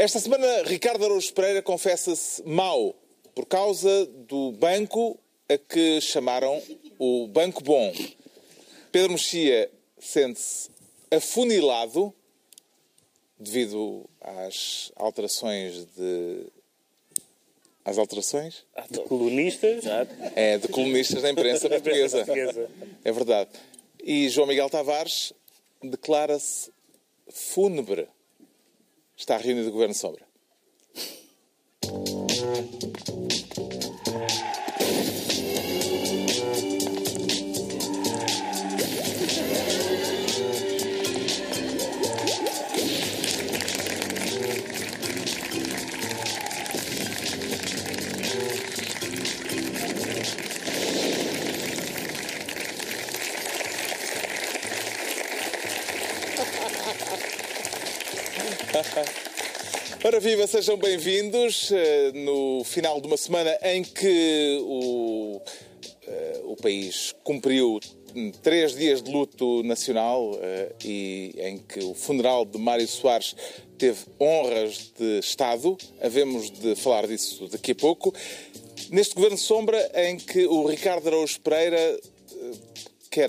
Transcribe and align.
Esta 0.00 0.18
semana, 0.18 0.62
Ricardo 0.62 1.04
Araújo 1.04 1.30
Pereira 1.34 1.60
confessa-se 1.60 2.42
mau 2.44 2.96
por 3.34 3.44
causa 3.44 4.06
do 4.06 4.50
banco 4.52 5.20
a 5.46 5.58
que 5.58 6.00
chamaram 6.00 6.58
o 6.98 7.28
Banco 7.28 7.62
Bom. 7.62 7.92
Pedro 8.90 9.12
Mexia 9.12 9.70
sente-se 9.98 10.70
afunilado 11.10 12.14
devido 13.38 14.08
às 14.22 14.90
alterações 14.96 15.84
de. 15.94 16.46
Às 17.84 17.98
alterações? 17.98 18.64
De 18.90 19.00
colunistas. 19.00 19.84
É, 20.34 20.56
de 20.56 20.68
colunistas 20.68 21.20
da 21.20 21.30
imprensa 21.30 21.68
portuguesa. 21.68 22.24
É 23.04 23.12
verdade. 23.12 23.50
E 24.02 24.30
João 24.30 24.46
Miguel 24.46 24.70
Tavares 24.70 25.34
declara-se 25.82 26.70
fúnebre. 27.28 28.08
Está 29.20 29.36
reunido 29.36 29.68
o 29.68 29.72
Governo 29.72 29.94
Sombra. 29.94 30.26
Ora 60.02 60.18
viva, 60.18 60.46
sejam 60.46 60.78
bem-vindos 60.78 61.70
eh, 61.70 62.12
no 62.14 62.64
final 62.64 63.02
de 63.02 63.06
uma 63.06 63.18
semana 63.18 63.54
em 63.62 63.82
que 63.82 64.58
o, 64.62 65.38
eh, 66.06 66.40
o 66.44 66.56
país 66.56 67.14
cumpriu 67.22 67.78
três 68.42 68.74
dias 68.74 69.02
de 69.02 69.12
luto 69.12 69.62
nacional 69.62 70.38
eh, 70.40 70.72
e 70.82 71.34
em 71.36 71.58
que 71.58 71.80
o 71.80 71.92
funeral 71.92 72.46
de 72.46 72.56
Mário 72.56 72.88
Soares 72.88 73.36
teve 73.76 73.98
honras 74.18 74.90
de 74.98 75.18
Estado. 75.18 75.76
Havemos 76.00 76.50
de 76.50 76.74
falar 76.76 77.06
disso 77.06 77.46
daqui 77.48 77.72
a 77.72 77.76
pouco. 77.76 78.14
Neste 78.88 79.14
Governo 79.14 79.36
Sombra 79.36 79.90
em 79.94 80.16
que 80.16 80.46
o 80.46 80.66
Ricardo 80.66 81.08
Araújo 81.08 81.38
Pereira 81.42 82.00
quer 83.10 83.28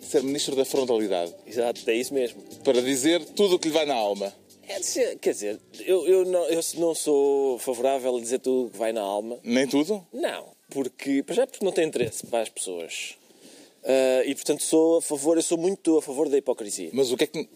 ser 0.00 0.22
Ministro 0.22 0.56
da 0.56 0.64
Frontalidade. 0.64 1.34
Exato, 1.46 1.82
é 1.90 1.94
isso 1.94 2.14
mesmo. 2.14 2.42
Para 2.64 2.80
dizer 2.80 3.22
tudo 3.36 3.56
o 3.56 3.58
que 3.58 3.68
lhe 3.68 3.74
vai 3.74 3.84
na 3.84 3.94
alma. 3.94 4.39
É, 4.70 5.16
quer 5.16 5.32
dizer, 5.32 5.60
eu, 5.80 6.06
eu, 6.06 6.24
não, 6.24 6.44
eu 6.44 6.60
não 6.78 6.94
sou 6.94 7.58
favorável 7.58 8.16
a 8.16 8.20
dizer 8.20 8.38
tudo 8.38 8.66
o 8.66 8.70
que 8.70 8.78
vai 8.78 8.92
na 8.92 9.00
alma. 9.00 9.38
Nem 9.42 9.66
tudo? 9.66 10.06
Não, 10.12 10.48
porque, 10.70 11.24
já 11.30 11.46
porque 11.46 11.64
não 11.64 11.72
tem 11.72 11.86
interesse 11.86 12.26
para 12.26 12.42
as 12.42 12.48
pessoas. 12.48 13.16
Uh, 13.82 14.22
e 14.26 14.34
portanto 14.34 14.62
sou 14.62 14.98
a 14.98 15.02
favor, 15.02 15.38
eu 15.38 15.42
sou 15.42 15.56
muito 15.56 15.96
a 15.96 16.02
favor 16.02 16.28
da 16.28 16.36
hipocrisia. 16.36 16.90
Mas 16.92 17.10
o 17.10 17.16
que 17.16 17.24
é 17.24 17.26
que. 17.26 17.48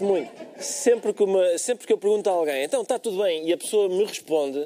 muito. 0.00 0.30
Sempre 0.58 1.12
que, 1.12 1.24
uma, 1.24 1.58
sempre 1.58 1.86
que 1.86 1.92
eu 1.92 1.98
pergunto 1.98 2.30
a 2.30 2.32
alguém, 2.32 2.62
então 2.62 2.82
está 2.82 2.98
tudo 2.98 3.20
bem, 3.20 3.48
e 3.48 3.52
a 3.52 3.58
pessoa 3.58 3.88
me 3.88 4.04
responde, 4.04 4.64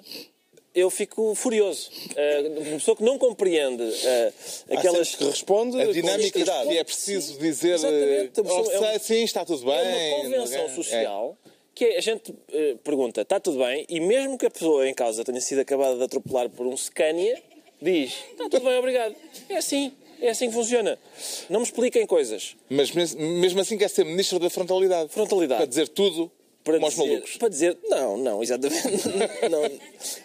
eu 0.77 0.91
fico 0.91 1.35
furioso. 1.35 1.91
Uh, 2.11 2.61
uma 2.61 2.79
pessoa 2.79 2.95
que 2.95 3.03
não 3.03 3.19
compreende 3.19 3.83
uh, 3.83 4.77
aquelas 4.77 5.15
que 5.15 5.25
responde 5.25 5.81
a 5.81 5.91
dinâmica 5.91 6.39
e 6.71 6.77
é 6.77 6.85
preciso 6.85 7.39
dizer 7.39 7.75
Exatamente. 7.75 8.41
Oh, 8.43 8.71
é 8.71 8.97
um, 8.97 8.99
sim, 8.99 9.25
está 9.25 9.43
tudo 9.43 9.65
bem. 9.65 9.75
É 9.75 10.15
uma 10.17 10.23
convenção 10.25 10.69
social 10.69 11.39
é. 11.47 11.51
que 11.75 11.85
a 11.87 12.01
gente 12.03 12.31
uh, 12.31 12.77
pergunta, 12.85 13.23
está 13.23 13.41
tudo 13.41 13.59
bem, 13.59 13.87
e 13.89 13.99
mesmo 13.99 14.37
que 14.37 14.45
a 14.45 14.51
pessoa 14.51 14.87
em 14.87 14.93
causa 14.93 15.25
tenha 15.25 15.41
sido 15.41 15.63
acabada 15.63 15.97
de 15.97 16.05
atropelar 16.05 16.51
por 16.51 16.67
um 16.67 16.77
Scania, 16.77 17.43
diz, 17.81 18.13
está 18.33 18.51
tudo 18.51 18.67
bem, 18.67 18.79
obrigado. 18.79 19.17
É 19.49 19.57
assim. 19.57 19.93
É 20.19 20.31
assim 20.31 20.49
que 20.49 20.55
funciona. 20.55 20.99
Não 21.51 21.61
me 21.61 21.67
expliquem 21.67 22.07
coisas. 22.07 22.57
Mas 22.71 22.91
mesmo 22.91 23.61
assim 23.61 23.77
quer 23.77 23.91
ser 23.91 24.03
ministro 24.05 24.39
da 24.39 24.49
frontalidade. 24.49 25.11
Frontalidade. 25.11 25.59
Para 25.59 25.67
dizer 25.67 25.89
tudo 25.89 26.33
para 26.67 26.79
dizer, 26.79 27.07
malucos. 27.07 27.37
Para 27.37 27.49
dizer, 27.49 27.79
não, 27.85 28.17
não, 28.17 28.43
exatamente. 28.43 29.09
não, 29.49 29.71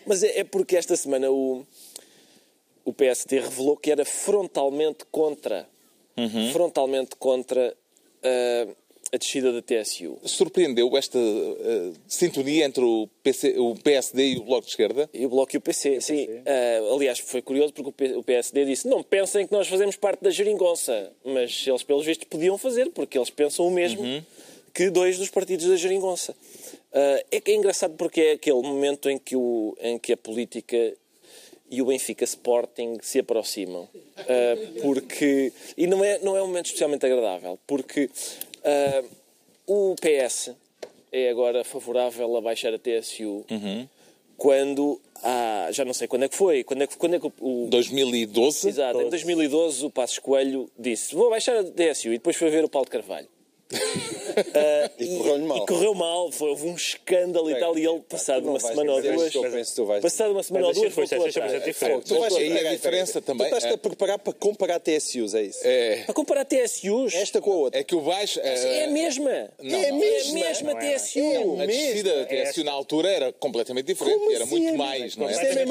mas 0.08 0.24
é, 0.24 0.40
é, 0.40 0.44
porque 0.44 0.76
esta 0.76 0.96
semana 0.96 1.30
o, 1.30 1.64
o 2.84 2.92
PSD 2.92 3.42
revelou 3.42 3.78
que 3.78 3.92
era 3.92 4.04
frontalmente 4.04 5.06
contra, 5.12 5.70
uhum. 6.18 6.52
frontalmente 6.52 7.16
contra 7.16 7.78
uh, 8.24 8.76
a 9.14 9.18
descida 9.18 9.54
da 9.54 9.62
TSU. 9.62 10.18
Surpreendeu 10.26 10.98
esta 10.98 11.20
uh, 11.20 11.94
sintonia 12.08 12.66
entre 12.66 12.84
o, 12.84 13.08
PC, 13.22 13.60
o, 13.60 13.76
PSD 13.76 14.30
e 14.30 14.38
o 14.40 14.44
Bloco 14.44 14.64
de 14.64 14.72
Esquerda? 14.72 15.08
E 15.14 15.24
o 15.28 15.30
Bloco 15.30 15.56
e 15.56 15.58
o 15.58 15.62
PC, 15.62 15.98
o 15.98 16.02
sim. 16.02 16.26
Uh, 16.26 16.96
aliás, 16.96 17.20
foi 17.20 17.44
curioso 17.44 17.72
porque 17.72 18.16
o 18.16 18.24
PSD 18.24 18.66
disse 18.66 18.88
não 18.88 19.04
pensem 19.04 19.46
que 19.46 19.54
nós 19.54 19.68
fazemos 19.68 19.96
parte 19.96 20.24
da 20.24 20.32
geringonça, 20.32 21.14
mas 21.24 21.68
eles, 21.68 21.84
pelos 21.84 22.04
vistos, 22.04 22.26
podiam 22.28 22.58
fazer, 22.58 22.90
porque 22.90 23.16
eles 23.16 23.30
pensam 23.30 23.68
o 23.68 23.70
mesmo. 23.70 24.02
Uhum 24.02 24.24
que 24.74 24.90
dois 24.90 25.18
dos 25.18 25.30
partidos 25.30 25.68
da 25.68 25.76
geringonça. 25.76 26.34
Uh, 26.92 27.26
é 27.32 27.40
que 27.40 27.52
é 27.52 27.56
engraçado 27.56 27.96
porque 27.96 28.22
é 28.22 28.32
aquele 28.34 28.62
momento 28.62 29.10
em 29.10 29.18
que, 29.18 29.36
o, 29.36 29.76
em 29.80 29.98
que 29.98 30.14
a 30.14 30.18
política 30.18 30.94
e 31.72 31.82
o 31.82 31.86
Benfica 31.86 32.26
Sporting 32.26 32.98
se 33.02 33.20
aproximam. 33.20 33.84
Uh, 33.84 34.82
porque, 34.82 35.54
e 35.78 35.88
não 35.88 36.04
é, 36.04 36.20
não 36.20 36.36
é 36.36 36.44
um 36.44 36.48
momento 36.48 36.66
especialmente 36.66 37.06
agradável, 37.06 37.58
porque 37.66 38.10
uh, 38.58 39.10
o 39.66 39.96
PS 39.96 40.52
é 41.12 41.30
agora 41.30 41.64
favorável 41.64 42.36
a 42.36 42.42
baixar 42.42 42.74
a 42.74 42.78
TSU 42.78 43.46
uhum. 43.50 43.88
quando 44.38 45.00
há, 45.24 45.70
já 45.72 45.86
não 45.86 45.94
sei 45.94 46.08
quando 46.10 46.24
é 46.24 46.30
que 46.30 46.36
foi, 46.36 46.64
quando 46.64 46.84
é 46.84 46.88
que, 46.88 46.98
quando 46.98 47.16
é 47.16 47.20
que 47.20 47.32
o... 47.40 47.68
2012? 47.70 48.68
Exato, 48.68 48.94
12. 48.94 49.06
em 49.06 49.10
2012 49.10 49.86
o 49.86 49.90
Passos 49.90 50.20
Coelho 50.20 50.70
disse 50.78 51.16
vou 51.16 51.30
baixar 51.30 51.56
a 51.56 51.64
TSU 51.64 52.10
e 52.10 52.18
depois 52.18 52.36
foi 52.36 52.50
ver 52.50 52.66
o 52.66 52.70
Paulo 52.70 52.90
Carvalho. 52.90 53.28
Uh, 53.72 54.92
e 55.00 55.18
correu-lhe 55.18 55.46
mal. 55.46 55.58
E 55.58 55.66
correu 55.66 55.94
mal, 55.94 56.32
foi, 56.32 56.50
houve 56.50 56.68
um 56.68 56.76
escândalo 56.76 57.50
e 57.50 57.56
tal, 57.56 57.78
e 57.78 57.86
ele, 57.86 58.00
passado 58.02 58.48
uma 58.48 58.60
semana 58.60 58.94
ou 58.94 59.02
duas. 59.02 59.34
Passado 60.02 60.32
uma 60.32 60.44
semana 60.44 60.68
ou 60.68 60.74
duas, 60.74 60.94
foi 60.94 61.06
diferente. 61.66 62.06
Tu 62.06 62.20
vais 62.20 62.36
aí 62.36 62.68
a 62.68 62.72
diferença 62.72 63.22
também. 63.22 63.50
Tu 63.50 63.56
estás 63.56 63.74
a 63.74 63.78
preparar 63.78 64.20
para 64.20 64.34
comparar 64.34 64.80
TSUs, 64.80 65.34
é 65.34 65.44
isso? 65.44 65.60
É. 65.64 66.04
Para 66.04 66.14
comparar 66.14 66.46
TSUs? 66.46 67.14
Esta 67.14 67.42
com 67.42 67.52
a 67.52 67.56
outra. 67.56 67.80
É 67.80 67.84
que 67.84 67.96
o 67.96 68.02
baixo. 68.02 68.40
É 68.42 68.86
a 68.86 68.88
mesma. 68.88 69.32
É 69.32 69.90
a 69.90 69.94
mesma. 69.94 70.40
É 70.40 70.42
a 70.42 70.50
mesma 70.50 70.76
TSU. 70.76 71.62
A 71.62 71.66
descida 71.66 72.16
da 72.20 72.26
TSU 72.26 72.64
na 72.64 72.72
altura 72.72 73.10
era 73.10 73.34
completamente 73.34 73.86
diferente, 73.86 74.34
era 74.34 74.46
muito 74.46 74.76
mais, 74.76 75.16
não 75.16 75.30
é? 75.30 75.34
Era 75.34 75.66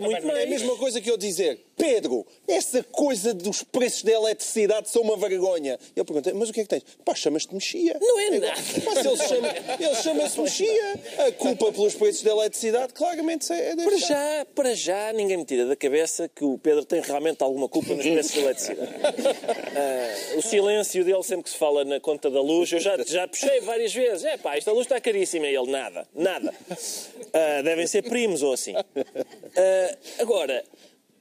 muito 0.00 0.26
mais. 0.26 0.38
É 0.38 0.42
a 0.44 0.46
mesma 0.46 0.76
coisa 0.76 1.00
que 1.00 1.10
eu 1.10 1.16
dizer, 1.16 1.58
Pedro, 1.76 2.26
essa 2.48 2.82
coisa 2.82 3.34
dos 3.34 3.62
preços 3.62 4.02
da 4.02 4.12
eletricidade 4.12 4.88
são 4.88 5.02
uma 5.02 5.16
vergonha. 5.16 5.78
Eu 5.94 6.04
perguntei, 6.04 6.32
mas 6.32 6.48
o 6.48 6.52
que 6.52 6.60
é 6.60 6.62
que 6.64 6.68
tens? 6.68 6.84
Pá, 7.04 7.14
chamas-te 7.14 7.54
Mexia. 7.54 7.96
Não 8.00 8.18
é 8.18 8.30
nada. 8.30 8.52
Mas 8.84 9.04
ele 9.04 9.16
chama-se 9.16 10.02
chama 10.02 10.42
Mexia. 10.42 11.00
A 11.26 11.32
culpa 11.32 11.72
pelos 11.72 11.94
preços 11.94 12.22
da 12.22 12.32
eletricidade, 12.32 12.92
claramente, 12.92 13.52
é 13.52 13.76
Para 13.76 13.96
já, 13.96 14.46
para 14.54 14.74
já, 14.74 15.12
ninguém 15.12 15.36
me 15.36 15.44
tira 15.44 15.66
da 15.66 15.76
cabeça 15.76 16.28
que 16.28 16.44
o 16.44 16.58
Pedro 16.58 16.84
tem 16.84 17.00
realmente 17.00 17.42
alguma 17.42 17.68
culpa 17.68 17.94
nos 17.94 18.04
preços 18.04 18.32
da 18.32 18.40
eletricidade. 18.40 18.90
Uh, 18.90 20.38
o 20.38 20.42
silêncio 20.42 21.04
dele 21.04 21.22
sempre 21.22 21.44
que 21.44 21.50
se 21.50 21.56
fala 21.56 21.84
na 21.84 22.00
conta 22.00 22.28
da 22.28 22.40
luz, 22.40 22.72
eu 22.72 22.80
já, 22.80 22.96
já 23.04 23.28
puxei 23.28 23.60
várias 23.60 23.94
vezes. 23.94 24.24
É 24.24 24.36
pá, 24.36 24.56
esta 24.56 24.72
luz 24.72 24.86
está 24.86 25.00
caríssima. 25.00 25.46
E 25.46 25.54
ele, 25.54 25.70
nada, 25.70 26.08
nada. 26.14 26.52
Uh, 26.70 27.62
devem 27.62 27.86
ser 27.86 28.02
primos 28.02 28.42
ou 28.42 28.52
assim. 28.52 28.74
Uh, 28.74 29.96
agora, 30.18 30.64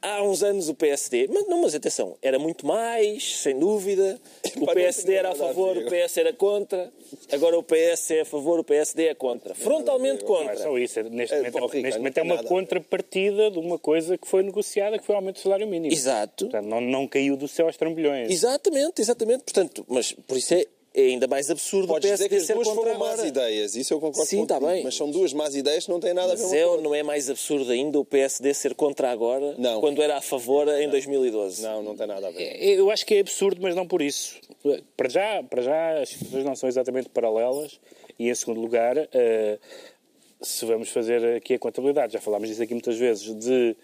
há 0.06 0.22
uns 0.22 0.44
anos 0.44 0.70
o 0.70 0.76
PSD, 0.76 1.28
mas, 1.28 1.48
não, 1.48 1.62
mas 1.62 1.74
atenção, 1.74 2.16
era 2.22 2.38
muito 2.38 2.66
mais, 2.66 3.42
sem 3.42 3.58
dúvida. 3.58 4.20
O 4.58 4.68
PSD 4.68 5.16
era 5.16 5.32
a 5.32 5.36
favor, 5.36 5.76
o 5.78 5.86
PS 5.86 6.18
era 6.18 6.32
contra. 6.32 6.92
Agora 7.32 7.58
o 7.58 7.64
PS 7.64 8.12
é 8.12 8.22
a 8.22 8.26
favor, 8.26 8.60
o 8.60 8.64
PSD 8.64 9.08
é 9.08 9.14
contra. 9.14 9.54
Frontalmente 9.54 10.24
contra. 10.24 10.46
Não 10.46 10.52
é 10.54 10.56
só 10.56 10.78
isso. 10.78 11.04
Neste 11.04 11.36
é, 11.36 11.38
momento, 11.38 11.75
é, 11.75 11.81
neste 11.81 11.98
momento 11.98 12.18
é 12.18 12.22
uma 12.22 12.44
contrapartida 12.44 13.52
de 13.52 13.60
uma 13.60 13.78
coisa 13.78 14.18
que 14.18 14.28
foi 14.28 14.44
negociada, 14.44 14.98
que 14.98 15.06
foi 15.06 15.13
o 15.13 15.18
aumento 15.18 15.36
do 15.36 15.42
salário 15.42 15.68
mínimo. 15.68 15.94
Exato. 15.94 16.46
Portanto, 16.46 16.68
não, 16.68 16.80
não 16.80 17.08
caiu 17.08 17.36
do 17.36 17.48
céu 17.50 17.68
aos 17.68 17.75
trambolhões. 17.75 18.31
Exatamente, 18.31 19.01
exatamente. 19.01 19.44
Portanto, 19.44 19.86
mas 19.90 20.13
por 20.13 20.38
isso 20.38 20.54
é, 20.54 20.66
é 20.95 21.01
ainda 21.01 21.27
mais 21.27 21.51
absurdo 21.51 21.88
Podes 21.88 22.09
o 22.09 22.18
PSD 22.18 22.30
dizer 22.30 22.53
que 22.53 22.59
as 22.59 22.65
duas 22.65 22.75
foram 22.75 22.94
agora. 22.94 23.18
más 23.18 23.25
ideias, 23.25 23.75
isso 23.75 23.94
eu 23.94 24.00
concordo 24.00 24.30
Sim, 24.30 24.44
está 24.44 24.59
bem. 24.59 24.83
Mas 24.83 24.95
são 24.95 25.12
duas 25.12 25.33
más 25.33 25.53
ideias 25.53 25.86
que 25.86 25.92
não 25.92 26.00
têm 26.00 26.13
nada 26.13 26.30
mas 26.30 26.42
a 26.42 26.47
ver 26.47 26.65
com 26.65 26.75
é, 26.75 26.81
não 26.81 26.95
é 26.95 27.03
mais 27.03 27.30
absurdo 27.30 27.69
ainda 27.71 28.00
o 28.00 28.06
PSD 28.06 28.53
ser 28.53 28.74
contra 28.74 29.12
agora, 29.12 29.56
não. 29.57 29.81
quando 29.81 30.01
era 30.01 30.18
a 30.18 30.21
favor 30.21 30.68
em 30.69 30.89
2012? 30.89 31.62
Não, 31.62 31.83
não 31.83 31.95
tem 31.97 32.07
nada 32.07 32.27
a 32.27 32.31
ver. 32.31 32.44
É, 32.44 32.80
eu 32.80 32.89
acho 32.89 33.06
que 33.06 33.15
é 33.15 33.19
absurdo, 33.19 33.59
mas 33.62 33.75
não 33.75 33.86
por 33.86 34.01
isso. 34.01 34.39
Para 34.95 35.09
já, 35.09 35.44
para 35.44 35.62
já 35.62 36.00
as 36.01 36.09
situações 36.09 36.45
não 36.45 36.56
são 36.56 36.69
exatamente 36.69 37.09
paralelas 37.09 37.77
e, 38.18 38.30
em 38.30 38.36
segundo 38.36 38.62
lugar, 38.62 38.98
uh, 38.98 39.59
se 40.41 40.65
vamos 40.65 40.89
fazer 40.89 41.36
aqui 41.36 41.56
a 41.56 41.59
contabilidade, 41.59 42.13
já 42.13 42.21
falámos 42.21 42.48
disso 42.48 42.63
aqui 42.63 42.74
muitas 42.74 42.98
vezes, 42.98 43.36
de 43.36 43.75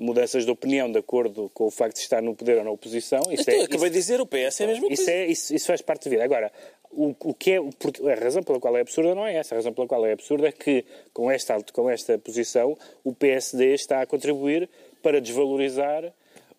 mudanças 0.00 0.44
de 0.44 0.50
opinião 0.50 0.90
de 0.90 0.98
acordo 0.98 1.50
com 1.52 1.66
o 1.66 1.70
facto 1.70 1.96
de 1.96 2.02
estar 2.02 2.22
no 2.22 2.34
poder 2.34 2.58
ou 2.58 2.64
na 2.64 2.70
oposição. 2.70 3.20
Isso 3.30 3.42
então, 3.42 3.54
é, 3.54 3.64
acabei 3.64 3.76
isso, 3.76 3.90
de 3.90 3.98
dizer, 3.98 4.20
o 4.20 4.26
PS 4.26 4.60
é 4.60 4.64
a 4.64 4.66
mesma 4.68 4.86
isso 4.88 4.96
coisa. 5.04 5.10
É, 5.12 5.26
isso, 5.26 5.54
isso 5.54 5.66
faz 5.66 5.82
parte 5.82 6.04
da 6.04 6.10
vida. 6.10 6.24
Agora, 6.24 6.50
o, 6.90 7.14
o 7.20 7.34
que 7.34 7.52
é, 7.52 7.60
porque 7.78 8.02
a 8.08 8.14
razão 8.14 8.42
pela 8.42 8.58
qual 8.58 8.76
é 8.76 8.80
absurda 8.80 9.14
não 9.14 9.26
é 9.26 9.36
essa. 9.36 9.54
A 9.54 9.56
razão 9.56 9.72
pela 9.72 9.86
qual 9.86 10.04
é 10.06 10.12
absurda 10.12 10.48
é 10.48 10.52
que, 10.52 10.84
com 11.12 11.30
esta, 11.30 11.56
com 11.72 11.88
esta 11.90 12.18
posição, 12.18 12.76
o 13.04 13.12
PSD 13.14 13.74
está 13.74 14.00
a 14.00 14.06
contribuir 14.06 14.68
para 15.02 15.20
desvalorizar 15.20 16.12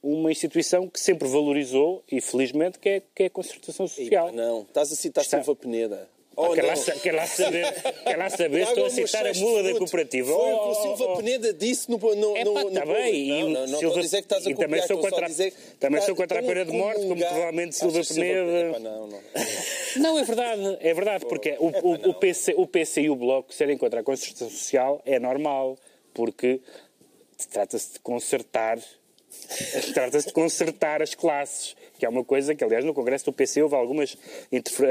uma 0.04 0.32
instituição 0.32 0.88
que 0.88 1.00
sempre 1.00 1.28
valorizou, 1.28 2.04
e 2.12 2.20
felizmente, 2.20 2.80
que 2.80 2.90
é, 2.90 3.02
que 3.14 3.24
é 3.24 3.26
a 3.28 3.30
concertação 3.30 3.88
social. 3.88 4.30
Epa, 4.30 4.36
não, 4.36 4.62
estás 4.64 4.92
a 4.92 4.96
citar 4.96 5.24
Está- 5.24 5.38
Silva 5.44 5.56
Peneda. 5.56 6.10
Oh, 6.34 6.54
quer, 6.54 6.64
lá, 6.64 6.74
quer 6.76 7.12
lá 7.14 7.28
saber, 7.28 7.66
quer 8.06 8.18
lá 8.18 8.30
saber 8.30 8.62
estou 8.64 8.86
a 8.86 8.90
no 8.90 8.94
citar 8.96 9.28
a 9.28 9.34
mula 9.34 9.64
da 9.64 9.78
cooperativa. 9.78 10.32
Foi 10.34 10.42
Oh, 10.42 10.56
o 10.56 10.60
que 10.60 10.66
o 10.66 10.70
oh, 10.70 10.76
Silva 10.98 11.12
oh. 11.12 11.18
Peneda 11.18 11.54
disse 11.54 11.92
no, 11.92 11.98
no, 11.98 12.16
no, 12.16 12.38
É 12.38 12.44
no 12.46 12.54
pá, 12.54 12.62
está 12.64 12.82
público. 12.82 13.02
bem. 13.04 13.50
Não, 13.54 13.66
e 13.66 13.68
Silva- 13.68 14.00
a 14.00 14.02
dizer 14.02 14.18
que 14.18 14.24
estás 14.24 14.48
a 14.48 14.50
e 14.50 14.56
também 14.56 14.82
sou 14.88 14.98
contra, 14.98 15.26
a 15.26 15.28
dizer 15.28 15.54
também 15.78 16.00
que 16.00 16.06
sou 16.06 16.14
está 16.14 16.24
contra 16.24 16.40
a 16.40 16.44
pena 16.44 16.66
de 16.66 16.72
morte, 16.72 17.02
como 17.02 17.18
provavelmente 17.18 17.76
Silva 17.76 18.02
Peneda. 18.08 18.80
Não, 18.80 19.08
não. 19.08 19.20
Não, 19.98 20.20
é 20.20 20.24
verdade, 20.24 20.78
é 20.80 20.94
verdade, 20.94 21.26
porque 21.26 21.58
o, 21.60 21.68
o, 21.68 22.10
o, 22.12 22.14
PC, 22.14 22.54
o 22.56 22.66
PC 22.66 23.02
e 23.02 23.10
o 23.10 23.16
Bloco 23.16 23.54
serem 23.54 23.78
contra 23.78 24.00
a 24.00 24.04
concertação 24.04 24.50
social 24.50 25.02
é 25.06 25.20
normal, 25.20 25.78
porque 26.14 26.62
trata-se 27.52 27.94
de 27.94 28.00
consertar, 28.00 28.80
trata-se 29.94 30.28
de 30.28 30.34
consertar 30.34 31.02
as 31.02 31.16
classes, 31.16 31.76
que 31.98 32.06
é 32.06 32.10
uma 32.10 32.24
coisa 32.24 32.56
que, 32.56 32.64
aliás, 32.64 32.84
no 32.84 32.94
Congresso 32.94 33.26
do 33.26 33.34
PC 33.34 33.62
houve 33.62 33.76
algumas 33.76 34.18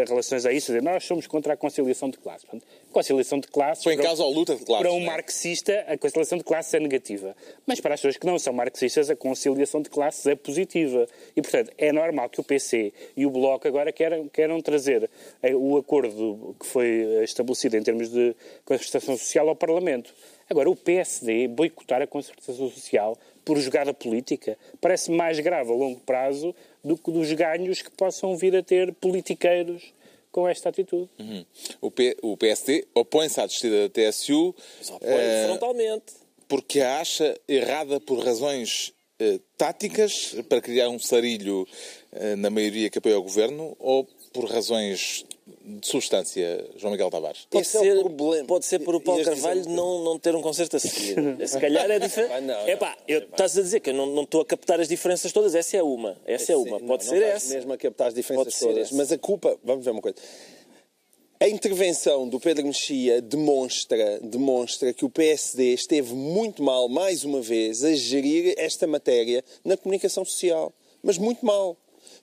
relações 0.09 0.47
a 0.47 0.53
isso, 0.53 0.73
de 0.73 0.81
nós 0.81 1.05
somos 1.05 1.27
contra 1.27 1.55
a 1.55 1.57
conciliação 1.57 2.09
de 2.09 2.19
classes. 2.19 2.45
Portanto, 2.45 2.67
conciliação 2.93 3.41
de 3.41 3.49
classes... 3.49 3.83
Põe 3.85 3.95
em 3.95 3.97
para- 3.97 4.07
causa 4.07 4.23
a 4.23 4.29
luta 4.29 4.55
de 4.55 4.65
classes. 4.65 4.83
Para 4.87 4.93
um 4.93 5.01
não 5.01 5.11
é? 5.11 5.17
marxista, 5.17 5.85
a 5.89 5.99
conciliação 5.99 6.39
de 6.39 6.45
classes 6.45 6.73
é 6.75 6.81
negativa. 6.81 7.37
Mas 7.67 7.81
para 7.81 7.95
as 7.95 8.01
pessoas 8.01 8.17
que 8.17 8.27
não 8.27 8.39
são 8.39 8.53
marxistas, 8.53 9.11
a 9.11 9.17
conciliação 9.17 9.83
de 9.83 9.91
classes 9.91 10.27
é 10.27 10.35
positiva. 10.35 11.07
E, 11.37 11.43
portanto, 11.43 11.73
é 11.77 11.93
normal 11.93 12.29
que 12.29 12.41
o 12.41 12.45
PC 12.45 12.93
e 13.17 13.27
o 13.27 13.31
Bloco 13.31 13.67
agora 13.67 13.93
queiram, 13.93 14.29
queiram 14.29 14.61
trazer 14.61 15.11
eh, 15.43 15.55
o 15.55 15.77
acordo 15.77 16.55
que 16.59 16.67
foi 16.67 17.03
eh, 17.03 17.25
estabelecido 17.25 17.77
em 17.77 17.83
termos 17.83 18.09
de 18.11 18.35
concertação 18.65 19.17
social 19.17 19.49
ao 19.49 19.57
Parlamento. 19.57 20.15
Agora, 20.49 20.69
o 20.69 20.75
PSD 20.75 21.47
boicotar 21.47 22.03
a 22.03 22.07
concertação 22.09 22.69
social 22.69 23.17
por 23.51 23.59
jogada 23.59 23.93
política 23.93 24.57
parece 24.81 25.11
mais 25.11 25.41
grave 25.41 25.73
a 25.73 25.75
longo 25.75 25.99
prazo 26.01 26.55
do 26.85 26.97
que 26.97 27.11
dos 27.11 27.33
ganhos 27.33 27.83
que 27.83 27.91
possam 27.91 28.37
vir 28.37 28.55
a 28.55 28.63
ter 28.63 28.95
politiqueiros 28.95 29.93
com 30.31 30.47
esta 30.49 30.69
atitude. 30.69 31.11
Uhum. 31.19 31.45
O, 31.81 31.91
P- 31.91 32.17
o 32.23 32.37
PSD 32.37 32.87
opõe-se 32.95 33.41
à 33.41 33.47
descida 33.47 33.89
da 33.89 33.89
TSU 33.89 34.55
Mas 34.79 34.91
apoio 34.93 35.11
eh, 35.13 35.47
frontalmente. 35.49 36.13
porque 36.47 36.81
a 36.81 37.01
acha 37.01 37.37
errada 37.49 37.99
por 37.99 38.25
razões 38.25 38.93
eh, 39.19 39.41
táticas, 39.59 40.37
para 40.49 40.61
criar 40.61 40.89
um 40.89 41.01
sarilho 41.01 41.67
eh, 42.13 42.37
na 42.37 42.51
maioria 42.51 42.89
que 42.89 42.99
apoia 42.99 43.19
o 43.19 43.23
governo, 43.25 43.77
ou 43.81 44.07
por 44.33 44.45
razões 44.45 45.25
de 45.65 45.87
substância, 45.87 46.65
João 46.77 46.93
Miguel 46.93 47.11
Tavares? 47.11 47.47
Pode 47.51 47.67
Esse 47.67 47.77
é 47.77 47.81
o 47.81 47.83
ser, 47.83 48.01
problema. 48.01 48.47
pode 48.47 48.65
ser 48.65 48.79
por 48.79 48.95
o 48.95 49.01
Paulo 49.01 49.25
Carvalho 49.25 49.69
não, 49.69 50.05
não 50.05 50.19
ter 50.19 50.35
um 50.35 50.43
concerto 50.43 50.77
a 50.77 50.81
seguir. 50.81 51.17
Se 51.47 51.59
calhar 51.59 51.91
é 51.91 51.99
diferente. 51.99 52.33
Ah, 52.33 52.41
não, 52.41 52.61
não. 52.61 52.69
Epá, 52.69 52.97
eu, 53.09 53.21
estás 53.21 53.59
a 53.59 53.63
dizer 53.63 53.81
que 53.81 53.91
eu 53.91 53.95
não, 53.95 54.07
não 54.07 54.23
estou 54.23 54.41
a 54.43 54.45
captar 54.45 54.81
as 54.81 54.89
diferenças 54.89 55.33
todas. 55.33 55.55
Essa 55.55 55.77
é 55.77 55.83
uma. 55.83 56.17
Essa 56.25 56.53
é 56.53 56.57
uma. 56.57 56.79
Sim, 56.79 56.87
Pode 56.87 57.05
não, 57.05 57.11
ser 57.13 57.21
não 57.21 57.27
essa. 57.27 57.55
mesmo 57.55 57.73
a 57.73 57.77
captar 57.77 58.09
as 58.09 58.15
diferenças 58.15 58.55
Pode 58.55 58.73
todas. 58.73 58.87
essa. 58.89 58.97
Mas 58.97 59.11
a 59.13 59.19
culpa, 59.19 59.59
vamos 59.65 59.85
ver 59.85 59.91
uma 59.91 60.03
coisa. 60.03 60.17
A 61.43 61.49
intervenção 61.49 62.29
do 62.29 62.39
Pedro 62.39 62.67
Mexia 62.67 63.23
demonstra, 63.23 64.21
demonstra 64.21 64.93
que 64.93 65.07
o 65.07 65.11
PSD 65.11 65.73
esteve 65.73 66.13
muito 66.13 66.63
mal, 66.63 66.87
mais 66.87 67.25
uma 67.25 67.41
vez, 67.41 67.83
a 67.83 67.95
gerir 67.95 68.55
esta 68.59 68.87
matéria 68.87 69.43
na 69.65 69.75
comunicação 69.75 70.23
social. 70.23 70.71
Mas 71.03 71.17
muito 71.17 71.45
mal. 71.45 71.79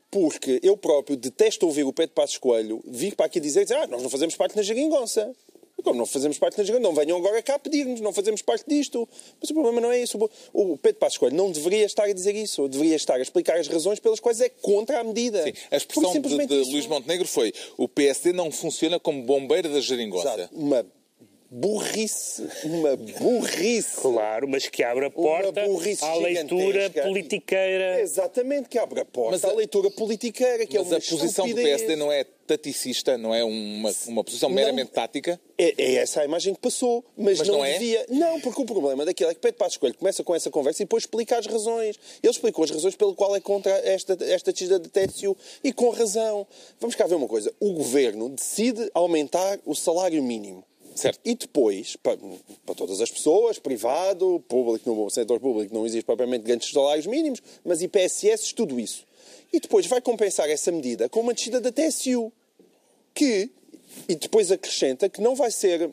Porque 0.09 0.59
eu 0.63 0.77
próprio 0.77 1.17
detesto 1.17 1.65
ouvir 1.65 1.83
o 1.83 1.91
Pedro 1.91 2.15
Passos 2.15 2.37
Coelho 2.37 2.81
vir 2.85 3.15
para 3.15 3.25
aqui 3.25 3.39
dizer, 3.39 3.71
ah, 3.73 3.87
nós 3.87 4.01
não 4.01 4.09
fazemos 4.09 4.35
parte 4.35 4.55
na 4.55 4.61
geringonça. 4.61 5.33
Como 5.83 5.99
não 5.99 6.05
fazemos 6.07 6.39
parte 6.39 6.57
da 6.57 6.63
geringonça, 6.63 6.89
não 6.89 6.95
venham 6.95 7.17
agora 7.17 7.41
cá 7.43 7.59
pedir-nos, 7.59 8.01
não 8.01 8.11
fazemos 8.11 8.41
parte 8.41 8.65
disto. 8.67 9.07
Mas 9.39 9.49
o 9.49 9.53
problema 9.53 9.79
não 9.79 9.91
é 9.91 10.01
isso. 10.01 10.17
O 10.51 10.77
Pedro 10.77 10.99
Passos 10.99 11.17
Coelho 11.17 11.35
não 11.35 11.51
deveria 11.51 11.85
estar 11.85 12.05
a 12.05 12.13
dizer 12.13 12.35
isso. 12.35 12.67
Deveria 12.67 12.95
estar 12.95 13.15
a 13.15 13.21
explicar 13.21 13.59
as 13.59 13.67
razões 13.67 13.99
pelas 13.99 14.19
quais 14.19 14.41
é 14.41 14.49
contra 14.49 14.99
a 14.99 15.03
medida. 15.03 15.43
Sim, 15.43 15.53
a 15.69 15.77
expressão 15.77 16.13
de, 16.13 16.47
de 16.47 16.71
Luís 16.71 16.87
Montenegro 16.87 17.27
foi 17.27 17.53
o 17.77 17.87
PSD 17.87 18.33
não 18.33 18.51
funciona 18.51 18.99
como 18.99 19.21
bombeiro 19.21 19.71
da 19.71 19.79
geringonça. 19.79 20.33
Exato. 20.33 20.55
Uma 20.55 20.85
burrice, 21.49 22.47
uma 22.65 22.95
burrice. 22.95 24.01
Claro, 24.01 24.47
mas 24.47 24.67
que 24.67 24.83
abre 24.83 25.05
a 25.05 25.09
porta 25.11 25.61
à 26.01 26.15
leitura 26.15 26.89
politiqueira. 26.89 28.01
Exatamente, 28.01 28.69
que 28.69 28.77
abre 28.77 28.99
a 29.01 29.05
porta 29.05 29.31
Mas 29.31 29.43
à 29.45 29.49
a- 29.49 29.53
leitura 29.53 29.89
politiqueira, 29.91 30.65
que 30.65 30.77
Mas 30.77 30.87
é 30.87 30.89
uma 30.89 30.97
a 30.97 31.01
posição 31.01 31.47
do. 31.47 31.55
PSD 31.55 31.95
não 31.95 32.11
é 32.11 32.23
taticista, 32.23 33.17
não 33.17 33.35
é 33.35 33.43
uma, 33.43 33.91
uma 34.07 34.23
posição 34.23 34.47
Não. 34.47 34.55
meramente 34.55 34.91
tática? 34.91 35.39
É, 35.57 35.73
é 35.77 35.95
essa 35.95 36.21
a 36.21 36.25
imagem 36.25 36.53
que 36.53 36.61
passou, 36.61 37.03
mas, 37.17 37.39
Mas 37.39 37.47
não, 37.49 37.57
não 37.57 37.65
é? 37.65 37.73
devia. 37.73 38.05
Não, 38.09 38.39
porque 38.39 38.61
o 38.61 38.65
problema 38.65 39.03
daquilo 39.03 39.29
é 39.29 39.33
que 39.33 39.39
Pedro 39.41 39.57
Passos 39.57 39.75
Coelho 39.77 39.97
começa 39.97 40.23
com 40.23 40.33
essa 40.33 40.49
conversa 40.49 40.81
e 40.81 40.85
depois 40.85 41.03
explica 41.03 41.37
as 41.37 41.45
razões. 41.45 41.97
Ele 42.23 42.31
explicou 42.31 42.63
as 42.63 42.71
razões 42.71 42.95
pelo 42.95 43.13
qual 43.15 43.35
é 43.35 43.41
contra 43.41 43.71
esta, 43.85 44.17
esta 44.23 44.53
descida 44.53 44.79
de 44.79 44.87
TSU 44.87 45.35
e 45.63 45.73
com 45.73 45.89
razão. 45.89 46.47
Vamos 46.79 46.95
cá 46.95 47.05
ver 47.05 47.15
uma 47.15 47.27
coisa. 47.27 47.51
O 47.59 47.73
governo 47.73 48.29
decide 48.29 48.89
aumentar 48.93 49.59
o 49.65 49.75
salário 49.75 50.21
mínimo. 50.23 50.63
Certo. 50.97 51.19
E 51.23 51.35
depois, 51.35 51.95
para, 51.95 52.17
para 52.65 52.75
todas 52.75 52.99
as 53.01 53.11
pessoas, 53.11 53.59
privado, 53.59 54.43
público, 54.47 54.91
no 54.91 55.09
setor 55.11 55.39
público 55.39 55.73
não 55.73 55.85
existe 55.85 56.05
propriamente 56.05 56.43
grandes 56.43 56.71
salários 56.71 57.05
mínimos, 57.05 57.39
mas 57.63 57.83
IPSS, 57.83 58.55
tudo 58.55 58.79
isso. 58.79 59.05
E 59.53 59.59
depois 59.59 59.85
vai 59.85 60.01
compensar 60.01 60.49
essa 60.49 60.71
medida 60.71 61.07
com 61.07 61.19
uma 61.19 61.35
descida 61.35 61.61
da 61.61 61.71
TSU 61.71 62.31
que, 63.13 63.51
e 64.09 64.15
depois 64.15 64.51
acrescenta 64.51 65.07
que 65.07 65.21
não 65.21 65.35
vai 65.35 65.51
ser, 65.51 65.91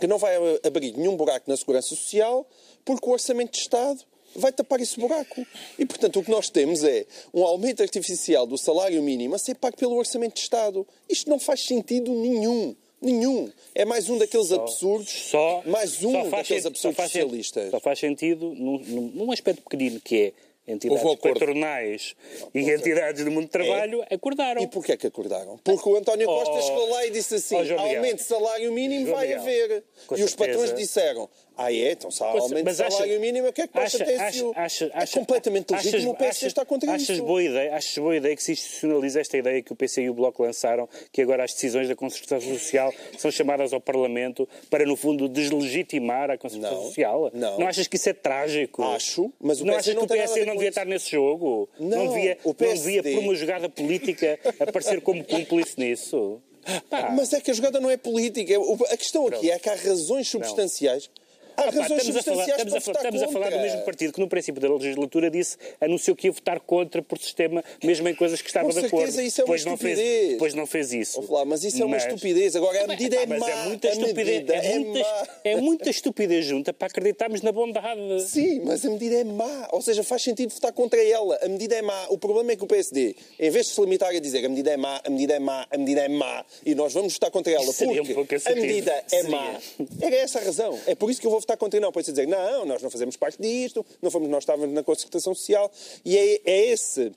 que 0.00 0.08
não 0.08 0.18
vai 0.18 0.34
abrir 0.64 0.92
nenhum 0.96 1.16
buraco 1.16 1.48
na 1.48 1.56
segurança 1.56 1.90
social, 1.90 2.44
porque 2.84 3.08
o 3.08 3.12
orçamento 3.12 3.52
de 3.52 3.58
Estado 3.58 4.04
vai 4.34 4.52
tapar 4.52 4.80
esse 4.80 4.98
buraco. 4.98 5.46
E, 5.78 5.86
portanto, 5.86 6.18
o 6.18 6.24
que 6.24 6.30
nós 6.30 6.50
temos 6.50 6.82
é 6.82 7.06
um 7.32 7.44
aumento 7.44 7.82
artificial 7.82 8.46
do 8.46 8.58
salário 8.58 9.00
mínimo 9.02 9.36
a 9.36 9.38
ser 9.38 9.54
pago 9.54 9.76
pelo 9.76 9.96
orçamento 9.96 10.34
de 10.34 10.40
Estado. 10.40 10.86
Isto 11.08 11.30
não 11.30 11.38
faz 11.38 11.64
sentido 11.64 12.12
nenhum. 12.12 12.74
Nenhum. 13.02 13.50
É 13.74 13.84
mais 13.84 14.08
um 14.08 14.16
daqueles 14.16 14.52
absurdos. 14.52 15.10
Só, 15.10 15.62
mais 15.66 16.02
um 16.04 16.12
só 16.12 16.22
daqueles 16.30 16.64
absurdos 16.66 16.80
só 16.80 16.92
faz 16.92 17.10
socialistas. 17.12 17.70
Só 17.70 17.80
faz 17.80 17.98
sentido 17.98 18.54
num, 18.54 18.78
num- 19.12 19.32
aspecto 19.32 19.60
pequenino 19.62 20.00
que 20.00 20.32
é 20.66 20.72
entidades 20.72 21.02
patronais 21.20 22.14
e 22.54 22.60
entidades 22.70 23.24
do 23.24 23.30
mundo 23.32 23.46
do 23.46 23.50
trabalho 23.50 24.04
acordaram. 24.08 24.62
E 24.62 24.66
porquê 24.68 24.92
é 24.92 24.96
que 24.96 25.06
acordaram? 25.08 25.58
Porque 25.64 25.88
o 25.88 25.96
António 25.96 26.28
Oh, 26.30 26.38
Costa 26.44 26.62
chegou 26.62 26.88
lá 26.90 27.04
e 27.06 27.10
disse 27.10 27.34
assim: 27.34 27.56
oh, 27.56 27.80
aumento 27.80 28.18
de 28.18 28.22
salário 28.22 28.70
mínimo 28.72 29.06
João 29.06 29.16
vai 29.16 29.26
Miguel, 29.26 29.40
haver. 29.42 29.70
E 29.72 30.14
os 30.22 30.30
certeza. 30.30 30.36
patrões 30.36 30.74
disseram: 30.74 31.28
ah, 31.56 31.72
é? 31.72 31.92
Então 31.92 32.10
se 32.10 32.22
há 32.22 32.26
aumento 32.26 32.64
de 32.64 32.70
acha- 32.82 32.90
salário 32.90 33.20
mínimo, 33.20 33.48
o 33.48 33.52
que 33.52 33.62
é 33.62 33.66
que 33.66 33.72
passa 33.72 33.96
acha- 33.96 34.04
até 34.04 34.16
acha- 34.16 34.50
acha- 34.54 34.84
É 34.86 34.90
acha- 35.02 35.18
completamente 35.18 35.74
achas- 35.74 35.86
legítimo 35.92 36.12
o 36.12 36.16
PSD 36.16 36.46
está 36.46 36.64
contra 36.64 36.92
achas 36.92 37.08
isso. 37.10 37.22
Boa 37.24 37.42
ideia, 37.42 37.74
achas 37.74 37.98
boa 37.98 38.16
ideia 38.16 38.34
que 38.36 38.42
se 38.42 38.52
institucionaliza 38.52 39.20
esta 39.20 39.36
ideia 39.36 39.62
que 39.62 39.72
o 39.72 39.76
PC 39.76 40.02
e 40.02 40.10
o 40.10 40.14
Bloco 40.14 40.42
lançaram, 40.42 40.88
que 41.12 41.20
agora 41.22 41.44
as 41.44 41.52
decisões 41.52 41.88
da 41.88 41.94
concertação 41.96 42.40
social 42.52 42.92
são 43.18 43.30
chamadas 43.30 43.72
ao 43.72 43.80
Parlamento 43.80 44.48
para, 44.70 44.84
no 44.84 44.96
fundo, 44.96 45.28
deslegitimar 45.28 46.30
a 46.30 46.38
concertação 46.38 46.76
Não, 46.78 46.84
social? 46.86 47.30
não. 47.34 47.66
achas 47.66 47.86
que 47.86 47.96
isso 47.96 48.08
é 48.08 48.12
trágico? 48.12 48.82
Acho, 48.82 49.32
mas 49.40 49.60
o 49.60 49.64
não 49.64 49.74
PSD 49.74 49.90
achas 49.90 49.94
não 49.94 50.06
que 50.06 50.14
o 50.14 50.16
PSD 50.16 50.44
não 50.46 50.54
devia 50.54 50.68
estar 50.68 50.84
nesse 50.86 51.10
jogo? 51.10 51.68
Não, 51.78 51.88
devia, 52.08 52.38
o 52.44 52.48
não 52.48 52.54
devia, 52.54 52.54
PSD 52.54 53.12
por 53.14 53.20
uma 53.20 53.34
jogada 53.34 53.68
política, 53.68 54.38
aparecer 54.60 55.00
como 55.00 55.22
cúmplice 55.24 55.78
nisso? 55.78 56.40
Pá. 56.88 57.10
Mas 57.10 57.32
é 57.32 57.40
que 57.40 57.50
a 57.50 57.54
jogada 57.54 57.80
não 57.80 57.90
é 57.90 57.96
política. 57.96 58.58
O- 58.60 58.78
A 58.88 58.96
questão 58.96 59.26
aqui 59.26 59.50
é 59.50 59.58
que 59.58 59.68
há 59.68 59.74
razões 59.74 60.28
substanciais. 60.28 61.10
Há 61.56 61.62
pá, 61.64 61.70
razões 61.70 61.90
estamos 62.02 62.16
a 62.16 62.22
falar, 62.22 62.44
substanciais 62.44 62.48
estamos 62.62 62.74
a, 62.74 62.92
estamos 62.92 63.22
a 63.22 63.28
falar 63.28 63.50
do 63.50 63.58
mesmo 63.60 63.82
partido 63.82 64.12
que 64.12 64.20
no 64.20 64.28
princípio 64.28 64.60
da 64.60 64.72
legislatura 64.72 65.30
disse, 65.30 65.56
anunciou 65.80 66.16
que 66.16 66.26
ia 66.28 66.32
votar 66.32 66.60
contra 66.60 67.02
por 67.02 67.18
sistema, 67.18 67.62
mesmo 67.82 68.08
em 68.08 68.14
coisas 68.14 68.40
que 68.40 68.48
estava 68.48 68.68
Com 68.72 68.80
de 68.80 68.86
acordo. 68.86 69.06
certeza, 69.06 69.22
isso 69.22 69.40
é 69.40 69.44
uma 69.44 69.46
Depois 69.56 69.64
não 69.64 69.76
fez, 69.76 69.98
estupidez. 69.98 70.32
depois 70.32 70.54
não 70.54 70.66
fez 70.66 70.92
isso. 70.92 71.32
Lá, 71.32 71.44
mas 71.44 71.64
isso 71.64 71.82
é 71.82 71.84
uma 71.84 71.96
estupidez. 71.96 72.56
Agora, 72.56 72.84
a 72.84 72.86
medida 72.86 73.16
é 73.16 73.26
Pá, 73.26 73.26
mas 73.26 73.40
má. 73.40 73.50
é 73.50 73.64
muita 73.68 73.88
estupidez, 73.88 74.48
é, 74.48 74.72
é 74.72 74.78
muita, 74.78 75.00
má. 75.00 75.28
é 75.44 75.56
muita 75.56 75.90
estupidez 75.90 76.44
junta 76.46 76.72
para 76.72 76.88
acreditarmos 76.88 77.42
na 77.42 77.52
bondade. 77.52 78.22
Sim, 78.22 78.60
mas 78.64 78.84
a 78.84 78.90
medida 78.90 79.16
é 79.16 79.24
má. 79.24 79.68
Ou 79.72 79.82
seja, 79.82 80.02
faz 80.02 80.22
sentido 80.22 80.50
votar 80.52 80.72
contra 80.72 81.02
ela. 81.02 81.38
A 81.42 81.48
medida 81.48 81.74
é 81.74 81.82
má. 81.82 82.06
O 82.08 82.18
problema 82.18 82.52
é 82.52 82.56
que 82.56 82.64
o 82.64 82.66
PSD, 82.66 83.14
em 83.38 83.50
vez 83.50 83.66
de 83.66 83.72
se 83.72 83.80
limitar 83.80 84.10
a 84.10 84.18
dizer 84.18 84.44
a 84.44 84.48
medida 84.48 84.70
é 84.70 84.76
má, 84.76 85.00
a 85.04 85.10
medida 85.10 85.34
é 85.34 85.38
má, 85.38 85.66
a 85.70 85.76
medida 85.78 86.00
é 86.02 86.08
má, 86.08 86.44
e 86.64 86.74
nós 86.74 86.92
vamos 86.92 87.12
votar 87.12 87.30
contra 87.30 87.52
ela 87.52 87.64
Isso 87.64 87.84
um 87.84 87.94
porque 87.94 88.14
pouco 88.14 88.34
a 88.50 88.54
medida 88.54 89.04
é 89.12 89.22
má. 89.24 89.60
Era 90.00 90.16
essa 90.16 90.38
a 90.38 90.42
razão. 90.42 90.78
É 90.86 90.94
por 90.94 91.10
isso 91.10 91.20
que 91.20 91.26
eu 91.26 91.30
vou 91.30 91.41
votar 91.42 91.56
contra 91.56 91.78
não. 91.78 91.92
Pode 91.92 92.10
dizer, 92.10 92.26
não, 92.26 92.64
nós 92.64 92.82
não 92.82 92.90
fazemos 92.90 93.16
parte 93.16 93.40
disto, 93.40 93.84
não 94.00 94.10
fomos, 94.10 94.28
nós 94.28 94.42
estávamos 94.42 94.74
na 94.74 94.82
concertação 94.82 95.34
social. 95.34 95.70
E 96.04 96.16
é, 96.16 96.40
é 96.44 96.66
esse. 96.70 97.12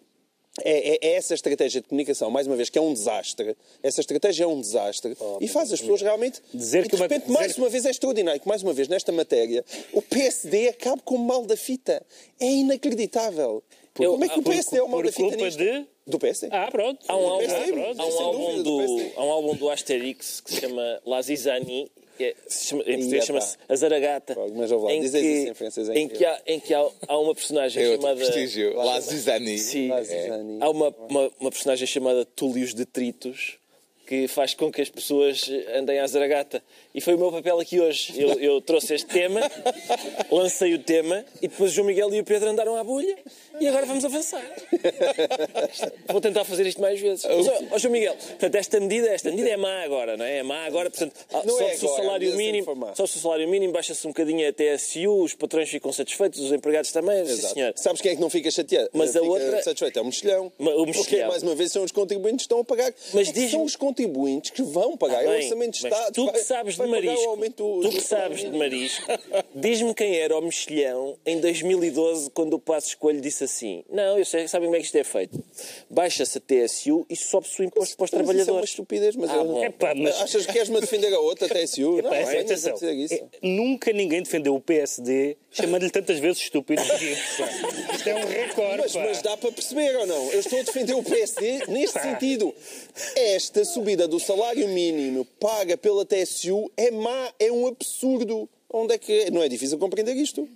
É, 0.63 0.91
é- 0.91 0.99
é 1.09 1.13
essa 1.15 1.33
estratégia 1.33 1.81
de 1.81 1.87
comunicação, 1.89 2.31
mais 2.31 2.47
uma 2.47 2.55
vez, 2.55 2.69
que 2.69 2.77
é 2.77 2.81
um 2.81 2.93
desastre. 2.93 3.57
Essa 3.83 3.99
estratégia 3.99 4.45
é 4.45 4.47
um 4.47 4.61
desastre 4.61 5.13
e 5.41 5.49
faz 5.49 5.69
as 5.73 5.81
pessoas 5.81 6.01
realmente. 6.01 6.41
Dizer 6.53 6.79
e 6.79 6.83
que 6.83 6.89
de 6.91 6.95
uma- 6.95 7.07
repente, 7.07 7.23
dizer 7.27 7.33
mais 7.37 7.57
uma 7.57 7.67
vez, 7.67 7.85
é 7.85 7.89
extraordinário 7.89 8.39
que, 8.39 8.47
mais 8.47 8.63
uma 8.63 8.71
vez, 8.71 8.87
nesta 8.87 9.11
matéria, 9.11 9.65
o 9.91 10.01
PSD 10.01 10.69
acabe 10.69 11.01
como 11.03 11.25
mal 11.25 11.45
da 11.45 11.57
fita. 11.57 12.01
É 12.39 12.45
inacreditável. 12.45 13.61
Eu- 13.99 14.11
Como 14.13 14.23
é 14.23 14.29
que 14.29 14.39
o 14.39 14.43
Por, 14.43 14.53
PSD 14.53 14.77
é 14.77 14.81
o 14.83 14.87
mal 14.87 14.99
por 14.99 15.05
da 15.07 15.11
fita 15.11 15.29
culpa 15.29 15.43
nisto? 15.45 15.57
de... 15.57 15.85
Do 16.07 16.19
PSD. 16.19 16.47
Ah, 16.55 16.69
pronto. 16.71 17.03
Há 17.07 17.17
um 17.17 17.27
álbum, 17.27 17.45
há 17.97 18.05
um 18.05 18.19
álbum 18.21 18.55
do 18.57 18.63
do, 18.63 18.77
PSD. 18.77 19.13
há 19.17 19.23
um 19.25 19.31
álbum 19.31 19.55
do 19.55 19.69
Asterix 19.71 20.39
que 20.39 20.53
se 20.53 20.61
chama 20.61 21.01
Lazizani. 21.05 21.91
É, 22.19 22.35
se 22.47 22.67
chama, 22.67 22.83
em 22.83 22.97
português 22.97 23.25
chama-se 23.25 23.57
A 23.67 23.75
Zaragata. 23.75 24.35
Mas 24.55 24.71
ouve 24.71 24.85
lá, 24.85 24.93
em 24.93 25.01
dizes 25.01 25.21
que, 25.21 25.27
isso 25.27 25.51
em 25.51 25.53
francês, 25.53 25.89
é 25.89 25.93
em 25.97 26.07
que, 26.07 26.25
há, 26.25 26.41
em 26.47 26.59
que 26.59 26.73
há, 26.73 26.87
há 27.07 27.17
uma 27.19 27.35
personagem 27.35 27.83
É 27.83 27.95
chamada. 27.95 28.15
prestígio. 28.15 28.75
La 28.75 28.99
Zizani. 28.99 29.57
Sim, 29.57 29.89
Lazizani. 29.89 30.57
há 30.61 30.69
uma, 30.69 30.95
uma, 31.09 31.31
uma 31.39 31.49
personagem 31.51 31.85
chamada 31.87 32.25
Túlios 32.25 32.73
Detritos 32.73 33.57
que 34.05 34.27
faz 34.27 34.53
com 34.53 34.71
que 34.71 34.81
as 34.81 34.89
pessoas 34.89 35.49
andem 35.75 35.99
à 35.99 36.07
zaragata. 36.07 36.61
E 36.93 37.01
foi 37.01 37.15
o 37.15 37.17
meu 37.17 37.31
papel 37.31 37.59
aqui 37.59 37.79
hoje. 37.79 38.13
Eu, 38.15 38.39
eu 38.39 38.61
trouxe 38.61 38.93
este 38.93 39.07
tema, 39.07 39.41
lancei 40.31 40.73
o 40.73 40.79
tema 40.79 41.25
e 41.41 41.47
depois 41.47 41.71
o 41.71 41.73
João 41.73 41.87
Miguel 41.87 42.13
e 42.13 42.19
o 42.19 42.23
Pedro 42.23 42.49
andaram 42.49 42.75
à 42.75 42.83
bolha 42.83 43.17
e 43.59 43.67
agora 43.67 43.85
vamos 43.85 44.05
avançar. 44.05 44.43
Vou 46.07 46.21
tentar 46.21 46.43
fazer 46.45 46.65
isto 46.67 46.81
mais 46.81 46.99
vezes. 46.99 47.25
Mas, 47.25 47.47
ó, 47.47 47.59
ó, 47.71 47.77
João 47.77 47.91
Miguel, 47.91 48.15
portanto, 48.15 48.55
esta 48.55 48.79
medida, 48.79 49.07
esta 49.09 49.29
medida 49.31 49.49
é 49.49 49.57
má 49.57 49.83
agora, 49.83 50.15
não 50.17 50.25
é? 50.25 50.37
É 50.37 50.43
má 50.43 50.65
agora, 50.65 50.89
portanto, 50.89 51.13
ah, 51.33 51.41
Não 51.45 51.55
é 51.61 51.75
sobe-se 51.75 51.85
o 51.85 51.89
salário 51.95 52.35
mínimo, 52.35 52.57
informado. 52.59 52.95
sobe-se 52.97 53.17
o 53.17 53.21
salário 53.21 53.47
mínimo, 53.49 53.73
baixa-se 53.73 54.05
um 54.07 54.11
bocadinho 54.11 54.47
a 54.47 54.53
TSU, 54.53 55.23
os 55.23 55.33
patrões 55.35 55.69
ficam 55.69 55.91
satisfeitos, 55.91 56.39
os 56.39 56.51
empregados 56.51 56.91
também, 56.91 57.21
Exato. 57.21 57.53
senhor. 57.53 57.73
Sabes 57.75 58.01
quem 58.01 58.11
é 58.11 58.15
que 58.15 58.21
não 58.21 58.29
fica 58.29 58.49
chateado? 58.51 58.89
Mas 58.93 59.15
a 59.15 59.19
Fica 59.19 59.31
outra- 59.31 59.63
satisfeito? 59.63 59.99
É 59.99 60.01
o 60.01 60.05
mexilhão. 60.05 60.51
O 60.57 60.63
Porque, 60.85 60.85
mexilhão. 60.97 61.29
mais 61.29 61.43
uma 61.43 61.55
vez, 61.55 61.71
são 61.71 61.83
os 61.83 61.91
contribuintes 61.91 62.37
que 62.37 62.53
estão 62.53 62.59
a 62.59 62.63
pagar. 62.65 62.93
Mas 63.13 63.29
É 63.29 63.31
que 63.31 63.39
contribuintes 63.95 64.51
que 64.51 64.61
vão 64.61 64.97
pagar. 64.97 65.23
é 65.23 65.27
o 65.27 65.29
Bem, 65.31 65.43
orçamento 65.43 65.71
de 65.79 65.87
Estado. 65.87 66.13
Tu 66.13 66.31
que 66.31 66.39
sabes 66.39 66.73
de 66.73 66.77
vai 66.79 66.87
marisco, 66.87 67.37
tu 67.55 67.89
que 67.89 68.01
sabes 68.01 68.39
de 68.41 68.49
marisco, 68.57 69.05
diz-me 69.55 69.93
quem 69.93 70.17
era 70.17 70.37
o 70.37 70.41
mexilhão 70.41 71.17
em 71.25 71.39
2012 71.39 72.29
quando 72.31 72.53
o 72.55 72.59
Passo 72.59 72.89
Escolho 72.89 73.21
disse 73.21 73.45
assim: 73.45 73.83
Não, 73.89 74.17
eu 74.19 74.25
sei, 74.25 74.47
sabem 74.47 74.67
como 74.67 74.75
é 74.75 74.79
que 74.79 74.85
isto 74.85 74.97
é 74.97 75.03
feito. 75.03 75.41
Baixa-se 75.89 76.37
a 76.37 76.41
TSU 76.41 77.05
e 77.09 77.15
sobe-se 77.15 77.61
o 77.61 77.63
imposto 77.63 77.95
para 77.95 78.05
os 78.05 78.11
Mas 78.11 78.19
isso 78.19 78.19
é 78.19 78.21
uma 78.21 78.23
trabalhadores. 78.33 78.69
estupidez, 78.71 79.15
mas, 79.15 79.29
Ah, 79.29 79.35
eu-. 79.37 79.63
Epá, 79.63 79.93
mas- 79.95 80.21
achas 80.21 80.45
que 80.45 80.53
queres-me 80.53 80.79
defender 80.81 81.13
a 81.13 81.19
outra 81.19 81.47
TSU? 81.47 82.01
Não, 82.01 82.09
Pá, 82.09 82.17
é, 82.17 82.39
atenção, 82.41 82.75
é, 82.81 83.23
nunca 83.41 83.91
ninguém 83.93 84.21
defendeu 84.21 84.55
o 84.55 84.59
PSD 84.61 85.37
chamando-lhe 85.51 85.89
tantas 85.89 86.19
vezes 86.19 86.41
estúpido. 86.41 86.81
Isto 87.95 88.09
é 88.09 88.15
um 88.15 88.27
recorde. 88.27 88.81
Mas, 88.81 88.95
mas 88.95 89.21
dá 89.21 89.37
para 89.37 89.51
perceber 89.51 89.95
ou 89.95 90.05
não? 90.05 90.31
Eu 90.31 90.39
estou 90.39 90.59
a 90.59 90.63
defender 90.63 90.93
o 90.93 91.03
PSD 91.03 91.65
neste 91.67 91.99
sentido. 92.01 92.53
Esta 93.15 93.63
subida 93.63 93.84
do 94.07 94.19
salário 94.19 94.67
mínimo 94.69 95.25
paga 95.39 95.77
pela 95.77 96.03
TSU 96.03 96.71
é 96.75 96.89
má, 96.89 97.33
é 97.39 97.51
um 97.51 97.67
absurdo. 97.67 98.49
Onde 98.67 98.95
é 98.95 98.97
que 98.97 99.13
é? 99.13 99.31
Não 99.31 99.43
é 99.43 99.47
difícil 99.47 99.77
compreender 99.77 100.15
isto. 100.15 100.49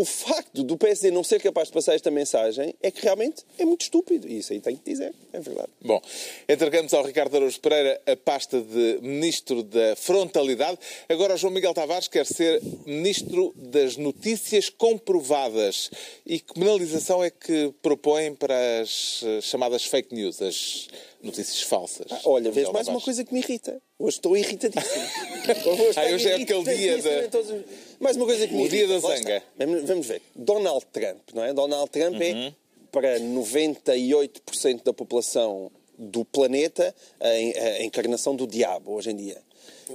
O 0.00 0.04
facto 0.04 0.62
do 0.62 0.76
PSD 0.78 1.10
não 1.10 1.24
ser 1.24 1.42
capaz 1.42 1.66
de 1.66 1.74
passar 1.74 1.96
esta 1.96 2.08
mensagem 2.08 2.72
é 2.80 2.88
que 2.88 3.02
realmente 3.02 3.42
é 3.58 3.64
muito 3.64 3.80
estúpido. 3.80 4.28
E 4.28 4.38
isso 4.38 4.52
aí 4.52 4.60
tenho 4.60 4.76
que 4.78 4.88
dizer, 4.92 5.12
é 5.32 5.40
verdade. 5.40 5.70
Bom, 5.82 6.00
entregamos 6.48 6.94
ao 6.94 7.02
Ricardo 7.04 7.34
Araújo 7.36 7.58
Pereira 7.60 8.00
a 8.06 8.14
pasta 8.14 8.60
de 8.60 9.00
Ministro 9.02 9.60
da 9.64 9.96
Frontalidade. 9.96 10.78
Agora 11.08 11.36
João 11.36 11.52
Miguel 11.52 11.74
Tavares 11.74 12.06
quer 12.06 12.24
ser 12.24 12.62
Ministro 12.86 13.52
das 13.56 13.96
Notícias 13.96 14.70
Comprovadas. 14.70 15.90
E 16.24 16.38
que 16.38 16.54
penalização 16.54 17.24
é 17.24 17.30
que 17.30 17.74
propõem 17.82 18.36
para 18.36 18.80
as 18.80 19.20
eh, 19.24 19.40
chamadas 19.40 19.84
fake 19.84 20.14
news, 20.14 20.40
as 20.40 20.86
notícias 21.20 21.62
falsas? 21.62 22.06
Olha, 22.24 22.50
Miguel 22.50 22.52
vês 22.52 22.68
mais 22.70 22.86
uma 22.86 23.00
coisa 23.00 23.24
que 23.24 23.34
me 23.34 23.40
irrita. 23.40 23.82
Hoje 23.98 24.16
estou 24.18 24.36
irritadíssimo. 24.36 25.04
Hoje 25.66 25.98
Ah, 25.98 26.14
hoje 26.14 26.28
é 26.28 26.34
aquele 26.36 26.62
dia 26.76 27.02
da- 27.02 27.28
todos 27.28 27.50
os- 27.50 27.87
Mais 28.00 28.16
uma 28.16 28.26
coisa 28.26 28.46
que 28.46 28.54
me 28.54 28.64
O 28.64 28.68
dia 28.68 28.86
da 28.86 28.98
zanga. 29.00 29.42
Vamos, 29.86 30.06
ver. 30.06 30.22
Donald 30.34 30.86
Trump, 30.92 31.20
não 31.34 31.44
é? 31.44 31.52
Donald 31.52 31.90
Trump 31.90 32.14
Uhum. 32.14 32.22
é 32.22 32.52
para 32.92 33.18
98% 33.20 34.82
da 34.84 34.92
população 34.92 35.70
do 35.98 36.24
planeta 36.24 36.94
a 37.20 37.34
en- 37.38 37.52
a 37.58 37.82
encarnação 37.82 38.36
do 38.36 38.46
diabo 38.46 38.92
hoje 38.94 39.10
em 39.10 39.16
dia. 39.16 39.38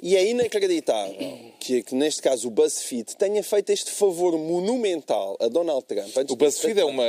E 0.01 0.15
é 0.17 0.25
inacreditável 0.27 1.15
que, 1.59 1.83
que, 1.83 1.93
neste 1.95 2.21
caso, 2.21 2.47
o 2.47 2.51
BuzzFeed 2.51 3.15
tenha 3.15 3.43
feito 3.43 3.69
este 3.69 3.91
favor 3.91 4.37
monumental 4.37 5.37
a 5.39 5.47
Donald 5.47 5.85
Trump. 5.85 6.17
Antes 6.17 6.33
O 6.33 6.35
BuzzFeed 6.35 6.79
é 6.79 6.83
uma, 6.85 7.05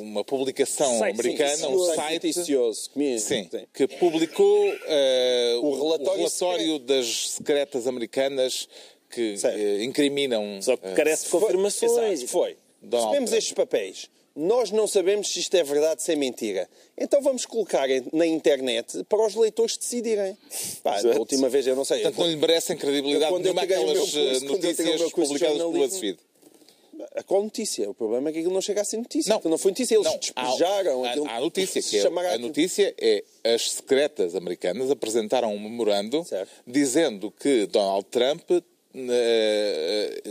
uma 0.00 0.24
publicação 0.24 0.98
Site, 0.98 1.14
americana, 1.20 1.68
um 1.68 1.72
noticioso, 1.76 1.94
site 1.94 2.26
noticioso. 2.26 2.90
que- 2.90 3.18
Sim, 3.20 3.48
sim. 3.50 3.66
que 3.72 3.86
publicou 3.86 4.74
eh, 4.86 5.56
O 5.62 5.66
o 5.66 5.74
relatório 5.84 6.16
relatório, 6.18 6.78
das 6.80 7.30
secretas 7.30 7.86
americanas 7.86 8.68
que 9.16 9.38
Certo. 9.38 9.58
eh, 9.58 9.82
incriminam. 9.84 10.60
Só 10.62 10.76
que 10.76 10.86
eh, 10.86 10.92
carece 10.92 11.24
de 11.24 11.30
confirmações. 11.30 12.22
Foi. 12.30 12.56
Donald 12.82 13.08
Recebemos 13.08 13.30
Trump. 13.30 13.38
estes 13.38 13.52
papéis. 13.54 14.10
Nós 14.36 14.70
não 14.70 14.86
sabemos 14.86 15.28
se 15.32 15.40
isto 15.40 15.54
é 15.56 15.62
verdade, 15.64 16.02
se 16.02 16.12
é 16.12 16.16
mentira. 16.16 16.68
Então 16.98 17.22
vamos 17.22 17.46
colocar 17.46 17.88
na 18.12 18.26
internet 18.26 19.02
para 19.08 19.26
os 19.26 19.34
leitores 19.34 19.78
decidirem. 19.78 20.36
Pá, 20.82 21.00
da 21.00 21.18
última 21.18 21.48
vez 21.48 21.66
eu 21.66 21.74
não 21.74 21.86
sei. 21.86 22.02
Portanto, 22.02 22.20
não 22.20 22.28
lhe 22.30 22.36
merecem 22.36 22.76
credibilidade 22.76 23.24
Eu, 23.24 23.30
quando 23.30 23.46
eu 23.46 23.54
nenhuma 23.54 23.62
aquelas 23.62 23.98
curso- 23.98 24.18
eh, 24.18 24.36
eu 24.36 24.40
notícias 24.42 24.86
curso 24.86 25.06
de 25.08 25.10
publicadas 25.40 25.56
pelo 25.56 25.72
BuzzFeed. 25.72 26.18
A 27.14 27.22
qual 27.22 27.42
notícia? 27.42 27.88
O 27.88 27.94
problema 27.94 28.28
é 28.28 28.32
que 28.32 28.38
aquilo 28.40 28.52
não 28.52 28.60
chega 28.60 28.82
a 28.82 28.84
ser 28.84 28.98
notícia. 28.98 29.30
Não. 29.30 29.38
Então 29.38 29.50
não 29.50 29.56
foi 29.58 29.70
notícia, 29.70 29.94
eles 29.94 30.06
Não, 30.06 30.18
despejaram. 30.18 31.04
há, 31.04 31.10
aquilo- 31.10 31.26
há 31.28 31.36
a 31.36 31.40
notícia, 31.40 31.82
que 31.82 31.96
é, 31.98 32.06
a 32.34 32.38
notícia 32.38 32.94
é 33.00 33.24
as 33.44 33.70
secretas 33.72 34.34
americanas 34.34 34.90
apresentaram 34.90 35.54
um 35.54 35.58
memorando 35.58 36.24
Certo. 36.24 36.50
dizendo 36.66 37.30
que 37.30 37.66
Donald 37.66 38.06
Trump 38.10 38.42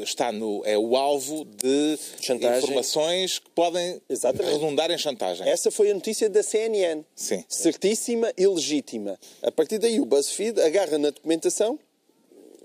está 0.03 0.31
no, 0.31 0.61
é 0.65 0.77
o 0.77 0.95
alvo 0.95 1.45
de 1.45 1.97
Chantagem. 2.21 2.57
informações 2.63 3.39
que 3.39 3.49
podem 3.51 4.01
Exatamente. 4.09 4.53
redundar 4.53 4.91
em 4.91 4.97
chantagem. 4.97 5.47
Essa 5.47 5.71
foi 5.71 5.91
a 5.91 5.93
notícia 5.93 6.29
da 6.29 6.41
CNN. 6.43 7.03
Sim. 7.15 7.43
Certíssima 7.47 8.31
e 8.37 8.47
legítima. 8.47 9.19
A 9.41 9.51
partir 9.51 9.77
daí 9.77 9.99
o 9.99 10.05
BuzzFeed 10.05 10.59
agarra 10.61 10.97
na 10.97 11.09
documentação, 11.09 11.79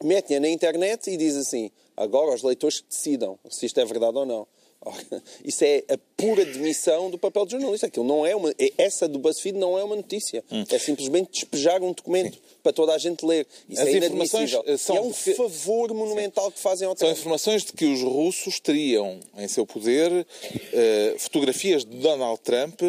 mete-a 0.02 0.40
na 0.40 0.48
internet 0.48 1.10
e 1.10 1.16
diz 1.16 1.36
assim: 1.36 1.70
agora 1.96 2.34
os 2.34 2.42
leitores 2.42 2.82
decidam 2.88 3.38
se 3.48 3.66
isto 3.66 3.78
é 3.80 3.84
verdade 3.84 4.16
ou 4.16 4.26
não. 4.26 4.46
Ora, 4.82 4.96
Isso 5.44 5.62
é 5.62 5.84
a 5.90 5.98
pura 6.16 6.42
demissão 6.44 7.10
do 7.10 7.18
papel 7.18 7.44
de 7.44 7.52
jornalista. 7.52 7.86
Aquilo 7.86 8.06
não 8.06 8.24
é 8.24 8.34
uma, 8.34 8.50
é- 8.58 8.72
essa 8.78 9.06
do 9.06 9.18
BuzzFeed 9.18 9.58
não 9.58 9.78
é 9.78 9.84
uma 9.84 9.96
notícia. 9.96 10.42
Hum. 10.50 10.64
É 10.70 10.78
simplesmente 10.78 11.30
despejar 11.32 11.82
um 11.82 11.92
documento 11.92 12.38
para 12.62 12.72
toda 12.72 12.94
a 12.94 12.98
gente 12.98 13.24
ler. 13.24 13.46
Isso 13.68 13.80
As 13.82 13.88
é 13.88 13.92
inadmissível. 13.92 14.62
eh, 14.66 14.76
são 14.76 14.96
E 14.96 14.98
é 14.98 15.02
um 15.02 15.12
favor 15.12 15.92
monumental 15.94 16.50
que 16.50 16.58
fazem 16.60 16.86
ao 16.86 16.96
São 16.96 17.10
informações 17.10 17.64
de 17.64 17.72
que 17.72 17.84
os 17.86 18.02
russos 18.02 18.60
teriam 18.60 19.20
em 19.36 19.48
seu 19.48 19.66
poder 19.66 20.26
eh, 20.72 21.14
fotografias 21.18 21.84
de 21.84 21.96
Donald 21.96 22.40
Trump 22.42 22.80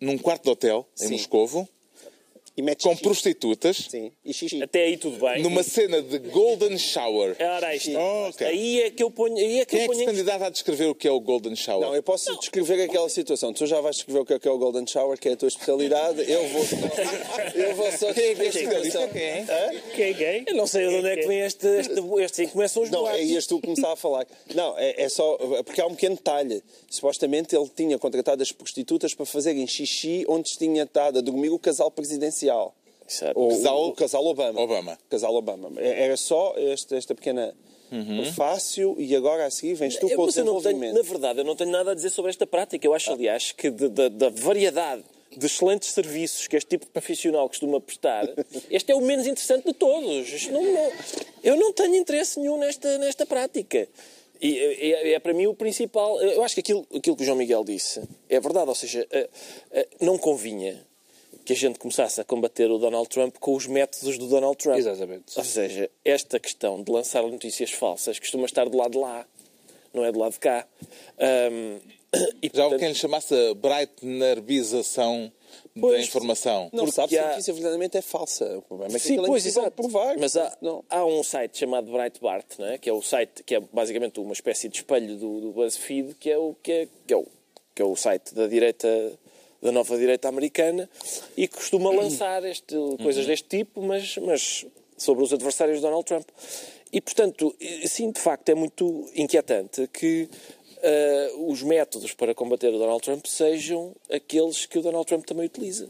num 0.00 0.16
quarto 0.18 0.44
de 0.44 0.50
hotel 0.50 0.86
em 1.00 1.06
Sim. 1.06 1.12
Moscovo 1.12 1.68
E 2.60 2.62
mete 2.62 2.82
com 2.82 2.90
xixi. 2.90 3.02
prostitutas 3.02 3.76
Sim. 3.88 4.12
E 4.22 4.34
xixi. 4.34 4.62
Até 4.62 4.84
aí 4.84 4.96
tudo 4.98 5.18
bem. 5.18 5.42
numa 5.42 5.62
cena 5.62 6.02
de 6.02 6.18
Golden 6.18 6.76
Shower. 6.76 7.34
Ora, 7.40 7.68
aí 7.68 7.78
está. 7.78 7.98
Oh, 7.98 8.28
ok. 8.28 8.46
Aí 8.46 8.82
é 8.82 8.90
que 8.90 9.02
eu 9.02 9.10
ponho. 9.10 9.36
Aí 9.36 9.60
é 9.60 9.64
que 9.64 9.70
Quem 9.70 9.78
eu 9.78 9.84
é 9.84 9.88
que 9.88 9.94
ponho 9.94 10.00
se 10.00 10.04
candidata 10.06 10.46
a 10.46 10.50
descrever 10.50 10.86
o 10.86 10.94
que 10.94 11.08
é 11.08 11.10
o 11.10 11.18
Golden 11.20 11.56
Shower? 11.56 11.86
Não, 11.86 11.94
eu 11.96 12.02
posso 12.02 12.36
descrever 12.38 12.82
aquela 12.82 13.08
situação. 13.08 13.52
Tu 13.54 13.66
já 13.66 13.80
vais 13.80 13.96
descrever 13.96 14.20
o 14.20 14.24
que 14.26 14.34
é, 14.34 14.38
que 14.38 14.46
é 14.46 14.50
o 14.50 14.58
Golden 14.58 14.86
Shower, 14.86 15.18
que 15.18 15.28
é 15.28 15.32
a 15.32 15.36
tua 15.36 15.48
especialidade. 15.48 16.30
Eu 16.30 16.46
vou 16.48 16.64
só, 16.64 16.76
eu 17.54 17.74
vou 17.74 17.90
só 17.92 18.12
descrever 18.12 18.48
a 18.48 18.52
situação. 18.52 19.02
Hã? 19.04 19.80
Que 19.94 20.02
é 20.02 20.12
gay? 20.12 20.44
Eu 20.46 20.54
não 20.54 20.66
sei 20.66 20.86
de 20.88 20.94
onde 20.96 21.08
é 21.08 21.16
que 21.16 21.26
vem 21.26 21.40
este. 21.40 21.66
este, 21.66 21.92
este, 21.92 22.42
este 22.42 22.46
começam 22.52 22.82
os 22.82 22.90
Não, 22.90 23.00
boatos. 23.00 23.20
é 23.20 23.24
ias 23.24 23.46
tu 23.46 23.58
começar 23.60 23.92
a 23.92 23.96
falar. 23.96 24.26
Não, 24.54 24.76
é, 24.76 25.02
é 25.02 25.08
só. 25.08 25.38
Porque 25.64 25.80
há 25.80 25.86
um 25.86 25.94
pequeno 25.94 26.16
detalhe. 26.16 26.62
Supostamente 26.90 27.56
ele 27.56 27.70
tinha 27.74 27.98
contratado 27.98 28.42
as 28.42 28.52
prostitutas 28.52 29.14
para 29.14 29.24
fazerem 29.24 29.66
xixi 29.66 30.24
onde 30.28 30.50
tinha 30.58 30.82
estado 30.82 31.18
a 31.18 31.22
dormir 31.22 31.48
o 31.50 31.58
casal 31.58 31.90
presidencial. 31.90 32.49
Exato. 33.08 33.40
O- 33.40 33.48
Casal- 33.48 33.88
o 33.88 33.92
casal 33.92 34.26
Obama. 34.26 34.60
Obama. 34.60 34.98
Casal 35.08 35.34
Obama. 35.34 35.72
É- 35.80 36.04
Era 36.04 36.16
só 36.16 36.54
esta, 36.56 36.96
esta 36.96 37.14
pequena 37.14 37.54
prefácio 38.18 38.94
e 38.98 39.14
agora 39.16 39.46
a 39.46 39.50
seguir 39.50 39.74
vens 39.74 39.96
tu 39.96 40.08
Eu, 40.08 40.16
com 40.16 40.22
o 40.22 40.26
não 40.26 40.32
tenho, 40.32 40.44
desenvolvimento. 40.44 40.94
na 40.94 41.02
verdade, 41.02 41.40
eu 41.40 41.44
não 41.44 41.56
tenho 41.56 41.70
nada 41.70 41.90
a 41.90 41.94
dizer 41.94 42.10
sobre 42.10 42.30
esta 42.30 42.46
prática. 42.46 42.86
Eu 42.86 42.94
acho, 42.94 43.10
aliás, 43.12 43.52
que 43.52 43.68
da 43.70 44.28
variedade 44.30 45.02
de 45.36 45.46
excelentes 45.46 45.90
serviços 45.92 46.46
que 46.46 46.56
este 46.56 46.68
tipo 46.68 46.84
de 46.86 46.90
profissional 46.92 47.48
costuma 47.48 47.80
prestar, 47.80 48.28
este 48.70 48.92
é 48.92 48.94
o 48.94 49.00
menos 49.00 49.26
interessante 49.26 49.64
de 49.66 49.72
todos. 49.74 50.46
Não- 50.48 50.62
não- 50.62 50.92
eu 51.42 51.56
não 51.56 51.72
tenho 51.72 51.96
interesse 51.96 52.38
nenhum 52.38 52.58
nesta, 52.58 52.96
nesta 52.98 53.26
prática. 53.26 53.88
E 54.42 54.58
é, 54.58 55.12
é 55.12 55.18
para 55.18 55.34
mim 55.34 55.46
o 55.46 55.54
principal. 55.54 56.20
Eu 56.20 56.42
acho 56.42 56.54
que 56.54 56.60
aquilo, 56.60 56.86
aquilo 56.94 57.14
que 57.16 57.22
o 57.22 57.26
João 57.26 57.36
Miguel 57.36 57.62
disse 57.64 58.00
é 58.28 58.40
verdade. 58.40 58.68
Ou 58.68 58.74
seja, 58.74 59.06
eh, 59.10 59.28
eh, 59.70 59.88
não 60.00 60.16
convinha 60.16 60.82
que 61.44 61.52
a 61.52 61.56
gente 61.56 61.78
começasse 61.78 62.20
a 62.20 62.24
combater 62.24 62.70
o 62.70 62.78
Donald 62.78 63.08
Trump 63.08 63.36
com 63.38 63.54
os 63.54 63.66
métodos 63.66 64.18
do 64.18 64.26
Donald 64.28 64.56
Trump. 64.56 64.76
Exatamente. 64.78 65.36
Ou 65.36 65.44
seja, 65.44 65.90
esta 66.04 66.38
questão 66.38 66.82
de 66.82 66.90
lançar 66.92 67.22
notícias 67.22 67.70
falsas 67.70 68.18
costuma 68.18 68.44
estar 68.46 68.68
do 68.68 68.76
lado 68.76 68.92
de 68.92 68.98
lá, 68.98 69.26
não 69.92 70.04
é 70.04 70.12
do 70.12 70.18
lado 70.18 70.32
de 70.32 70.38
cá. 70.40 70.66
Ahm, 71.18 71.78
e, 72.42 72.50
Já 72.52 72.64
houve 72.64 72.70
portanto, 72.76 72.78
quem 72.80 72.88
lhe 72.88 72.94
chamasse 72.94 73.34
a 73.34 73.54
Breitnerbização 73.54 75.32
da 75.74 75.80
Pois. 75.80 76.04
informação. 76.06 76.68
Não 76.72 76.84
Porque 76.84 76.92
sabe 76.96 77.08
se 77.10 77.18
há- 77.18 77.24
a 77.24 77.30
notícia 77.30 77.52
verdadeiramente 77.52 77.96
é 77.96 78.02
falsa. 78.02 78.58
O 78.58 78.62
problema 78.62 78.96
é 78.96 78.98
que 79.00 79.06
Sim, 79.06 79.12
aquilo 79.14 79.26
é 79.26 79.28
pois, 79.28 79.46
exato. 79.46 79.70
provar. 79.72 80.16
Mas 80.18 80.36
há, 80.36 80.56
Não. 80.60 80.84
há 80.90 81.04
um 81.04 81.22
site 81.22 81.58
chamado 81.58 81.90
Breitbart, 81.90 82.46
não 82.58 82.66
é? 82.66 82.78
que 82.78 82.88
é 82.88 82.92
o 82.92 83.00
site 83.02 83.42
que 83.44 83.54
é 83.54 83.60
basicamente 83.60 84.18
uma 84.20 84.32
espécie 84.32 84.68
de 84.68 84.76
espelho 84.78 85.16
do, 85.16 85.40
do 85.40 85.52
BuzzFeed, 85.52 86.14
que 86.14 86.30
é 86.30 86.38
o, 86.38 86.54
que 86.62 86.72
é, 86.72 86.88
que 87.06 87.14
é 87.14 87.16
o, 87.16 87.26
que 87.74 87.82
é 87.82 87.84
o 87.84 87.94
site 87.96 88.34
da 88.34 88.46
direita 88.46 88.88
da 89.62 89.70
nova 89.72 89.96
direita 89.98 90.28
americana 90.28 90.88
e 91.36 91.46
costuma 91.48 91.90
lançar 91.90 92.44
este, 92.44 92.74
coisas 93.02 93.26
deste 93.26 93.48
tipo, 93.58 93.82
mas, 93.82 94.16
mas 94.18 94.66
sobre 94.96 95.22
os 95.24 95.32
adversários 95.32 95.76
de 95.78 95.82
Donald 95.82 96.04
Trump. 96.04 96.26
E, 96.92 97.00
portanto, 97.00 97.54
sim, 97.86 98.10
de 98.10 98.20
facto, 98.20 98.48
é 98.48 98.54
muito 98.54 99.08
inquietante 99.14 99.86
que 99.92 100.28
uh, 101.36 101.50
os 101.50 101.62
métodos 101.62 102.12
para 102.14 102.34
combater 102.34 102.68
o 102.74 102.78
Donald 102.78 103.02
Trump 103.02 103.26
sejam 103.26 103.94
aqueles 104.10 104.66
que 104.66 104.78
o 104.78 104.82
Donald 104.82 105.06
Trump 105.06 105.24
também 105.24 105.46
utiliza. 105.46 105.88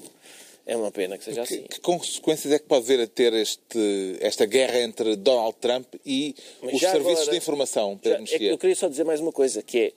É 0.67 0.77
uma 0.77 0.91
pena 0.91 1.17
que 1.17 1.25
seja 1.25 1.43
que, 1.45 1.55
assim. 1.55 1.63
Que 1.65 1.81
consequências 1.81 2.53
é 2.53 2.59
que 2.59 2.67
pode 2.67 2.85
vir 2.87 3.01
a 3.01 3.07
ter 3.07 3.33
este, 3.33 4.19
esta 4.21 4.45
guerra 4.47 4.81
entre 4.81 5.17
Donald 5.17 5.57
Trump 5.61 5.87
e 6.05 6.35
Mas 6.63 6.75
os 6.75 6.81
serviços 6.81 7.13
agora- 7.23 7.31
de 7.31 7.37
informação, 7.39 7.99
Já- 8.05 8.11
é 8.13 8.25
que 8.25 8.45
eu 8.47 8.59
queria 8.59 8.77
só 8.77 8.87
dizer 8.89 9.05
mais 9.05 9.21
uma 9.21 9.33
coisa, 9.33 9.63
que 9.63 9.79
é, 9.79 9.93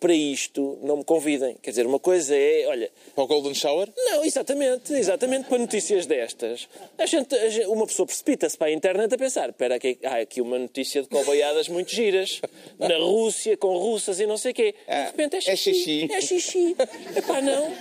para 0.00 0.12
isto 0.14 0.78
não 0.82 0.96
me 0.98 1.04
convidem. 1.04 1.56
Quer 1.62 1.70
dizer, 1.70 1.86
uma 1.86 1.98
coisa 1.98 2.34
é, 2.36 2.66
olha, 2.66 2.90
Para 3.14 3.24
o 3.24 3.26
Golden 3.26 3.54
Shower? 3.54 3.88
Não, 3.96 4.24
exatamente, 4.24 4.92
exatamente 4.92 5.48
para 5.48 5.58
notícias 5.58 6.06
destas. 6.06 6.68
A 6.98 7.06
gente, 7.06 7.34
a 7.34 7.48
gente- 7.48 7.66
uma 7.66 7.86
pessoa 7.86 8.06
precipita-se 8.06 8.56
para 8.58 8.66
a 8.68 8.72
internet 8.72 9.14
a 9.14 9.18
pensar: 9.18 9.48
espera, 9.48 9.76
aqui, 9.76 9.98
há 10.04 10.16
aqui 10.20 10.40
uma 10.40 10.58
notícia 10.58 11.02
de 11.02 11.08
coboiadas 11.08 11.68
muito 11.68 11.90
giras, 11.94 12.40
na 12.78 12.96
Rússia, 12.98 13.56
com 13.56 13.76
russas 13.78 14.18
e 14.20 14.26
não 14.26 14.36
sei 14.36 14.52
o 14.52 14.54
quê. 14.54 14.74
Ah, 14.88 15.02
de 15.02 15.06
repente 15.12 15.36
é 15.36 15.52
é 15.52 15.56
xixi. 15.56 16.08
É 16.12 16.20
xixi. 16.20 16.76
Epá, 17.16 17.40
não. 17.40 17.72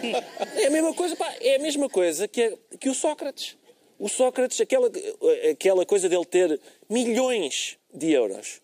É 0.56 0.68
a 0.68 0.70
mesma 0.70 0.94
coisa, 0.94 1.16
pá, 1.16 1.34
é 1.42 1.56
a 1.56 1.60
mesma 1.60 1.90
coisa 1.90 2.28
que, 2.28 2.42
a- 2.44 2.54
que 2.80 2.90
o 2.90 2.94
Sócrates. 2.94 3.58
O 3.98 4.10
Sócrates, 4.10 4.60
aquela, 4.60 4.92
aquela 5.50 5.86
coisa 5.86 6.10
dele 6.10 6.26
ter 6.26 6.60
milhões 6.90 7.78
de 7.94 8.12
euros 8.12 8.60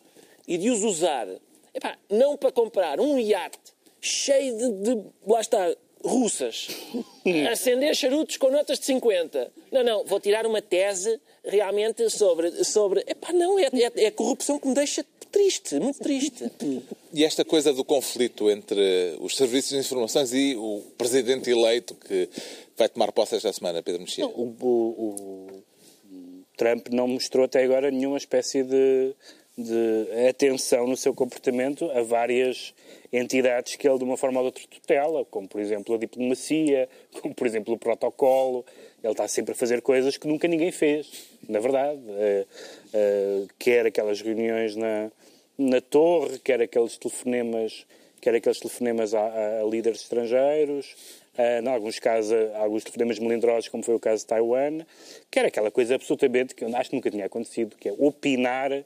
e 0.47 0.57
de 0.57 0.69
os 0.69 0.83
usar, 0.83 1.27
epá, 1.73 1.97
não 2.09 2.37
para 2.37 2.51
comprar 2.51 2.99
um 2.99 3.17
iate 3.19 3.57
cheio 3.99 4.57
de, 4.57 4.71
de 4.95 5.03
lá 5.27 5.41
está, 5.41 5.75
russas, 6.03 6.67
acender 7.51 7.95
charutos 7.95 8.37
com 8.37 8.49
notas 8.49 8.79
de 8.79 8.85
50. 8.85 9.51
Não, 9.71 9.83
não, 9.83 10.03
vou 10.05 10.19
tirar 10.19 10.45
uma 10.45 10.61
tese 10.61 11.19
realmente 11.43 12.09
sobre... 12.09 12.63
sobre 12.63 13.01
epá, 13.07 13.31
não, 13.33 13.57
é, 13.59 13.65
é, 13.73 14.03
é 14.03 14.07
a 14.07 14.11
corrupção 14.11 14.57
que 14.59 14.67
me 14.67 14.73
deixa 14.73 15.05
triste, 15.31 15.79
muito 15.79 15.99
triste. 15.99 16.51
E 17.13 17.25
esta 17.25 17.43
coisa 17.43 17.73
do 17.73 17.83
conflito 17.83 18.49
entre 18.49 19.17
os 19.19 19.35
serviços 19.35 19.71
de 19.71 19.77
informações 19.79 20.33
e 20.33 20.55
o 20.55 20.81
presidente 20.97 21.49
eleito 21.51 21.93
que 21.93 22.29
vai 22.77 22.87
tomar 22.87 23.11
posse 23.11 23.35
esta 23.35 23.51
semana, 23.51 23.83
Pedro 23.83 23.99
Mexia? 23.99 24.25
O, 24.25 24.43
o- 24.61 25.61
o 26.07 26.43
Trump 26.55 26.87
não 26.89 27.09
mostrou 27.09 27.43
até 27.43 27.63
agora 27.63 27.91
nenhuma 27.91 28.17
espécie 28.17 28.63
de, 28.63 29.13
de 29.61 30.27
atenção 30.29 30.87
no 30.87 30.97
seu 30.97 31.13
comportamento 31.13 31.89
a 31.91 32.01
várias 32.01 32.73
entidades 33.13 33.75
que 33.75 33.87
ele, 33.87 33.97
de 33.97 34.03
uma 34.03 34.17
forma 34.17 34.39
ou 34.39 34.43
de 34.43 34.47
outra, 34.47 34.63
tutela, 34.69 35.25
como, 35.25 35.47
por 35.47 35.59
exemplo, 35.61 35.95
a 35.95 35.97
diplomacia, 35.97 36.87
como, 37.21 37.33
por 37.33 37.45
exemplo, 37.47 37.73
o 37.73 37.77
protocolo. 37.77 38.65
Ele 39.03 39.11
está 39.13 39.27
sempre 39.27 39.53
a 39.53 39.55
fazer 39.55 39.81
coisas 39.81 40.17
que 40.17 40.27
nunca 40.27 40.47
ninguém 40.47 40.71
fez, 40.71 41.27
na 41.49 41.59
verdade. 41.59 41.99
Eh, 42.09 42.45
eh, 42.93 43.43
quer 43.57 43.85
aquelas 43.87 44.21
reuniões 44.21 44.75
na, 44.75 45.11
na 45.57 45.81
torre, 45.81 46.37
quer 46.39 46.61
aqueles 46.61 46.97
telefonemas, 46.97 47.85
quer 48.21 48.35
aqueles 48.35 48.59
telefonemas 48.59 49.13
a, 49.15 49.61
a 49.61 49.63
líderes 49.63 50.01
estrangeiros, 50.01 50.95
ah, 51.37 51.61
em 51.63 51.67
alguns 51.67 51.97
casos, 51.97 52.31
a- 52.31 52.59
alguns 52.59 52.83
telefonemas 52.83 53.17
melindrosos, 53.17 53.69
como 53.69 53.81
foi 53.83 53.95
o 53.95 53.99
caso 53.99 54.21
de 54.21 54.27
Taiwan, 54.27 54.85
que 55.31 55.39
era 55.39 55.47
aquela 55.47 55.71
coisa 55.71 55.95
absolutamente 55.95 56.53
que 56.53 56.63
eu 56.63 56.75
acho 56.75 56.89
que 56.91 56.95
nunca 56.95 57.09
tinha 57.09 57.25
acontecido, 57.25 57.75
que 57.77 57.89
é 57.89 57.93
opinar 57.97 58.83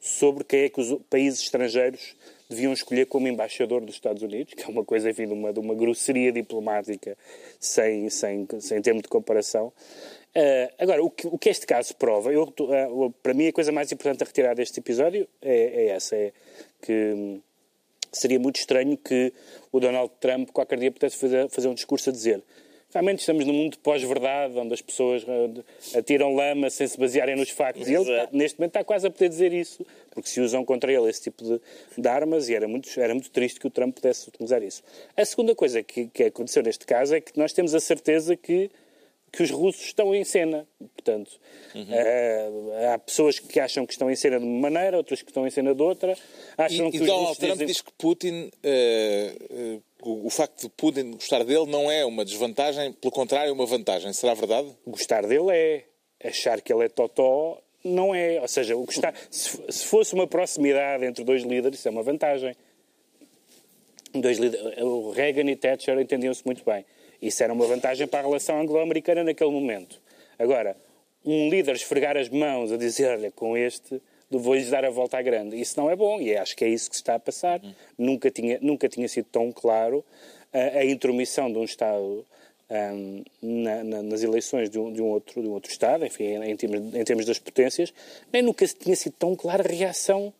sobre 0.00 0.44
quem 0.44 0.60
é 0.62 0.68
que 0.68 0.80
os 0.80 0.98
países 1.10 1.40
estrangeiros 1.40 2.14
deviam 2.48 2.72
escolher 2.72 3.06
como 3.06 3.26
embaixador 3.26 3.80
dos 3.84 3.96
Estados 3.96 4.22
Unidos, 4.22 4.54
que 4.54 4.62
é 4.62 4.68
uma 4.68 4.84
coisa, 4.84 5.10
enfim, 5.10 5.26
de 5.26 5.32
uma, 5.32 5.52
de 5.52 5.58
uma 5.58 5.74
grosseria 5.74 6.30
diplomática 6.30 7.16
sem, 7.58 8.08
sem, 8.08 8.46
sem 8.60 8.80
termo 8.80 9.02
de 9.02 9.08
comparação. 9.08 9.72
Ah, 10.34 10.70
agora, 10.78 11.02
o 11.02 11.10
que, 11.10 11.26
o 11.26 11.36
que 11.38 11.48
este 11.48 11.66
caso 11.66 11.96
prova, 11.96 12.32
eu, 12.32 12.52
o- 12.58 13.10
para 13.22 13.34
mim 13.34 13.48
a 13.48 13.52
coisa 13.52 13.72
mais 13.72 13.90
importante 13.90 14.22
a 14.22 14.26
retirar 14.26 14.54
deste 14.54 14.78
episódio 14.78 15.26
é, 15.42 15.86
é 15.86 15.86
essa, 15.88 16.14
é 16.14 16.32
que 16.82 16.92
hum, 16.92 17.40
seria 18.12 18.38
muito 18.38 18.56
estranho 18.56 18.96
que 18.96 19.32
o 19.72 19.80
Donald 19.80 20.12
Trump 20.20 20.50
qualquer 20.50 20.78
dia 20.78 20.92
pudesse 20.92 21.16
fazer, 21.16 21.48
fazer 21.48 21.68
um 21.68 21.74
discurso 21.74 22.10
a 22.10 22.12
dizer 22.12 22.42
realmente 22.96 23.20
estamos 23.20 23.44
num 23.44 23.52
mundo 23.52 23.72
de 23.72 23.78
pós-verdade, 23.78 24.58
onde 24.58 24.72
as 24.72 24.80
pessoas 24.80 25.22
eh, 25.28 25.98
atiram 25.98 26.34
lama 26.34 26.70
sem 26.70 26.86
se 26.86 26.98
basearem 26.98 27.36
nos 27.36 27.50
factos. 27.50 27.86
E 27.86 27.94
ele, 27.94 28.10
Exato. 28.10 28.34
neste 28.34 28.58
momento, 28.58 28.70
está 28.70 28.84
quase 28.84 29.06
a 29.06 29.10
poder 29.10 29.28
dizer 29.28 29.52
isso, 29.52 29.84
porque 30.10 30.28
se 30.28 30.40
usam 30.40 30.64
contra 30.64 30.90
ele 30.90 31.08
esse 31.08 31.22
tipo 31.22 31.44
de, 31.44 31.60
de 31.98 32.08
armas, 32.08 32.48
e 32.48 32.54
era 32.54 32.66
muito, 32.66 32.88
era 32.98 33.12
muito 33.12 33.30
triste 33.30 33.60
que 33.60 33.66
o 33.66 33.70
Trump 33.70 33.94
pudesse 33.94 34.28
utilizar 34.28 34.62
isso. 34.62 34.82
A 35.14 35.24
segunda 35.26 35.54
coisa 35.54 35.82
que, 35.82 36.06
que 36.06 36.24
aconteceu 36.24 36.62
neste 36.62 36.86
caso 36.86 37.14
é 37.14 37.20
que 37.20 37.38
nós 37.38 37.52
temos 37.52 37.74
a 37.74 37.80
certeza 37.80 38.34
que 38.34 38.70
que 39.32 39.42
os 39.42 39.50
russos 39.50 39.84
estão 39.86 40.14
em 40.14 40.24
cena. 40.24 40.66
Portanto, 40.94 41.30
eh, 41.74 42.48
há 42.92 42.98
pessoas 42.98 43.38
que 43.38 43.60
acham 43.60 43.84
que 43.84 43.92
estão 43.92 44.10
em 44.10 44.16
cena 44.16 44.38
de 44.38 44.44
uma 44.46 44.70
maneira, 44.70 44.96
outras 44.96 45.20
que 45.22 45.30
estão 45.30 45.46
em 45.46 45.50
cena 45.50 45.74
de 45.74 45.82
outra. 45.82 46.12
E, 46.12 46.62
Acham 46.62 46.90
que 46.90 46.96
e 46.96 47.00
os 47.00 47.06
Donald 47.06 47.26
russos 47.28 47.38
Trump 47.38 47.52
dizem- 47.52 47.66
diz 47.66 47.80
que 47.82 47.92
Putin, 47.98 48.50
eh, 48.62 49.78
o, 50.02 50.26
o 50.26 50.30
facto 50.30 50.62
de 50.62 50.68
Putin 50.70 51.12
gostar 51.12 51.44
dele 51.44 51.66
não 51.66 51.90
é 51.90 52.04
uma 52.04 52.24
desvantagem, 52.24 52.92
pelo 52.92 53.12
contrário, 53.12 53.50
é 53.50 53.52
uma 53.52 53.66
vantagem. 53.66 54.12
Será 54.12 54.32
verdade? 54.34 54.68
gostar 54.86 55.26
dele 55.26 55.50
é. 55.50 55.84
Achar 56.24 56.60
que 56.62 56.72
ele 56.72 56.84
é 56.86 56.88
totó 56.88 57.60
não 57.84 58.14
é. 58.14 58.40
Ou 58.40 58.48
seja, 58.48 58.74
o 58.74 58.84
gostar, 58.86 59.14
se, 59.30 59.60
se 59.68 59.84
fosse 59.84 60.14
uma 60.14 60.26
proximidade 60.26 61.04
entre 61.04 61.22
dois 61.24 61.42
líderes, 61.42 61.78
isso 61.78 61.88
é 61.88 61.90
uma 61.90 62.02
vantagem. 62.02 62.56
Dois 64.14 64.38
líderes, 64.38 64.78
o 64.82 65.10
Reagan 65.10 65.50
e 65.50 65.56
Thatcher 65.56 65.98
entendiam-se 66.00 66.42
muito 66.46 66.64
bem. 66.64 66.86
Isso 67.26 67.42
era 67.42 67.52
uma 67.52 67.66
vantagem 67.66 68.06
para 68.06 68.20
a 68.20 68.22
relação 68.22 68.60
anglo-americana 68.60 69.24
naquele 69.24 69.50
momento. 69.50 70.00
Agora, 70.38 70.76
um 71.24 71.48
líder 71.50 71.74
esfregar 71.74 72.16
as 72.16 72.28
mãos 72.28 72.70
a 72.72 72.76
dizer, 72.76 73.08
olha, 73.18 73.30
com 73.30 73.56
este 73.56 74.00
vou-lhes 74.30 74.70
dar 74.70 74.84
a 74.84 74.90
volta 74.90 75.18
à 75.18 75.22
grande. 75.22 75.60
Isso 75.60 75.78
não 75.80 75.90
é 75.90 75.96
bom 75.96 76.20
e 76.20 76.36
acho 76.36 76.56
que 76.56 76.64
é 76.64 76.68
isso 76.68 76.88
que 76.90 76.96
está 76.96 77.14
a 77.14 77.18
passar. 77.18 77.60
Nunca, 77.96 78.30
tinha, 78.30 78.58
nunca 78.60 78.88
tinha 78.88 79.08
sido 79.08 79.26
tão 79.30 79.50
claro 79.52 80.04
a, 80.52 80.78
a 80.78 80.84
intromissão 80.84 81.50
de 81.50 81.58
um 81.58 81.64
Estado 81.64 82.24
ahm, 82.68 83.22
na- 83.40 83.84
na- 83.84 84.02
nas 84.02 84.22
eleições 84.22 84.68
de 84.68 84.78
um, 84.78 84.92
de 84.92 85.00
um 85.00 85.06
outro, 85.06 85.40
de 85.40 85.48
um 85.48 85.52
outro 85.52 85.70
Estado, 85.70 86.04
enfim, 86.04 86.24
em 86.44 86.56
termos, 86.56 86.94
em 86.94 87.04
termos 87.04 87.24
das 87.24 87.38
potências, 87.38 87.92
nem 88.32 88.42
nunca 88.42 88.66
tinha 88.66 88.96
sido 88.96 89.14
tão 89.18 89.36
clara 89.36 89.62
a 89.62 89.72
reação 89.72 90.32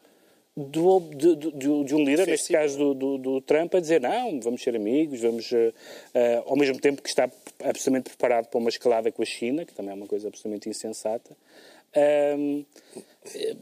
do, 0.56 1.00
de, 1.00 1.36
de- 1.36 1.50
de- 1.84 1.94
um 1.94 2.02
líder, 2.04 2.26
neste 2.26 2.50
caso 2.52 2.78
do, 2.78 2.94
do- 2.94 3.18
do 3.18 3.40
Trump, 3.42 3.74
a 3.74 3.80
dizer 3.80 4.00
não, 4.00 4.40
vamos 4.40 4.62
ser 4.62 4.74
amigos, 4.74 5.20
vamos, 5.20 5.52
eh, 5.52 6.42
ao 6.46 6.56
mesmo 6.56 6.80
tempo 6.80 7.02
que 7.02 7.08
está 7.10 7.30
absolutamente 7.62 8.08
preparado 8.08 8.46
para 8.46 8.58
uma 8.58 8.70
escalada 8.70 9.12
com 9.12 9.22
a 9.22 9.26
China, 9.26 9.66
que 9.66 9.74
também 9.74 9.92
é 9.92 9.94
uma 9.94 10.06
coisa 10.06 10.28
absolutamente 10.28 10.68
insensata. 10.68 11.36
Ahm, 11.94 12.64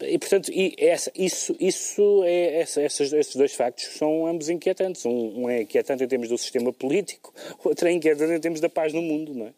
e, 0.02 0.18
portanto, 0.18 0.52
e 0.52 0.74
essa- 0.78 1.11
isso, 1.16 1.57
isso 1.59 2.22
é, 2.24 2.61
essa- 2.61 2.80
essas- 2.83 3.12
esses 3.12 3.35
dois 3.35 3.54
factos 3.54 3.85
são 3.96 4.26
ambos 4.26 4.48
inquietantes. 4.48 5.04
Um, 5.04 5.42
um 5.42 5.48
é 5.50 5.62
inquietante 5.62 6.04
em 6.04 6.09
termos 6.09 6.28
do 6.28 6.38
sistema 6.38 6.72
político, 6.72 7.35
outro 7.64 7.88
é 7.88 7.92
inquietante 7.92 8.33
em 8.35 8.40
termos 8.40 8.61
da 8.61 8.68
paz 8.68 8.92
no 8.92 9.02
mundo, 9.02 9.35
não 9.35 9.46
é? 9.46 9.52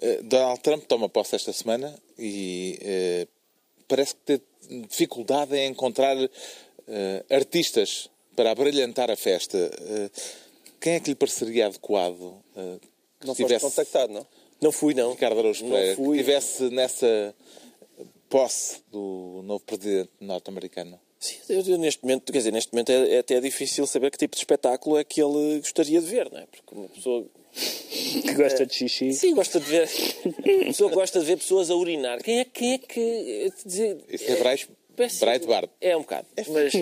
Eh, 0.00 0.20
Donald 0.22 0.60
Trump 0.60 0.84
toma 0.84 1.08
posse 1.08 1.34
esta 1.36 1.52
semana 1.52 1.94
e 2.18 2.78
eh, 2.82 3.26
parece 3.88 4.14
que 4.14 4.20
tem 4.24 4.40
dificuldade 4.88 5.56
em 5.56 5.70
encontrar 5.70 6.16
eh, 6.88 7.24
artistas 7.30 8.08
para 8.34 8.50
abrilhantar 8.50 9.10
a 9.10 9.16
festa. 9.16 9.58
Eh, 9.58 10.10
quem 10.80 10.94
é 10.94 11.00
que 11.00 11.10
lhe 11.10 11.16
pareceria 11.16 11.66
adequado 11.66 12.34
eh, 12.56 12.78
que 13.20 13.26
Não 13.26 13.34
foste 13.34 13.42
estivesse 13.42 13.64
contactado, 13.64 14.12
não? 14.12 14.26
Não 14.60 14.72
fui, 14.72 14.94
não. 14.94 15.10
Ricardo 15.12 15.38
Araújo 15.38 15.64
Não 15.64 15.70
Pereira, 15.70 15.96
que 15.96 16.02
fui. 16.02 16.16
estivesse 16.18 16.70
nessa 16.70 17.34
posse 18.28 18.82
do 18.90 19.42
novo 19.44 19.64
presidente 19.64 20.10
norte-americano? 20.20 20.98
Sim, 21.18 21.36
eu, 21.48 21.62
eu 21.62 21.78
neste 21.78 22.02
momento, 22.02 22.30
quer 22.30 22.38
dizer, 22.38 22.52
neste 22.52 22.72
momento 22.72 22.90
é, 22.90 23.14
é 23.14 23.18
até 23.18 23.40
difícil 23.40 23.86
saber 23.86 24.10
que 24.10 24.18
tipo 24.18 24.34
de 24.34 24.40
espetáculo 24.40 24.98
é 24.98 25.04
que 25.04 25.20
ele 25.20 25.58
gostaria 25.60 26.00
de 26.00 26.06
ver, 26.06 26.30
não 26.30 26.38
é? 26.38 26.46
Porque 26.46 26.74
uma 26.74 26.88
pessoa 26.88 27.26
Que 28.22 28.34
gosta 28.34 28.66
de 28.66 28.74
xixi. 28.74 29.12
Sim, 29.12 29.34
gosta 29.34 29.58
de 29.58 29.66
ver. 29.66 29.88
A 30.62 30.64
pessoa 30.66 30.90
gosta 30.90 31.20
de 31.20 31.24
ver 31.26 31.36
pessoas 31.38 31.70
a 31.70 31.74
urinar. 31.74 32.22
Quem 32.22 32.40
é, 32.40 32.44
quem 32.44 32.74
é 32.74 32.78
que. 32.78 33.52
dizer- 33.64 33.98
Isso 34.10 34.30
é 34.30 34.36
Breit- 34.36 34.68
Péssimo. 34.94 35.20
Breitbart. 35.26 35.70
É 35.80 35.94
um 35.94 36.00
bocado. 36.00 36.26
É 36.36 36.44
mas, 36.48 36.72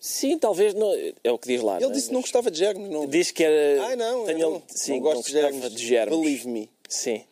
sim, 0.00 0.38
talvez 0.38 0.72
não. 0.72 0.90
É 1.22 1.30
o 1.30 1.38
que 1.38 1.48
diz 1.48 1.60
lá. 1.62 1.76
Ele 1.76 1.84
não 1.84 1.90
é? 1.90 1.94
disse 1.94 2.08
que 2.08 2.14
não 2.14 2.20
gostava 2.22 2.50
de 2.50 2.58
germes. 2.58 2.90
Não... 2.90 3.06
Diz 3.06 3.30
que 3.30 3.44
era. 3.44 3.82
Ai, 3.84 3.96
não, 3.96 4.24
tenho- 4.24 4.38
não, 4.38 4.62
sim, 4.68 4.92
não 4.92 5.00
gosto 5.00 5.16
não 5.16 5.22
de 5.22 5.30
germes. 5.32 5.74
de 5.74 5.86
germes. 5.86 6.18
Believe 6.18 6.48
me. 6.48 6.70
Sim. 6.88 7.22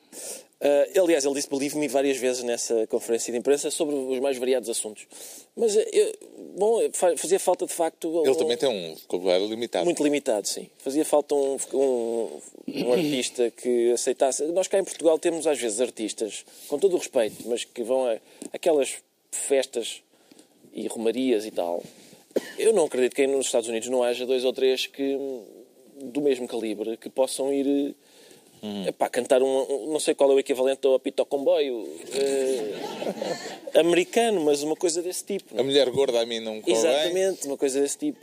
Ah, 0.61 0.87
aliás, 1.03 1.25
ele 1.25 1.35
disse 1.35 1.51
believe 1.51 1.77
me 1.77 1.87
várias 1.87 2.17
vezes 2.17 2.43
nessa 2.43 2.87
conferência 2.87 3.31
de 3.33 3.39
imprensa 3.39 3.71
sobre 3.71 3.95
os 3.95 4.19
mais 4.21 4.39
variados 4.39 4.69
assuntos. 4.71 5.07
Mas, 5.55 5.77
eh, 5.77 5.87
eu- 5.93 6.13
bom, 6.57 6.81
fa- 6.95 7.15
fazia 7.17 7.39
falta 7.39 7.67
de 7.67 7.73
facto. 7.75 8.09
Ele 8.23 8.31
um- 8.31 8.35
também 8.35 8.57
tem 8.57 8.69
um 8.69 8.95
vocabulário 8.95 9.47
limitado. 9.47 9.85
Muito 9.85 10.03
limitado, 10.03 10.49
sim. 10.49 10.69
Fazia 10.79 11.05
falta 11.05 11.35
um, 11.35 11.59
um, 11.75 12.41
um 12.69 12.93
artista 12.93 13.51
que 13.51 13.91
aceitasse. 13.93 14.45
Nós 14.47 14.67
cá 14.67 14.79
em 14.79 14.85
Portugal 14.85 15.19
temos 15.19 15.47
às 15.47 15.59
vezes 15.59 15.79
artistas, 15.81 16.45
com 16.69 16.79
todo 16.79 16.95
o 16.95 16.99
respeito, 16.99 17.37
mas 17.47 17.65
que 17.65 17.83
vão 17.83 18.07
a 18.07 18.17
aquelas 18.53 18.95
festas 19.31 20.01
e 20.73 20.87
romarias 20.87 21.45
e 21.45 21.51
tal. 21.51 21.83
Eu 22.59 22.73
não 22.73 22.87
acredito 22.87 23.15
que 23.15 23.23
aí 23.23 23.27
nos 23.27 23.45
Estados 23.47 23.69
Unidos 23.69 23.89
não 23.91 24.03
haja 24.03 24.25
dois 24.25 24.43
ou 24.45 24.53
três 24.55 24.87
que 24.87 25.19
do 26.01 26.21
mesmo 26.23 26.47
calibre 26.49 26.97
que 26.97 27.09
possam 27.11 27.53
ir 27.53 27.95
Epá, 28.87 29.09
cantar 29.09 29.43
um, 29.43 29.47
um- 29.47 29.93
não 29.93 30.01
sei 30.01 30.15
qual 30.15 30.31
é 30.33 30.35
o 30.35 30.39
equivalente 30.39 30.87
ao 30.87 30.95
apito 30.95 31.21
ao 31.23 31.27
comboio 31.27 31.87
eh, 32.15 33.79
americano, 33.81 34.45
mas 34.45 34.63
uma 34.63 34.75
coisa 34.77 35.03
desse 35.03 35.25
tipo. 35.25 35.59
A 35.59 35.63
mulher 35.63 35.89
gorda 35.91 36.21
a 36.21 36.27
mim 36.27 36.41
não 36.41 36.61
convém. 36.61 36.75
Exatamente, 36.75 37.47
uma 37.47 37.57
coisa 37.57 37.81
desse 37.81 37.99
tipo. 37.99 38.19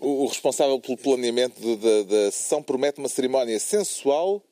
O, 0.00 0.24
o 0.24 0.26
responsável 0.26 0.78
pelo 0.80 0.96
planeamento 0.96 1.60
da 1.76 2.30
sessão 2.32 2.62
promete 2.62 2.98
uma 2.98 3.08
cerimónia 3.08 3.58
sensual 3.60 4.42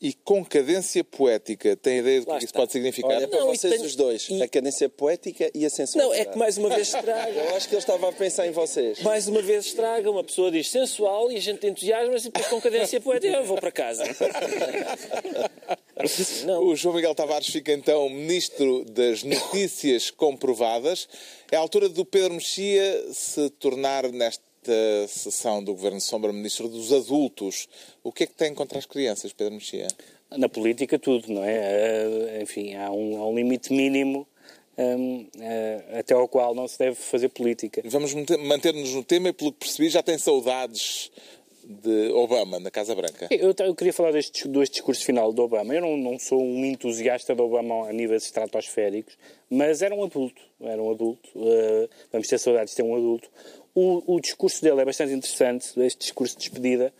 e 0.00 0.12
com 0.12 0.44
cadência 0.44 1.02
poética. 1.02 1.74
Tem 1.76 1.98
ideia 1.98 2.20
do 2.20 2.26
que 2.26 2.30
Lá 2.32 2.36
isso 2.38 2.46
está. 2.46 2.58
pode 2.60 2.72
significar? 2.72 3.16
Olha, 3.16 3.28
para 3.28 3.40
Não, 3.40 3.46
vocês 3.48 3.74
tem- 3.74 3.84
os 3.84 3.96
dois, 3.96 4.28
e- 4.30 4.42
a 4.42 4.48
cadência 4.48 4.88
poética 4.88 5.50
e 5.54 5.64
a 5.66 5.70
sensualidade. 5.70 6.08
Não, 6.08 6.14
é 6.14 6.24
que 6.32 6.38
mais 6.38 6.56
uma 6.58 6.68
vez 6.68 6.88
estraga. 6.94 7.30
Eu 7.40 7.56
acho 7.56 7.68
que 7.68 7.74
ele 7.74 7.80
estava 7.80 8.08
a 8.08 8.12
pensar 8.12 8.46
em 8.46 8.50
vocês. 8.52 9.00
Mais 9.02 9.26
uma 9.28 9.42
vez 9.42 9.66
estraga, 9.66 10.10
uma 10.10 10.22
pessoa 10.24 10.50
diz 10.50 10.68
sensual 10.70 11.30
e 11.32 11.36
a 11.36 11.40
gente 11.40 11.66
entusiasma-se 11.66 12.28
e 12.28 12.30
depois 12.30 12.46
com 12.48 12.60
cadência 12.60 13.00
poética 13.00 13.36
eu 13.36 13.44
vou 13.44 13.58
para 13.58 13.72
casa. 13.72 14.04
Não. 16.46 16.64
O 16.64 16.76
João 16.76 16.94
Miguel 16.94 17.14
Tavares 17.14 17.48
fica 17.48 17.72
então 17.72 18.08
ministro 18.08 18.84
das 18.84 19.22
notícias 19.22 20.10
comprovadas. 20.10 21.08
É 21.50 21.56
a 21.56 21.60
altura 21.60 21.88
do 21.88 22.04
Pedro 22.04 22.34
Mexia 22.34 23.04
se 23.12 23.50
tornar 23.50 24.10
nesta 24.12 24.42
sessão 25.08 25.62
do 25.62 25.72
Governo 25.74 26.00
Sombra 26.00 26.32
ministro 26.32 26.68
dos 26.68 26.92
adultos. 26.92 27.68
O 28.02 28.12
que 28.12 28.24
é 28.24 28.26
que 28.26 28.34
tem 28.34 28.54
contra 28.54 28.78
as 28.78 28.86
crianças, 28.86 29.32
Pedro 29.32 29.54
Mexia? 29.54 29.88
Na 30.36 30.48
política, 30.48 30.98
tudo, 30.98 31.32
não 31.32 31.42
é? 31.42 31.54
Eh, 31.56 32.40
Enfim, 32.42 32.74
há 32.74 32.90
um, 32.90 33.16
há 33.16 33.26
um 33.28 33.34
limite 33.34 33.72
mínimo 33.72 34.26
hum, 34.76 35.26
eh, 35.40 35.98
até 36.00 36.14
ao 36.14 36.28
qual 36.28 36.54
não 36.54 36.68
se 36.68 36.78
deve 36.78 36.96
fazer 36.96 37.28
política. 37.30 37.82
Vamos 37.86 38.12
manter- 38.14 38.36
manter-nos 38.38 38.92
no 38.94 39.02
tema 39.02 39.28
e, 39.30 39.32
pelo 39.32 39.52
que 39.52 39.60
percebi, 39.60 39.88
já 39.88 40.02
tem 40.02 40.18
saudades 40.18 41.10
de 41.64 42.10
Obama 42.12 42.58
na 42.58 42.70
Casa 42.70 42.94
Branca. 42.94 43.28
Eu, 43.30 43.54
eu 43.58 43.74
queria 43.74 43.92
falar 43.92 44.10
deste, 44.12 44.48
discurso 44.48 45.04
final 45.04 45.32
do 45.34 45.42
Obama. 45.42 45.74
Eu 45.74 45.82
não, 45.82 45.96
não 45.98 46.18
sou 46.18 46.40
um 46.42 46.64
entusiasta 46.64 47.34
do 47.34 47.42
Obama 47.44 47.88
a 47.88 47.92
níveis 47.92 48.24
estratosféricos, 48.24 49.18
mas 49.50 49.82
era 49.82 49.94
um 49.94 50.02
adulto. 50.04 50.40
Era 50.60 50.82
um 50.82 50.90
adulto. 50.90 51.28
eh, 51.36 51.88
vamos 52.12 52.26
ter 52.28 52.38
saudades 52.38 52.70
de 52.72 52.76
ter 52.76 52.82
um 52.82 52.94
adulto. 52.96 53.30
O, 53.74 54.14
o 54.14 54.20
discurso 54.20 54.62
dele 54.62 54.80
é 54.80 54.84
bastante 54.84 55.12
interessante, 55.12 55.78
este 55.80 56.00
discurso 56.00 56.34
de 56.34 56.40
despedida. 56.40 56.92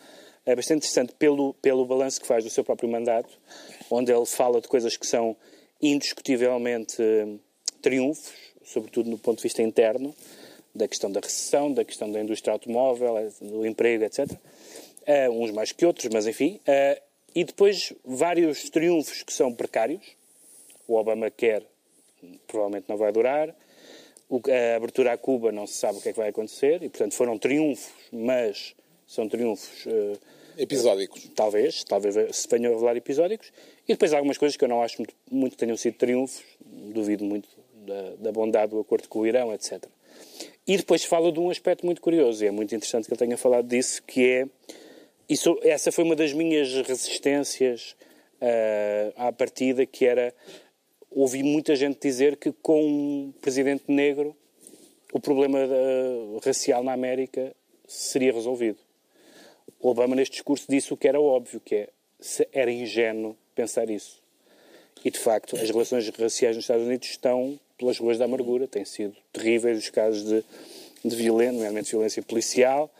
É 0.46 0.54
bastante 0.56 0.78
interessante 0.78 1.12
pelo, 1.18 1.54
pelo 1.54 1.84
balanço 1.84 2.20
que 2.20 2.26
faz 2.26 2.44
do 2.44 2.50
seu 2.50 2.64
próprio 2.64 2.88
mandato, 2.88 3.28
onde 3.90 4.12
ele 4.12 4.24
fala 4.24 4.60
de 4.60 4.68
coisas 4.68 4.96
que 4.96 5.06
são 5.06 5.36
indiscutivelmente 5.80 7.02
eh, 7.02 7.36
triunfos, 7.82 8.32
sobretudo 8.64 9.10
no 9.10 9.18
ponto 9.18 9.38
de 9.38 9.42
vista 9.42 9.62
interno, 9.62 10.14
da 10.74 10.86
questão 10.88 11.10
da 11.10 11.20
recessão, 11.20 11.72
da 11.72 11.84
questão 11.84 12.10
da 12.10 12.20
indústria 12.20 12.52
automóvel, 12.52 13.18
eh, 13.18 13.30
do 13.40 13.66
emprego, 13.66 14.04
etc. 14.04 14.30
Eh, 15.06 15.28
uns 15.28 15.50
mais 15.50 15.72
que 15.72 15.84
outros, 15.84 16.08
mas 16.12 16.26
enfim. 16.26 16.60
Eh, 16.66 17.02
e 17.34 17.44
depois 17.44 17.92
vários 18.04 18.68
triunfos 18.70 19.22
que 19.22 19.32
são 19.32 19.52
precários. 19.52 20.04
O 20.86 20.96
Obama 20.96 21.30
quer, 21.30 21.62
provavelmente 22.46 22.86
não 22.88 22.96
vai 22.96 23.12
durar. 23.12 23.54
A 24.30 24.76
abertura 24.76 25.12
a 25.12 25.16
Cuba 25.16 25.50
não 25.50 25.66
se 25.66 25.74
sabe 25.74 25.98
o 25.98 26.00
que 26.00 26.10
é 26.10 26.12
que 26.12 26.18
vai 26.18 26.28
acontecer. 26.28 26.82
E, 26.82 26.88
portanto, 26.88 27.14
foram 27.14 27.38
triunfos, 27.38 27.90
mas 28.12 28.74
são 29.06 29.28
triunfos 29.28 29.86
eh, 29.86 30.18
Episódicos. 30.58 31.30
talvez, 31.36 31.84
talvez 31.84 32.36
se 32.36 32.48
venham 32.50 32.72
a 32.72 32.74
revelar 32.74 32.96
episódicos, 32.96 33.52
e 33.86 33.92
depois 33.92 34.12
há 34.12 34.16
algumas 34.16 34.36
coisas 34.36 34.56
que 34.56 34.64
eu 34.64 34.68
não 34.68 34.82
acho 34.82 34.98
muito, 34.98 35.14
muito 35.30 35.52
que 35.52 35.58
tenham 35.58 35.76
sido 35.76 35.94
triunfos, 35.94 36.42
duvido 36.60 37.24
muito 37.24 37.48
da, 37.86 38.16
da 38.18 38.32
bondade 38.32 38.72
do 38.72 38.80
acordo 38.80 39.08
com 39.08 39.20
o 39.20 39.26
Irão, 39.26 39.54
etc. 39.54 39.84
E 40.66 40.76
depois 40.76 41.04
fala 41.04 41.30
de 41.30 41.38
um 41.38 41.48
aspecto 41.48 41.86
muito 41.86 42.00
curioso, 42.00 42.44
e 42.44 42.48
é 42.48 42.50
muito 42.50 42.74
interessante 42.74 43.06
que 43.06 43.12
ele 43.12 43.18
tenha 43.18 43.38
falado 43.38 43.68
disso, 43.68 44.02
que 44.02 44.26
é, 44.26 44.46
isso, 45.28 45.56
essa 45.62 45.92
foi 45.92 46.02
uma 46.02 46.16
das 46.16 46.32
minhas 46.32 46.72
resistências 46.74 47.94
ah, 48.40 49.28
à 49.28 49.32
partida, 49.32 49.86
que 49.86 50.04
era, 50.06 50.34
ouvi 51.22 51.42
muita 51.42 51.74
gente 51.76 51.98
dizer 52.00 52.36
que 52.36 52.52
com 52.52 52.80
um 52.84 53.32
presidente 53.40 53.84
negro 53.88 54.34
o 55.12 55.18
problema 55.20 55.66
da- 55.66 55.74
racial 56.44 56.82
na 56.82 56.92
América 56.92 57.54
seria 57.86 58.32
resolvido. 58.32 58.78
O 59.80 59.88
Obama, 59.88 60.14
neste 60.14 60.32
discurso, 60.32 60.66
disse 60.68 60.92
o 60.92 60.96
que 60.96 61.08
era 61.08 61.20
óbvio, 61.20 61.60
que 61.60 61.74
é, 61.74 61.88
era 62.52 62.70
ingênuo 62.70 63.36
pensar 63.54 63.88
isso. 63.88 64.22
E, 65.04 65.10
de 65.10 65.18
facto, 65.18 65.56
as 65.56 65.70
relações 65.70 66.08
raciais 66.10 66.56
nos 66.56 66.64
Estados 66.64 66.84
Unidos 66.84 67.08
estão 67.08 67.58
pelas 67.78 67.98
ruas 67.98 68.18
da 68.18 68.24
amargura. 68.24 68.66
Têm 68.66 68.84
sido 68.84 69.16
terríveis 69.32 69.78
os 69.78 69.90
casos 69.90 70.24
de, 70.24 70.44
de 71.04 71.16
violência, 71.16 71.52
nomeadamente 71.52 71.90
violência 71.90 72.22
policial, 72.22 72.92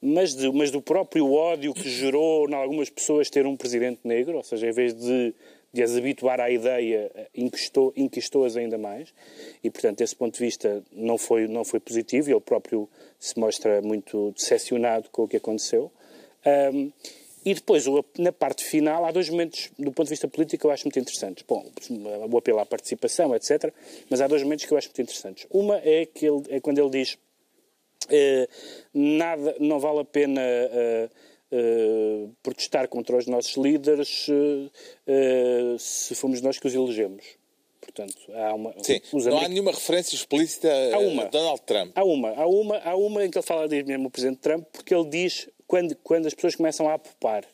mas, 0.00 0.34
de- 0.34 0.52
mas 0.52 0.70
do 0.70 0.82
próprio 0.82 1.32
ódio 1.32 1.72
que 1.72 1.88
gerou 1.88 2.48
em 2.48 2.54
algumas 2.54 2.90
pessoas 2.90 3.30
ter 3.30 3.46
um 3.46 3.56
presidente 3.56 4.00
negro, 4.04 4.36
ou 4.36 4.42
seja, 4.44 4.68
em 4.68 4.72
vez 4.72 4.92
de, 4.92 5.34
de 5.76 5.82
as 5.82 5.96
habituar 5.96 6.40
à 6.40 6.50
ideia, 6.50 7.10
inquistou- 7.34 7.92
inquistou-as 7.94 8.56
ainda 8.56 8.78
mais. 8.78 9.12
E, 9.62 9.70
portanto, 9.70 9.98
desse 9.98 10.16
ponto 10.16 10.34
de 10.34 10.44
vista, 10.44 10.82
não 10.90 11.18
foi, 11.18 11.46
não 11.46 11.64
foi 11.64 11.78
positivo. 11.78 12.30
Ele 12.30 12.40
próprio 12.40 12.88
se 13.20 13.38
mostra 13.38 13.82
muito 13.82 14.32
decepcionado 14.32 15.08
com 15.10 15.24
o 15.24 15.28
que 15.28 15.36
aconteceu. 15.36 15.92
Ahm, 16.44 16.90
e 17.44 17.54
depois, 17.54 17.84
na 18.18 18.32
parte 18.32 18.64
final, 18.64 19.04
há 19.04 19.12
dois 19.12 19.28
momentos, 19.30 19.70
do 19.78 19.92
ponto 19.92 20.04
de 20.06 20.10
vista 20.10 20.26
político, 20.26 20.62
que 20.62 20.66
eu 20.66 20.70
acho 20.72 20.84
muito 20.84 20.98
interessantes. 20.98 21.44
Bom, 21.46 21.64
o 22.28 22.38
apelo 22.38 22.58
à 22.58 22.66
participação, 22.66 23.34
etc. 23.36 23.72
Mas 24.10 24.20
há 24.20 24.26
dois 24.26 24.42
momentos 24.42 24.64
que 24.64 24.72
eu 24.72 24.78
acho 24.78 24.88
muito 24.88 25.02
interessantes. 25.02 25.46
Uma 25.50 25.76
é, 25.84 26.06
que 26.06 26.26
ele, 26.26 26.42
é 26.48 26.58
quando 26.58 26.78
ele 26.78 26.90
diz 26.90 27.16
eh, 28.10 28.48
nada, 28.92 29.54
não 29.60 29.78
vale 29.78 30.00
a 30.00 30.04
pena 30.04 30.40
eh, 30.42 31.08
eh, 31.52 32.28
protestar 32.42 32.88
contra 32.88 33.16
os 33.16 33.26
nossos 33.26 33.56
líderes 33.56 34.26
eh, 35.06 35.76
se 35.78 36.14
fomos 36.14 36.40
nós 36.40 36.58
que 36.58 36.66
os 36.66 36.74
elegemos. 36.74 37.24
Portanto, 37.80 38.16
há 38.34 38.54
uma... 38.54 38.74
Sim, 38.82 39.00
não 39.12 39.38
há 39.38 39.48
nenhuma 39.48 39.70
referência 39.70 40.16
explícita 40.16 40.68
Há 40.68 40.96
a 40.96 40.98
uma. 40.98 41.26
Donald 41.26 41.62
Trump. 41.62 41.92
Há 41.94 42.04
uma, 42.04 42.30
há 42.30 42.46
uma, 42.46 42.78
há 42.78 42.96
uma 42.96 43.24
em 43.24 43.30
que 43.30 43.38
ele 43.38 43.46
fala 43.46 43.68
diz 43.68 43.84
mesmo 43.84 44.08
o 44.08 44.10
Presidente 44.10 44.38
Trump, 44.38 44.66
porque 44.72 44.94
ele 44.94 45.08
diz 45.08 45.48
quando, 45.66 45.94
quando 46.02 46.26
as 46.26 46.34
pessoas 46.34 46.56
começam 46.56 46.88
a 46.88 46.94
apopar. 46.94 47.44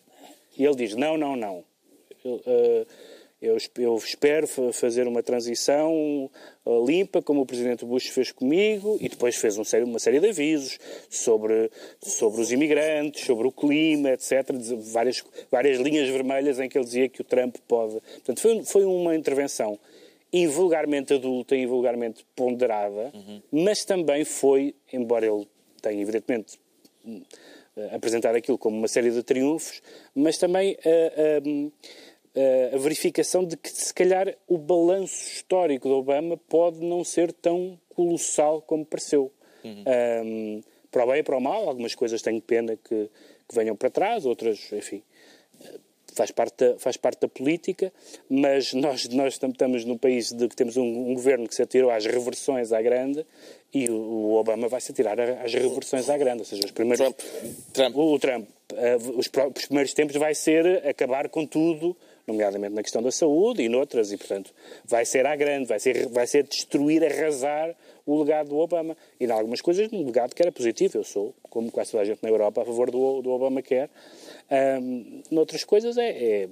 E 0.56 0.64
ele 0.64 0.74
diz: 0.74 0.94
não, 0.94 1.16
não, 1.16 1.36
não. 1.36 1.64
Eu, 2.24 2.40
eh, 2.46 2.86
eu, 3.42 3.56
eu 3.78 3.96
espero 3.96 4.46
fa- 4.46 4.72
fazer 4.72 5.06
uma 5.08 5.22
transição 5.22 6.30
eh, 6.64 6.70
limpa, 6.86 7.20
como 7.20 7.40
o 7.42 7.46
Presidente 7.46 7.84
Bush 7.84 8.06
fez 8.08 8.30
comigo, 8.30 8.96
e 9.00 9.08
depois 9.08 9.34
fez 9.36 9.58
um 9.58 9.64
série- 9.64 9.84
uma 9.84 9.98
série 9.98 10.20
de 10.20 10.28
avisos 10.28 10.78
sobre, 11.10 11.70
sobre 12.00 12.40
os 12.40 12.52
imigrantes, 12.52 13.24
sobre 13.26 13.46
o 13.46 13.52
clima, 13.52 14.10
etc. 14.12 14.48
Várias, 14.92 15.24
várias 15.50 15.78
linhas 15.78 16.08
vermelhas 16.08 16.58
em 16.60 16.68
que 16.68 16.78
ele 16.78 16.84
dizia 16.84 17.08
que 17.08 17.20
o 17.20 17.24
Trump 17.24 17.56
pode. 17.66 18.00
Portanto, 18.00 18.40
foi, 18.40 18.62
foi 18.64 18.84
uma 18.84 19.14
intervenção 19.16 19.78
invulgarmente 20.32 21.12
adulta, 21.12 21.54
invulgarmente 21.56 22.24
ponderada, 22.34 23.12
mas 23.50 23.84
também 23.84 24.24
foi, 24.24 24.74
embora 24.92 25.26
ele 25.26 25.46
tenha 25.82 26.00
evidentemente 26.00 26.58
hum, 27.04 27.20
eh, 27.76 27.94
apresentado 27.94 28.36
aquilo 28.36 28.56
como 28.56 28.76
uma 28.78 28.88
série 28.88 29.10
de 29.10 29.22
triunfos, 29.22 29.82
mas 30.14 30.38
também 30.38 30.76
a, 30.84 30.88
a- 30.88 31.72
a 32.74 32.78
verificação 32.78 33.44
de 33.44 33.56
que 33.56 33.68
se 33.70 33.92
calhar 33.92 34.34
o 34.48 34.56
balanço 34.58 35.28
histórico 35.28 35.88
de 35.88 35.94
Obama 35.94 36.36
pode 36.48 36.80
não 36.80 37.04
ser 37.04 37.32
tão 37.32 37.78
colossal 37.94 38.62
como 38.62 38.84
pareceu. 38.86 39.30
Hum, 39.64 40.60
para 40.90 41.04
o 41.04 41.06
bem 41.08 41.20
e 41.20 41.22
para 41.22 41.36
o 41.36 41.40
mal, 41.40 41.68
algumas 41.68 41.94
coisas 41.94 42.20
tenho 42.22 42.40
pena 42.40 42.76
que, 42.76 43.08
que 43.48 43.54
venham 43.54 43.76
para 43.76 43.88
trás, 43.90 44.26
outras, 44.26 44.70
enfim, 44.72 45.02
faz 46.14 46.30
parte 46.30 46.56
da, 46.64 46.78
faz 46.78 46.96
parte 46.98 47.20
da 47.20 47.28
política, 47.28 47.90
mas 48.28 48.74
nós, 48.74 49.08
nós 49.08 49.38
tam- 49.38 49.50
estamos 49.50 49.84
num 49.84 49.96
país 49.96 50.30
de 50.32 50.48
que 50.48 50.54
temos 50.56 50.76
um, 50.76 50.82
um 51.10 51.14
governo 51.14 51.48
que 51.48 51.54
se 51.54 51.62
atirou 51.62 51.90
às 51.90 52.04
reversões 52.04 52.72
à 52.72 52.82
grande 52.82 53.24
e 53.72 53.88
o, 53.88 53.94
o 53.94 54.34
Obama 54.34 54.68
vai 54.68 54.80
se 54.80 54.92
atirar 54.92 55.18
a- 55.18 55.42
às 55.42 55.54
reversões 55.54 56.10
à 56.10 56.18
grande, 56.18 56.40
ou 56.40 56.44
seja, 56.44 56.62
os 56.64 56.70
primeiros... 56.70 56.98
Trump. 57.00 57.18
Trump. 57.72 57.96
O, 57.96 58.12
o 58.12 58.18
Trump, 58.18 58.46
eh, 58.74 58.96
os, 58.96 59.30
os 59.56 59.66
primeiros 59.66 59.94
tempos 59.94 60.16
vai 60.16 60.34
ser 60.34 60.86
acabar 60.86 61.30
com 61.30 61.46
tudo, 61.46 61.96
nomeadamente 62.26 62.74
na 62.74 62.82
questão 62.82 63.02
da 63.02 63.10
saúde 63.10 63.62
e 63.62 63.68
noutras, 63.68 64.12
e 64.12 64.16
portanto 64.16 64.52
vai 64.84 65.04
ser 65.04 65.26
à 65.26 65.34
grande, 65.34 65.66
vai 65.66 65.78
ser, 65.80 66.08
vai 66.08 66.26
ser 66.26 66.44
destruir, 66.44 67.04
arrasar 67.04 67.74
o 68.06 68.22
legado 68.22 68.48
do 68.50 68.58
Obama. 68.58 68.96
E 69.20 69.24
em 69.24 69.30
algumas 69.30 69.60
coisas, 69.60 69.92
um 69.92 70.04
legado 70.06 70.34
que 70.34 70.42
era 70.42 70.50
positivo. 70.52 70.98
Eu 70.98 71.04
sou, 71.04 71.34
como 71.42 71.70
quase 71.70 71.92
toda 71.92 72.02
a 72.02 72.06
gente 72.06 72.22
na 72.22 72.28
Europa, 72.28 72.62
a 72.62 72.64
favor 72.64 72.90
do, 72.90 73.22
do 73.22 73.30
Obamacare. 73.30 73.90
Um, 74.50 75.22
noutras 75.30 75.64
coisas 75.64 75.96
é, 75.96 76.08
é, 76.08 76.48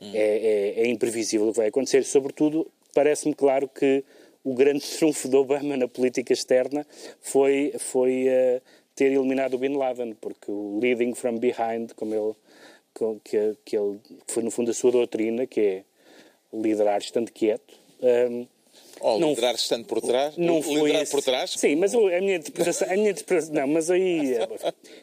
é, 0.00 0.08
é- 0.14 0.80
é 0.82 0.86
imprevisível 0.88 1.48
o 1.48 1.52
que 1.52 1.58
vai 1.58 1.68
acontecer. 1.68 2.04
Sobretudo, 2.04 2.70
parece-me 2.94 3.34
claro 3.34 3.68
que 3.68 4.04
o 4.44 4.54
grande 4.54 4.80
trunfo 4.98 5.28
do 5.28 5.38
Obama 5.38 5.76
na 5.76 5.88
política 5.88 6.32
externa 6.32 6.86
foi, 7.20 7.72
foi 7.78 8.26
eh, 8.28 8.60
ter 8.94 9.12
eliminado 9.12 9.54
o 9.54 9.58
Bin 9.58 9.76
Laden, 9.76 10.14
porque 10.20 10.50
o 10.50 10.78
leading 10.80 11.14
from 11.14 11.38
behind, 11.38 11.92
como 11.94 12.14
ele, 12.14 12.34
que, 13.24 13.56
que 13.64 13.76
ele 13.76 14.00
foi 14.28 14.42
no 14.42 14.50
fundo 14.50 14.70
a 14.70 14.74
sua 14.74 14.92
doutrina, 14.92 15.46
que 15.46 15.60
é 15.60 15.84
liderar 16.52 17.00
estando 17.00 17.30
quieto, 17.30 17.74
um, 18.00 18.46
Ou 19.02 19.18
Não- 19.18 19.30
liderar 19.30 19.54
estando 19.56 19.84
por 19.84 20.00
trás? 20.00 20.36
Não 20.36 20.62
foi 20.62 20.74
liderar 20.74 21.02
esse. 21.02 21.10
por 21.10 21.22
trás? 21.22 21.50
Sim, 21.50 21.74
mas 21.76 21.92
a 21.94 21.98
minha 21.98 22.36
interpretação, 22.36 22.88
a 22.88 22.94
minha 22.94 23.10
interpretação 23.10 23.54
não, 23.54 23.66
mas 23.66 23.90
aí 23.90 24.34
é- 24.34 24.48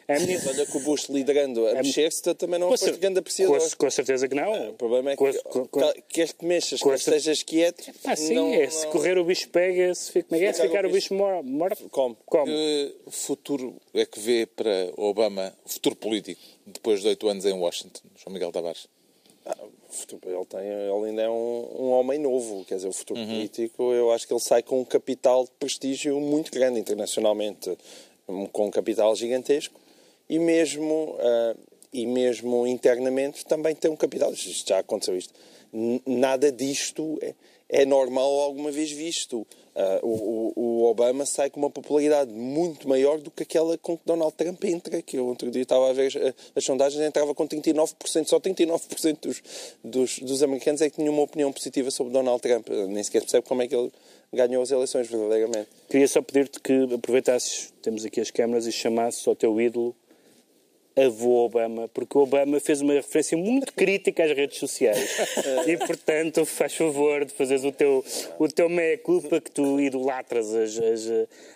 a 0.08 0.20
minha 0.20 0.40
Olha 0.48 0.64
que 0.66 0.76
o 0.76 0.80
Bush 0.80 1.08
liderando 1.10 1.66
a 1.68 1.74
mexer-se 1.74 2.22
também 2.34 2.58
não 2.58 2.68
é 2.68 2.74
um 2.74 2.98
grande 2.98 3.18
apreciador. 3.18 3.58
com, 3.60 3.76
com 3.76 3.90
certeza 3.90 4.26
que 4.26 4.34
não. 4.34 4.70
O 4.70 4.72
problema 4.74 5.10
é 5.12 5.16
que 5.16 5.32
com- 5.42 5.66
com- 5.66 5.80
ca- 5.80 5.94
queres 6.08 6.32
que 6.32 6.44
mexas, 6.46 6.82
que 6.82 6.88
estejas 6.88 7.42
quieto. 7.42 7.92
Ah, 8.04 8.16
sim, 8.16 8.34
não- 8.34 8.54
é. 8.54 8.68
Se 8.70 8.84
não- 8.86 8.92
correr 8.92 9.18
o 9.18 9.24
bicho 9.24 9.48
pega, 9.50 9.94
se, 9.94 10.10
fica, 10.12 10.28
como 10.30 10.40
é 10.42 10.44
é? 10.46 10.52
se 10.52 10.62
Ficar 10.62 10.86
o 10.86 10.88
bicho- 10.88 11.10
bicho 11.10 11.14
mor- 11.14 11.42
morto, 11.44 11.88
Come. 11.90 12.16
come. 12.24 12.50
Que 12.52 12.94
futuro 13.10 13.76
é 13.92 14.06
que 14.06 14.18
vê 14.18 14.46
para 14.46 14.90
Obama, 14.96 15.52
futuro 15.66 15.94
político, 15.94 16.40
depois 16.66 17.02
de 17.02 17.08
oito 17.08 17.28
anos 17.28 17.44
em 17.44 17.52
Washington, 17.52 18.00
João 18.16 18.32
Miguel 18.32 18.50
Tavares? 18.50 18.86
Ele, 20.26 20.44
tem, 20.46 20.60
ele 20.60 21.08
ainda 21.08 21.22
é 21.22 21.28
um, 21.28 21.68
um 21.78 21.90
homem 21.90 22.18
novo, 22.18 22.64
quer 22.64 22.76
dizer, 22.76 22.88
o 22.88 22.92
futuro 22.92 23.20
Uhum. 23.20 23.26
político, 23.26 23.92
eu 23.92 24.12
acho 24.12 24.26
que 24.26 24.32
ele 24.32 24.40
sai 24.40 24.62
com 24.62 24.80
um 24.80 24.84
capital 24.84 25.44
de 25.44 25.50
prestígio 25.58 26.18
muito 26.20 26.50
grande 26.50 26.78
internacionalmente, 26.78 27.76
com 28.52 28.66
um 28.66 28.70
capital 28.70 29.14
gigantesco, 29.16 29.80
e 30.28 30.38
mesmo, 30.38 31.16
ah, 31.18 31.56
e 31.92 32.06
mesmo 32.06 32.66
internamente 32.66 33.44
também 33.44 33.74
tem 33.74 33.90
um 33.90 33.96
capital. 33.96 34.32
Isto 34.32 34.68
já 34.68 34.78
aconteceu 34.78 35.16
isto. 35.16 35.34
Nada 36.06 36.50
disto 36.52 37.18
é, 37.20 37.34
é 37.70 37.86
normal 37.86 38.30
alguma 38.40 38.70
vez 38.70 38.90
visto. 38.90 39.46
Ah, 39.74 40.00
o, 40.02 40.52
o- 40.56 40.84
Obama 40.90 41.24
sai 41.24 41.48
com 41.48 41.60
uma 41.60 41.70
popularidade 41.70 42.32
muito 42.32 42.88
maior 42.88 43.18
do 43.20 43.30
que 43.30 43.44
aquela 43.44 43.78
com 43.78 43.96
que 43.96 44.02
Donald 44.04 44.34
Trump 44.36 44.64
entra, 44.64 45.00
que 45.00 45.16
eu 45.16 45.24
outro 45.26 45.48
dia 45.48 45.62
estava 45.62 45.88
a 45.88 45.92
ver 45.92 46.08
as, 46.08 46.34
as 46.56 46.64
sondagens, 46.64 47.00
entrava 47.00 47.32
com 47.34 47.46
39%, 47.46 48.26
só 48.26 48.40
39% 48.40 49.18
dos, 49.20 49.42
dos, 49.84 50.18
dos 50.18 50.42
americanos 50.42 50.80
é 50.80 50.90
que 50.90 50.96
tinham 50.96 51.14
uma 51.14 51.22
opinião 51.22 51.52
positiva 51.52 51.88
sobre 51.92 52.12
Donald 52.12 52.42
Trump. 52.42 52.68
Nem 52.88 53.02
sequer 53.04 53.20
percebe 53.20 53.46
como 53.46 53.62
é 53.62 53.68
que 53.68 53.74
ele 53.76 53.92
ganhou 54.32 54.60
as 54.62 54.72
eleições, 54.72 55.06
verdadeiramente. 55.08 55.68
Queria 55.88 56.08
só 56.08 56.20
pedir-te 56.20 56.58
que 56.60 56.92
aproveitasses, 56.92 57.72
temos 57.80 58.04
aqui 58.04 58.20
as 58.20 58.30
câmaras, 58.32 58.66
e 58.66 58.72
chamasses 58.72 59.26
ao 59.28 59.36
teu 59.36 59.60
ídolo 59.60 59.94
avô 60.96 61.44
Obama, 61.44 61.88
porque 61.88 62.16
o 62.18 62.22
Obama 62.22 62.60
fez 62.60 62.80
uma 62.80 62.94
referência 62.94 63.36
muito 63.36 63.72
crítica 63.72 64.24
às 64.24 64.32
redes 64.32 64.58
sociais. 64.58 65.16
e, 65.66 65.76
portanto, 65.76 66.44
faz 66.44 66.74
favor 66.74 67.24
de 67.24 67.32
fazeres 67.32 67.64
o 67.64 67.72
teu, 67.72 68.04
o 68.38 68.48
teu 68.48 68.68
meia-culpa 68.68 69.40
que 69.40 69.50
tu 69.50 69.80
idolatras 69.80 70.54
as, 70.54 70.78
as, 70.78 71.06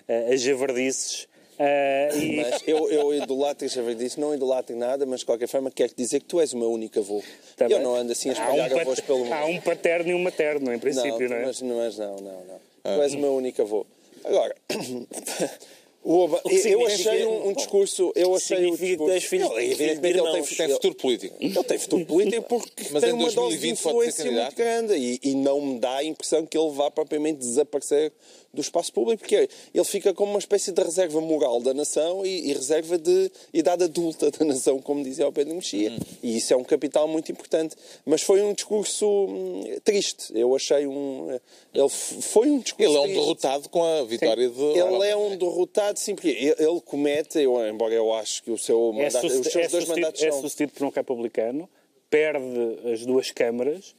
eh, 0.08 0.32
as 0.32 0.40
javardices. 0.40 1.28
Ah, 1.58 2.08
e, 2.16 2.36
Mas 2.36 2.62
eu, 2.66 2.90
eu 2.90 3.14
idolatro, 3.14 3.68
já 3.68 3.82
disso, 3.94 4.20
não 4.20 4.34
idolatro 4.34 4.76
nada, 4.76 5.06
mas 5.06 5.20
de 5.20 5.26
qualquer 5.26 5.46
forma 5.46 5.70
quero 5.70 5.92
dizer 5.96 6.20
que 6.20 6.26
tu 6.26 6.40
és 6.40 6.52
o 6.52 6.58
meu 6.58 6.70
único 6.70 6.98
avô. 6.98 7.22
Tá 7.56 7.66
eu 7.66 7.76
bem. 7.76 7.82
não 7.82 7.94
ando 7.94 8.12
assim 8.12 8.30
a 8.30 8.32
Há 8.32 8.34
espalhar 8.34 8.72
um, 8.72 8.80
avós 8.80 9.00
pelo 9.00 9.18
mundo. 9.20 9.32
há 9.32 9.44
um 9.46 9.60
paterno 9.60 10.10
e 10.10 10.14
um 10.14 10.18
materno, 10.18 10.72
em 10.72 10.78
princípio, 10.78 11.28
não, 11.28 11.36
é? 11.36 11.44
Mas, 11.44 11.62
mas 11.62 11.98
não, 11.98 12.16
não, 12.16 12.44
não. 12.44 12.60
Tu 12.82 13.02
és 13.02 13.14
o 13.14 13.18
meu 13.18 13.34
único 13.36 13.62
avô. 13.62 13.86
Agora, 14.24 14.54
o 16.04 16.24
O 16.26 16.40
que 16.48 16.68
eu 16.68 16.86
achei 16.86 17.24
um, 17.26 17.48
um 17.48 17.52
discurso. 17.54 18.12
Eu 18.14 18.34
achei 18.34 18.66
o 18.66 18.76
Significa 18.76 19.04
és 19.12 19.22
discurso. 19.22 19.28
filho- 19.48 19.58
Ele, 19.58 19.72
evidentemente, 19.72 20.18
ele 20.18 20.32
tem. 20.32 20.56
Tem 20.56 20.68
futuro 20.74 20.94
político. 20.94 21.36
ele 21.40 21.64
tem 21.64 21.78
futuro 21.78 22.06
político 22.06 22.42
porque 22.48 22.84
Mas 22.92 23.02
tem 23.02 23.10
em 23.10 23.12
uma 23.14 23.22
dose 23.32 23.56
de 23.56 23.72
2020 23.72 23.82
pode 23.82 24.12
ser 24.12 24.22
influência 24.22 24.24
muito 24.42 24.56
grande 24.56 24.94
e, 24.94 25.20
e 25.22 25.34
não 25.34 25.60
me 25.60 25.78
dá 25.80 25.96
a 25.96 26.04
impressão 26.04 26.44
que 26.46 26.56
ele 26.58 26.70
vá 26.72 26.90
propriamente 26.90 27.38
desaparecer 27.38 28.12
do 28.54 28.60
espaço 28.60 28.92
público, 28.92 29.20
porque 29.20 29.48
ele 29.74 29.84
fica 29.84 30.14
como 30.14 30.32
uma 30.32 30.38
espécie 30.38 30.72
de 30.72 30.82
reserva 30.82 31.20
moral 31.20 31.60
da 31.60 31.74
nação 31.74 32.24
e, 32.24 32.50
e 32.50 32.52
reserva 32.52 32.96
de 32.96 33.30
idade 33.52 33.84
adulta 33.84 34.30
da 34.30 34.44
nação, 34.44 34.80
como 34.80 35.02
dizia 35.02 35.26
o 35.26 35.32
Pedro 35.32 35.54
Mexia. 35.54 35.90
Uhum. 35.90 35.98
E 36.22 36.36
isso 36.36 36.52
é 36.52 36.56
um 36.56 36.64
capital 36.64 37.06
muito 37.08 37.30
importante. 37.30 37.76
Mas 38.04 38.22
foi 38.22 38.42
um 38.42 38.52
discurso 38.52 39.06
hum, 39.06 39.64
triste. 39.82 40.32
Eu 40.34 40.54
achei 40.54 40.86
um. 40.86 41.38
Ele 41.72 41.88
foi 41.88 42.48
um 42.48 42.58
discurso. 42.58 42.90
Ele 42.90 42.96
é 42.96 43.00
um 43.00 43.04
triste. 43.04 43.20
derrotado 43.20 43.68
com 43.68 43.82
a 43.82 44.04
vitória 44.04 44.48
de 44.48 44.62
Ele 44.62 45.06
é 45.06 45.16
um 45.16 45.36
derrotado, 45.36 45.98
sim, 45.98 46.14
porque 46.14 46.28
ele, 46.28 46.54
ele 46.58 46.80
comete, 46.82 47.40
eu, 47.40 47.66
embora 47.66 47.92
eu 47.92 48.12
acho 48.12 48.42
que 48.42 48.50
o 48.50 48.58
seu 48.58 48.92
É, 48.94 49.04
mandato, 49.04 49.26
os 49.26 49.32
sucedido, 49.32 49.50
seus 49.50 49.64
é, 49.64 49.68
dois 49.68 49.88
mandatos 49.88 50.22
é 50.22 50.32
sucedido 50.32 50.72
por 50.72 50.86
um 50.86 50.90
republicano, 50.90 51.68
perde 52.08 52.44
as 52.92 53.04
duas 53.04 53.30
câmaras, 53.30 53.94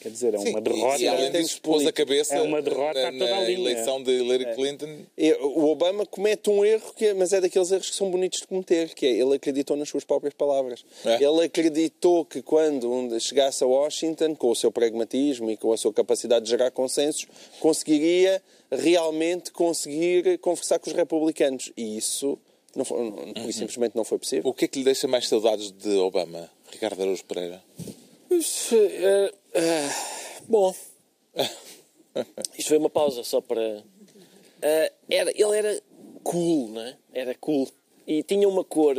quer 0.00 0.10
dizer, 0.10 0.34
é 0.34 0.38
Sim, 0.38 0.50
uma 0.50 0.60
derrota. 0.60 1.02
E, 1.02 1.08
além 1.08 1.30
disso, 1.32 1.60
pôs 1.60 1.86
a 1.86 1.92
cabeça 1.92 2.34
É 2.36 2.42
uma 2.42 2.60
derrota 2.62 3.00
na, 3.02 3.08
a 3.08 3.12
toda 3.12 3.36
a 3.36 3.40
na 3.42 3.50
eleição 3.50 4.02
de 4.02 4.10
Hillary 4.12 4.54
Clinton. 4.54 4.98
E 5.16 5.32
O 5.34 5.66
Obama 5.66 6.06
comete 6.06 6.48
um 6.50 6.64
erro, 6.64 6.92
que, 6.96 7.06
é- 7.06 7.14
mas 7.14 7.32
é 7.32 7.40
daqueles 7.40 7.70
erros 7.70 7.90
que 7.90 7.96
são 7.96 8.10
bonitos 8.10 8.40
de 8.40 8.46
cometer, 8.46 8.94
que 8.94 9.06
é 9.06 9.10
ele 9.10 9.34
acreditou 9.34 9.76
nas 9.76 9.88
suas 9.88 10.04
próprias 10.04 10.34
palavras. 10.34 10.84
É. 11.04 11.22
Ele 11.22 11.44
acreditou 11.44 12.24
que 12.24 12.40
quando 12.42 13.18
chegasse 13.20 13.62
a 13.62 13.66
Washington, 13.66 14.34
com 14.34 14.50
o 14.50 14.56
seu 14.56 14.70
pragmatismo 14.72 15.50
e 15.50 15.56
com 15.56 15.72
a 15.72 15.76
sua 15.76 15.92
capacidade 15.92 16.44
de 16.44 16.50
gerar 16.50 16.70
consensos, 16.70 17.26
conseguiria 17.60 18.42
realmente 18.70 19.50
conseguir 19.50 20.38
conversar 20.38 20.78
com 20.78 20.90
os 20.90 20.96
republicanos. 20.96 21.72
E 21.76 21.96
isso, 21.96 22.38
não 22.76 22.84
foi, 22.84 22.98
não- 22.98 23.06
Uhum. 23.18 23.32
pura 23.34 23.48
e 23.50 23.52
simplesmente 23.52 23.96
não 23.96 24.04
foi 24.04 24.18
possível. 24.18 24.48
O 24.50 24.54
que 24.54 24.64
é 24.66 24.68
que 24.68 24.78
lhe 24.78 24.84
deixa 24.84 25.08
mais 25.08 25.26
saudades 25.28 25.70
de 25.72 25.96
Obama, 25.96 26.48
Ricardo 26.70 27.00
Araújo 27.02 27.24
Pereira? 27.24 27.62
Eh, 28.30 29.32
eh, 29.54 29.88
bom, 30.46 30.74
isto 32.56 32.68
foi 32.68 32.78
uma 32.78 32.90
pausa 32.90 33.24
só 33.24 33.40
para. 33.40 33.82
eh, 34.60 34.92
era, 35.10 35.30
ele 35.30 35.56
era 35.56 35.82
cool, 36.22 36.68
não 36.68 36.82
é? 36.82 36.96
Era 37.12 37.34
cool. 37.34 37.68
E 38.06 38.22
tinha 38.22 38.48
uma 38.48 38.64
cor 38.64 38.96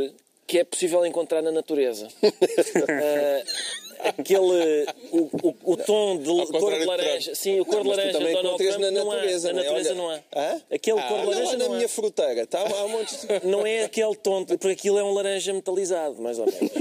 que 0.47 0.57
é 0.57 0.63
possível 0.63 1.05
encontrar 1.05 1.41
na 1.41 1.51
natureza. 1.51 2.07
Aquele. 3.99 4.85
O, 5.11 5.17
o, 5.47 5.55
o 5.73 5.77
tom 5.77 6.17
de 6.17 6.29
cor 6.59 6.73
de 6.73 6.79
de 6.79 6.85
laranja. 6.85 7.35
Sim, 7.35 7.59
o 7.59 7.65
cor 7.65 7.81
de 7.81 7.87
Mas 7.89 7.97
tu 7.97 7.97
laranja 7.97 8.17
também 8.19 8.35
de 8.35 8.41
Donald 8.41 8.63
Trump 8.63 8.79
na 8.79 8.91
não 8.91 9.11
há. 9.11 9.15
natureza, 9.15 9.47
Na 9.47 9.53
não 9.53 9.59
é? 9.61 9.63
natureza 9.65 9.89
Olha- 9.89 9.97
não 10.01 10.09
há. 10.09 10.15
Hã? 10.35 10.61
Aquele 10.71 10.99
Ah, 10.99 11.07
cor 11.07 11.19
de 11.19 11.25
laranja 11.25 11.51
na 11.51 11.57
não 11.65 11.73
há. 11.73 11.75
minha 11.75 11.89
fruteira, 11.89 12.47
tá? 12.47 12.59
há 12.59 12.85
um 12.85 12.89
monte 12.89 13.15
de... 13.15 13.45
Não 13.47 13.65
é 13.65 13.83
aquele 13.83 14.15
tom, 14.15 14.45
porque 14.45 14.67
aquilo 14.67 14.97
é 14.99 15.03
um 15.03 15.13
laranja 15.13 15.53
metalizado, 15.53 16.21
mais 16.21 16.39
ou 16.39 16.45
menos. 16.45 16.71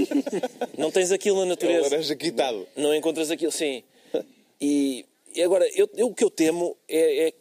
Não 0.77 0.91
tens 0.91 1.11
aquilo 1.11 1.37
na 1.37 1.41
É 1.41 1.45
o 1.45 1.49
natureza. 1.49 1.81
laranja 1.89 2.15
quitado. 2.15 2.67
Não 2.75 2.95
encontras 2.95 3.29
aquilo, 3.31 3.51
sim. 3.51 3.83
E, 4.61 5.05
e 5.35 5.41
agora, 5.41 5.67
eu, 5.75 5.89
eu- 5.95 6.07
o 6.07 6.13
que 6.13 6.23
eu 6.23 6.29
temo 6.29 6.75
é, 6.87 7.27
é, 7.27 7.33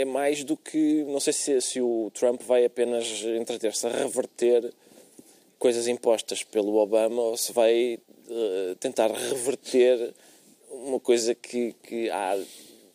é 0.00 0.04
mais 0.04 0.44
do 0.44 0.56
que. 0.56 1.04
Não 1.08 1.20
sei 1.20 1.32
se, 1.32 1.60
se 1.60 1.80
o 1.80 2.10
Trump 2.14 2.42
vai 2.42 2.64
apenas 2.64 3.06
entreter-se 3.38 3.86
a 3.86 3.90
reverter 3.90 4.72
coisas 5.60 5.86
impostas 5.86 6.42
pelo 6.42 6.74
Obama 6.76 7.22
ou 7.22 7.36
se 7.36 7.52
vai 7.52 7.98
eh, 8.28 8.74
tentar 8.80 9.12
reverter 9.12 10.12
uma 10.72 10.98
coisa 10.98 11.34
que, 11.34 11.72
que 11.82 12.10
há 12.10 12.36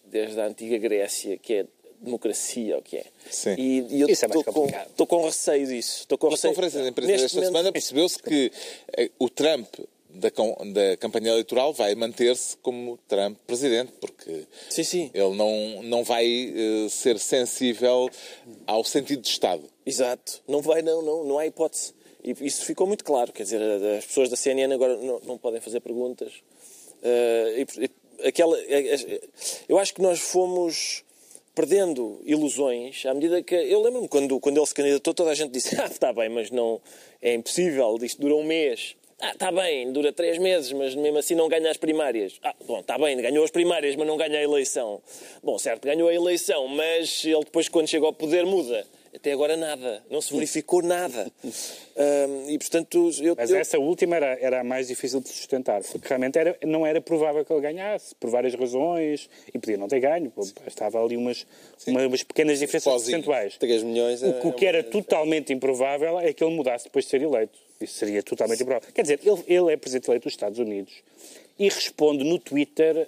desde 0.06 0.40
a 0.42 0.46
antiga 0.48 0.78
Grécia, 0.78 1.38
que 1.38 1.54
é 1.54 1.66
democracia, 2.02 2.76
ou 2.76 2.82
que 2.82 2.98
é. 2.98 3.06
Sim. 3.32 3.56
E, 3.58 3.96
e 3.98 4.02
eu 4.02 4.10
Isso 4.10 4.26
é 4.26 4.28
mais 4.28 4.40
estou 4.40 4.44
com, 4.54 4.62
complicado. 4.62 4.90
estou 4.90 5.08
com 5.08 5.24
receio 5.26 5.66
disso. 5.68 6.00
Estou 6.02 6.18
com 6.18 6.28
Na 6.28 6.32
receio. 6.36 6.52
conferência 6.54 6.82
de 6.84 6.90
imprensa 6.90 7.12
Neste 7.12 7.24
desta 7.24 7.38
momento- 7.38 7.52
semana 7.52 7.72
percebeu-se 7.72 8.20
que 8.22 8.52
eh, 8.98 9.10
o 9.20 9.30
Trump 9.30 9.68
da, 10.10 10.32
com- 10.32 10.56
da 10.74 10.96
campanha 10.98 11.30
eleitoral 11.32 11.74
vai 11.74 11.94
manter-se 11.96 12.56
como 12.58 12.98
Trump 13.08 13.38
presidente, 13.48 13.92
porque 14.00 14.46
Sim, 14.70 14.84
sim. 14.84 15.12
ele 15.14 15.36
não, 15.36 15.84
não 15.84 16.04
vai 16.04 16.26
eh, 16.26 16.90
ser 16.90 17.18
sensível 17.20 18.10
ao 18.68 18.84
sentido 18.84 19.22
de 19.22 19.30
Estado. 19.30 19.64
Exato. 19.86 20.42
Não 20.48 20.62
vai, 20.62 20.82
não, 20.82 21.02
não, 21.02 21.24
não 21.24 21.38
há 21.40 21.46
hipótese. 21.48 21.94
E 22.26 22.36
isso 22.48 22.66
ficou 22.66 22.88
muito 22.88 23.04
claro. 23.04 23.32
Quer 23.32 23.44
dizer, 23.44 23.62
as 23.98 24.06
pessoas 24.06 24.30
da 24.30 24.36
CNN 24.36 24.74
agora 24.74 24.98
não, 24.98 25.20
não 25.26 25.38
podem 25.38 25.62
fazer 25.62 25.80
perguntas. 25.80 26.34
Eh, 27.04 27.66
e- 27.78 27.86
e 27.86 28.28
aquela, 28.28 28.60
eh, 28.62 28.96
eh, 28.96 29.22
eu 29.70 29.78
acho 29.78 29.94
que 29.94 30.02
nós 30.02 30.20
fomos 30.20 31.04
perdendo 31.54 32.20
ilusões 32.26 33.06
à 33.06 33.14
medida 33.14 33.44
que. 33.44 33.54
Eu 33.54 33.80
lembro-me 33.82 34.08
quando, 34.08 34.40
quando 34.40 34.58
ele 34.58 34.66
se 34.66 34.74
candidatou, 34.74 35.14
toda 35.14 35.30
a 35.30 35.36
gente 35.36 35.52
disse: 35.52 35.70
Ah, 35.80 35.86
está 35.86 36.12
bem, 36.12 36.30
mas 36.30 36.50
não. 36.50 36.82
É 37.22 37.34
impossível, 37.36 37.96
isto 38.02 38.20
dura 38.20 38.36
um 38.36 38.44
mês. 38.44 38.96
Ah, 39.22 39.32
está 39.32 39.52
bem, 39.52 39.92
dura 39.94 40.12
três 40.12 40.38
meses, 40.40 40.72
mas 40.74 40.94
mesmo 40.96 41.18
assim 41.18 41.36
não 41.36 41.48
ganha 41.48 41.70
as 41.72 41.78
primárias. 41.78 42.34
Ah, 42.44 42.54
bom, 42.66 42.80
está 42.80 42.98
bem, 42.98 43.16
ganhou 43.18 43.46
as 43.46 43.52
primárias, 43.52 43.96
mas 43.96 44.06
não 44.08 44.18
ganha 44.18 44.40
a 44.40 44.44
eleição. 44.44 45.02
Bom, 45.44 45.58
certo, 45.58 45.86
ganhou 45.86 46.10
a 46.10 46.14
eleição, 46.14 46.68
mas 46.68 47.24
ele 47.24 47.46
depois, 47.46 47.70
quando 47.70 47.88
chega 47.88 48.06
ao 48.06 48.12
poder, 48.14 48.46
muda. 48.46 48.86
Até 49.16 49.32
agora 49.32 49.56
nada, 49.56 50.04
não 50.10 50.20
se 50.22 50.34
verificou 50.34 50.82
nada. 50.82 51.32
Ahm, 51.98 52.50
e 52.50 52.58
portanto, 52.58 53.10
eu, 53.22 53.36
Mas 53.38 53.50
eu- 53.50 53.56
essa 53.58 53.80
última 53.80 54.18
era, 54.18 54.38
era 54.42 54.60
a 54.60 54.64
mais 54.64 54.88
difícil 54.90 55.22
de 55.22 55.30
sustentar, 55.30 55.82
porque 55.82 56.06
realmente 56.10 56.38
era, 56.38 56.58
não 56.66 56.86
era 56.86 57.00
provável 57.00 57.46
que 57.46 57.54
ele 57.54 57.62
ganhasse, 57.62 58.14
por 58.16 58.30
várias 58.30 58.54
razões, 58.54 59.30
e 59.54 59.58
podia 59.58 59.78
não 59.78 59.88
ter 59.88 60.02
ganho, 60.02 60.32
estava 60.68 61.02
ali 61.02 61.16
umas, 61.16 61.48
uma- 61.88 62.06
umas 62.06 62.22
pequenas 62.24 62.60
diferenças 62.60 62.92
Pozinho. 62.92 63.18
percentuais. 63.24 63.58
3 63.58 63.82
milhões 63.84 64.22
é 64.22 64.28
O 64.28 64.42
que- 64.42 64.48
O 64.48 64.54
que 64.54 64.66
era 64.66 64.84
totalmente 64.84 65.54
improvável 65.54 66.20
é 66.20 66.34
que 66.34 66.44
ele 66.44 66.54
mudasse 66.54 66.84
depois 66.86 67.06
de 67.06 67.12
ser 67.12 67.22
eleito. 67.22 67.58
Isso 67.80 67.94
seria 67.98 68.22
totalmente 68.22 68.62
improvável. 68.62 68.90
Quer 68.94 69.02
dizer, 69.04 69.20
ele, 69.24 69.44
ele 69.48 69.72
é 69.74 69.78
presidente 69.78 70.10
eleito 70.10 70.24
dos 70.26 70.34
Estados 70.34 70.60
Unidos 70.60 70.94
e 71.58 71.70
responde 71.70 72.24
no 72.26 72.38
Twitter 72.38 73.08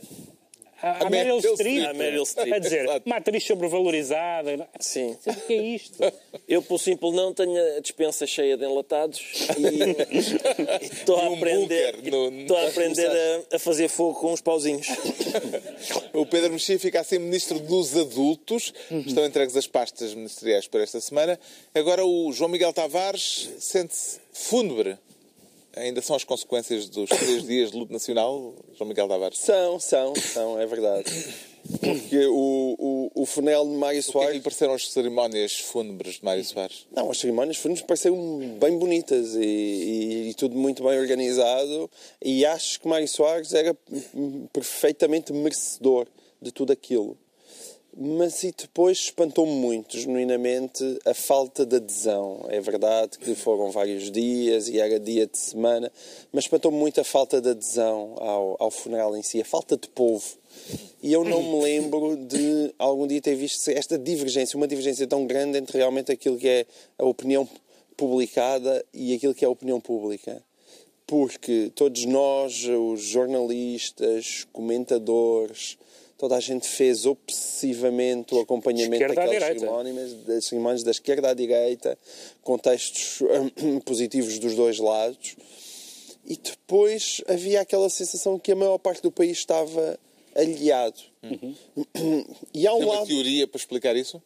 à, 0.81 0.91
A 1.03 1.07
à 1.07 1.09
Meryl 1.09 1.35
Meryl 1.35 1.39
Streep. 1.55 1.55
Streep. 1.77 1.87
À 1.89 1.93
Meryl 1.93 2.25
Streep, 2.25 2.53
A 2.53 2.59
dizer, 2.59 2.83
exato. 2.85 3.01
uma 3.05 3.15
atriz 3.17 3.43
sobrevalorizada. 3.45 4.69
Sim. 4.79 5.17
O 5.25 5.33
que 5.47 5.53
é 5.53 5.61
isto? 5.61 5.97
Eu, 6.47 6.61
pelo 6.61 6.79
simples 6.79 7.13
não, 7.13 7.33
tenho 7.33 7.77
a 7.77 7.79
dispensa 7.81 8.25
cheia 8.25 8.55
de 8.57 8.63
enlatados 8.65 9.19
e 9.57 10.85
estou 10.85 11.17
a 11.17 11.33
aprender, 11.33 11.97
no- 12.03 12.29
estou 12.41 12.57
a, 12.57 12.67
aprender 12.67 13.09
a, 13.51 13.55
a 13.55 13.59
fazer 13.59 13.89
fogo 13.89 14.19
com 14.19 14.31
uns 14.33 14.41
pauzinhos. 14.41 14.87
O 16.13 16.25
Pedro 16.25 16.51
Mexia 16.53 16.79
fica 16.79 17.01
assim 17.01 17.19
ministro 17.19 17.59
dos 17.59 17.95
adultos. 17.97 18.73
Estão 19.05 19.25
entregues 19.25 19.55
as 19.57 19.67
pastas 19.67 20.13
ministeriais 20.13 20.67
por 20.67 20.79
esta 20.81 21.01
semana. 21.01 21.39
Agora 21.75 22.05
o 22.05 22.31
João 22.31 22.49
Miguel 22.49 22.71
Tavares 22.73 23.49
sente-se 23.59 24.19
fúnebre. 24.31 24.97
Ainda 25.79 26.01
são 26.01 26.15
as 26.15 26.23
consequências 26.23 26.87
dos 26.89 27.09
três 27.09 27.43
dias 27.45 27.71
de 27.71 27.77
luto 27.77 27.91
nacional, 27.93 28.53
João 28.77 28.87
Miguel 28.87 29.07
Tavares? 29.07 29.37
São, 29.39 29.79
são, 29.79 30.13
são, 30.15 30.59
é 30.59 30.65
verdade. 30.65 31.11
Porque 31.81 32.25
o, 32.27 32.75
o, 32.79 33.11
o 33.23 33.25
funeral 33.25 33.65
de 33.65 33.73
Mário 33.73 33.99
O 33.99 34.03
que 34.03 34.09
é 34.09 34.11
que 34.11 34.17
Soares. 34.19 34.35
lhe 34.35 34.41
pareceram 34.41 34.73
as 34.73 34.89
cerimónias 34.89 35.53
fúnebres 35.59 36.15
de 36.15 36.23
Mário 36.25 36.43
Soares? 36.45 36.87
Não, 36.95 37.11
as 37.11 37.17
cerimónias 37.19 37.61
nos 37.65 37.81
pareceram 37.81 38.39
bem 38.59 38.77
bonitas 38.77 39.35
e, 39.35 39.39
e- 39.41 40.29
e 40.29 40.33
tudo 40.33 40.55
muito 40.55 40.81
bem 40.83 40.97
organizado. 40.97 41.89
E 42.23 42.45
acho 42.45 42.79
que 42.79 42.87
Mário 42.87 43.07
Soares 43.07 43.53
era 43.53 43.75
perfeitamente 44.53 45.33
merecedor 45.33 46.07
de 46.41 46.51
tudo 46.51 46.71
aquilo. 46.71 47.17
Mas 47.99 48.43
e 48.43 48.53
depois 48.55 48.99
espantou-me 48.99 49.53
muito, 49.53 49.97
genuinamente, 49.97 50.83
a 51.03 51.15
falta 51.15 51.65
de 51.65 51.77
adesão. 51.77 52.45
É 52.47 52.61
verdade 52.61 53.17
que 53.17 53.33
foram 53.33 53.71
vários 53.71 54.11
dias 54.11 54.69
e 54.69 54.79
era 54.79 54.99
dia 54.99 55.25
de 55.25 55.35
semana, 55.35 55.91
mas 56.31 56.43
espantou-me 56.43 56.77
muito 56.77 57.01
a 57.01 57.03
falta 57.03 57.41
de 57.41 57.49
adesão 57.49 58.13
ao, 58.17 58.55
ao 58.59 58.69
funeral 58.69 59.17
em 59.17 59.23
si, 59.23 59.41
a 59.41 59.45
falta 59.45 59.75
de 59.75 59.87
povo. 59.87 60.23
E 61.01 61.11
eu 61.11 61.23
não 61.23 61.41
me 61.41 61.57
lembro 61.65 62.15
de 62.17 62.71
algum 62.77 63.07
dia 63.07 63.19
ter 63.19 63.33
visto 63.33 63.67
esta 63.69 63.97
divergência, 63.97 64.57
uma 64.57 64.67
divergência 64.67 65.07
tão 65.07 65.25
grande 65.25 65.57
entre 65.57 65.79
realmente 65.79 66.11
aquilo 66.11 66.37
que 66.37 66.47
é 66.47 66.65
a 66.99 67.05
opinião 67.05 67.49
publicada 67.95 68.85
e 68.93 69.15
aquilo 69.15 69.33
que 69.33 69.43
é 69.43 69.47
a 69.47 69.51
opinião 69.51 69.81
pública. 69.81 70.39
Porque 71.07 71.71
todos 71.73 72.05
nós, 72.05 72.63
os 72.63 73.01
jornalistas, 73.01 74.45
comentadores, 74.53 75.79
toda 76.17 76.35
a 76.35 76.39
gente 76.39 76.67
fez 76.67 77.05
obsessivamente 77.05 78.33
o 78.33 78.39
acompanhamento 78.39 78.95
Esquerda 79.03 79.21
à 79.21 79.25
daquelas 79.25 79.47
cerimónias, 79.59 80.13
das 80.25 80.45
cerimónias 80.45 80.83
da 80.83 80.91
esquerda 80.91 81.29
à 81.29 81.33
direita, 81.33 81.97
com 82.41 82.57
textos 82.57 83.21
hum, 83.21 83.79
positivos 83.81 84.39
dos 84.39 84.55
dois 84.55 84.79
lados. 84.79 85.35
E 86.25 86.35
depois 86.35 87.21
havia 87.27 87.61
aquela 87.61 87.89
sensação 87.89 88.37
que 88.37 88.51
a 88.51 88.55
maior 88.55 88.77
parte 88.77 89.01
do 89.01 89.11
país 89.11 89.37
estava 89.37 89.97
aliado. 90.35 90.99
E 92.53 92.67
há 92.67 92.73
um 92.73 92.79
Tem 92.79 92.85
uma 92.87 92.95
lado. 92.95 93.07
teoria 93.07 93.47
para 93.47 93.57
explicar 93.57 93.95
isso? 93.95 94.21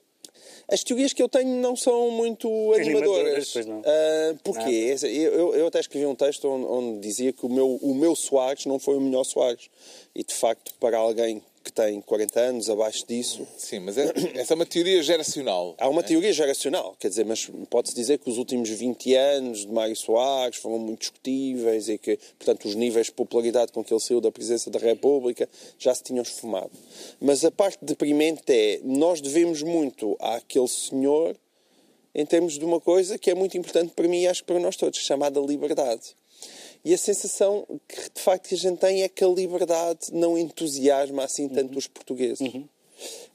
As 0.67 0.84
teorias 0.84 1.12
que 1.12 1.21
eu 1.21 1.27
tenho 1.27 1.49
não 1.62 1.75
são 1.75 2.10
muito 2.12 2.47
Animadoras, 2.73 3.56
animadoras. 3.58 3.86
Ah, 3.86 4.36
porquê? 4.43 4.95
Eu, 5.04 5.10
eu- 5.34 5.56
eu 5.56 5.67
até 5.67 5.80
escrevi 5.80 6.06
um 6.06 6.15
texto 6.15 6.47
onde, 6.47 6.65
onde 6.65 6.99
dizia 7.01 7.34
que 7.34 7.45
o 7.45 7.49
meu, 7.49 7.75
o 7.82 7.93
meu 7.93 8.15
Soares 8.15 8.65
não 8.65 8.80
foi 8.80 8.95
o 8.95 9.01
melhor 9.01 9.23
Soares. 9.25 9.69
E 10.15 10.23
de 10.23 10.34
facto, 10.34 10.73
para 10.80 10.97
alguém 10.97 11.41
que 11.63 11.71
tem 11.71 12.02
40 12.02 12.39
anos, 12.39 12.69
abaixo 12.69 13.06
disso, 13.08 13.47
Sim, 13.58 13.80
mas 13.80 13.97
é- 13.97 14.12
essa 14.36 14.54
é 14.54 14.56
uma 14.56 14.65
teoria 14.65 15.02
geracional. 15.04 15.76
Há 15.78 15.88
uma 15.88 16.04
teoria 16.04 16.34
geracional, 16.34 16.95
quer 17.00 17.10
dizer, 17.10 17.26
mas 17.26 17.50
pode-se 17.69 17.95
dizer 17.95 18.19
que 18.19 18.30
os 18.30 18.38
últimos 18.38 18.69
20 18.69 19.13
anos 19.15 19.60
de 19.60 19.67
Mário 19.71 19.95
Soares 19.95 20.58
foram 20.58 20.80
muito 20.80 21.00
discutíveis 21.02 21.88
e 21.89 21.97
que, 21.97 22.17
portanto, 22.38 22.67
os 22.67 22.76
níveis 22.76 23.08
de 23.08 23.13
popularidade 23.13 23.71
com 23.71 23.84
que 23.84 23.93
ele 23.93 24.00
saiu 24.00 24.19
da 24.19 24.32
presidência 24.32 24.71
da 24.71 24.80
República 24.80 25.47
já 25.78 25.93
se 25.93 26.04
tinham 26.04 26.24
esfumado. 26.24 26.71
Mas 27.19 27.45
a 27.45 27.52
parte 27.52 27.80
deprimente 27.84 28.43
é, 28.47 28.80
nós 28.84 29.21
devemos 29.21 29.62
muito 29.62 30.15
àquele 30.19 30.67
senhor 30.67 31.36
em 32.13 32.26
termos 32.26 32.60
de 32.60 32.65
uma 32.65 32.80
coisa 32.80 33.17
que 33.17 33.32
é 33.32 33.36
muito 33.36 33.58
importante 33.58 33.93
para 33.95 34.08
mim 34.08 34.21
e 34.21 34.28
acho 34.28 34.41
que 34.41 34.47
para 34.47 34.60
nós 34.60 34.76
todos, 34.76 35.00
chamada 35.00 35.39
liberdade. 35.39 36.15
E 36.84 36.94
a 36.94 36.98
sensação 36.98 37.65
que, 37.88 38.10
de 38.13 38.22
facto, 38.22 38.50
que 38.50 38.56
a 38.56 38.58
gente 38.58 38.80
tem 38.80 39.04
é 39.04 39.10
que 39.10 39.24
a 39.24 39.28
liberdade 39.28 40.12
não 40.12 40.38
entusiasma 40.38 41.24
assim 41.24 41.48
tanto 41.48 41.78
os 41.78 41.88
portugueses. 41.88 42.41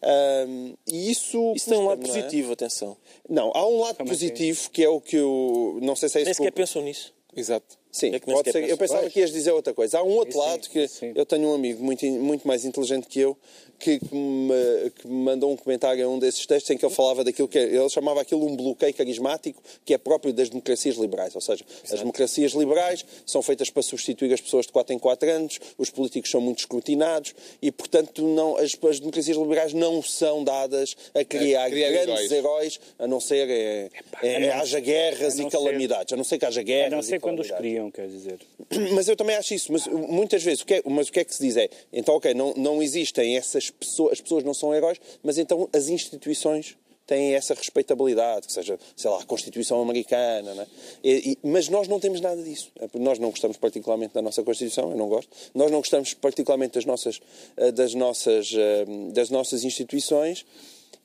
Ahm, 0.03 0.75
e 0.87 1.11
isso, 1.11 1.53
Isso 1.55 1.69
tem 1.71 1.79
um 1.79 1.87
lado 1.87 2.03
é? 2.03 2.07
positivo, 2.07 2.53
atenção. 2.53 2.97
Não, 3.29 3.51
há 3.55 3.67
um 3.67 3.81
lado 3.81 3.97
Como 3.97 4.09
positivo 4.09 4.71
que 4.71 4.83
é 4.83 4.89
o 4.89 5.01
que 5.01 5.17
eu. 5.17 5.79
Não 5.83 5.97
sei 5.97 6.09
se 6.09 6.19
é 6.19 6.23
Nem 6.23 6.31
isso 6.31 6.39
sequer 6.39 6.53
que. 6.53 6.57
pensam 6.57 6.83
nisso. 6.83 7.13
Exato. 7.35 7.79
Sim, 7.97 8.15
É 8.15 8.19
pode 8.19 8.51
ser. 8.53 8.69
Eu 8.69 8.77
pensava 8.77 9.09
que 9.09 9.21
ias 9.21 9.33
dizer 9.33 9.53
outra 9.53 9.73
coisa. 9.73 9.99
Há 9.99 10.03
um 10.03 10.11
outro 10.11 10.35
Sim, 10.35 10.39
lado 10.39 10.69
que 10.69 10.87
sim. 10.87 11.13
eu 11.15 11.25
tenho 11.25 11.49
um 11.49 11.55
amigo 11.55 11.83
muito, 11.83 12.05
muito 12.07 12.47
mais 12.47 12.65
inteligente 12.67 13.07
que 13.07 13.21
eu 13.21 13.37
que 13.79 14.01
me, 14.11 14.91
que 14.91 15.07
me 15.07 15.23
mandou 15.25 15.53
um 15.53 15.57
comentário 15.57 16.03
a 16.07 16.09
um 16.09 16.19
desses 16.19 16.47
textos 16.47 16.71
em 16.71 16.79
que 16.79 16.85
ele 16.87 16.95
falava 16.95 17.23
daquilo 17.23 17.47
que 17.47 17.59
ele 17.59 17.89
chamava 17.91 18.23
aquilo 18.23 18.47
um 18.47 18.57
bloqueio 18.57 18.95
carismático 18.95 19.63
que 19.85 19.93
é 19.93 19.99
próprio 19.99 20.33
das 20.33 20.49
democracias 20.49 20.97
liberais. 20.97 21.35
Ou 21.35 21.41
seja, 21.43 21.63
as 21.85 21.99
democracias 21.99 22.53
liberais 22.53 23.05
são 23.27 23.43
feitas 23.43 23.69
para 23.69 23.83
substituir 23.83 24.33
as 24.33 24.41
pessoas 24.41 24.65
de 24.67 24.73
4 24.73 24.95
em 24.95 24.99
4 24.99 25.31
anos, 25.31 25.59
os 25.77 25.91
políticos 25.91 26.31
são 26.31 26.41
muito 26.41 26.61
escrutinados 26.61 27.35
e, 27.61 27.71
portanto, 27.71 28.23
não, 28.27 28.57
as, 28.57 28.77
as 28.89 28.99
democracias 29.01 29.37
liberais 29.37 29.73
não 29.75 30.03
são 30.03 30.43
dadas 30.43 30.97
a 31.15 31.23
criar, 31.25 31.69
criar 31.69 31.91
grandes 31.91 32.31
heróis. 32.31 32.33
heróis, 32.33 32.81
a 32.99 33.07
não 33.07 33.21
ser 33.21 33.47
é, 33.51 33.91
é, 34.23 34.37
a 34.37 34.41
não- 34.55 34.61
haja 34.63 34.81
guerras 34.81 35.35
a 35.35 35.43
não 35.43 35.49
e 35.49 35.51
calamidades, 35.51 36.13
a 36.13 36.17
não 36.17 36.25
ser 36.25 36.39
que 36.39 36.47
haja 36.47 36.61
A 36.61 36.65
guerras. 36.65 36.93
não 36.93 37.01
e 37.01 37.03
ser 37.03 37.21
quando 37.21 37.41
os 37.41 37.49
calamidades. 37.49 37.86
Criam, 37.91 37.91
quer 37.91 38.09
dizer. 38.09 38.39
Mas 38.95 39.09
eu 39.09 39.17
também 39.17 39.37
acho 39.37 39.55
isso. 39.55 39.73
Mas 39.73 39.87
muitas 39.87 40.43
vezes, 40.43 40.63
o 40.63 40.67
que 40.67 40.75
é, 40.75 40.83
mas 40.87 41.09
o 41.09 41.13
que 41.13 41.21
é 41.21 41.25
que 41.25 41.35
se 41.35 41.43
diz 41.43 41.57
é, 41.57 41.69
então, 41.93 42.15
ok, 42.17 42.35
não, 42.35 42.55
não 42.55 42.83
existem 42.83 43.37
essas 43.37 43.71
pessoas, 43.71 44.13
as 44.15 44.21
pessoas 44.21 44.45
não 44.45 44.55
são 44.55 44.75
heróis, 44.75 45.01
mas 45.23 45.39
então 45.39 45.69
as 45.73 45.89
instituições 45.89 46.77
têm 47.07 47.35
essa 47.35 47.55
respeitabilidade, 47.55 48.49
que 48.49 48.53
seja, 48.53 48.77
sei 48.97 49.09
lá, 49.09 49.21
a 49.21 49.25
Constituição 49.25 49.81
Americana, 49.81 50.55
né? 50.55 50.67
E- 51.05 51.31
e- 51.33 51.39
mas 51.47 51.69
nós 51.69 51.87
não 51.87 52.01
temos 52.01 52.21
nada 52.21 52.43
disso. 52.43 52.73
É 52.81 52.89
Nós 52.99 53.21
não 53.21 53.31
gostamos 53.31 53.57
particularmente 53.57 54.13
da 54.13 54.21
nossa 54.21 54.43
Constituição, 54.43 54.91
eu 54.91 54.97
não 54.97 55.09
gosto. 55.09 55.29
Nós 55.55 55.71
não 55.71 55.79
gostamos 55.79 56.15
particularmente 56.15 56.75
das 56.75 56.85
nossas, 56.85 57.21
eh, 57.57 57.71
das 57.71 57.95
nossas, 57.95 58.53
eh, 58.53 58.85
das 59.13 59.31
nossas 59.31 59.63
instituições. 59.63 60.45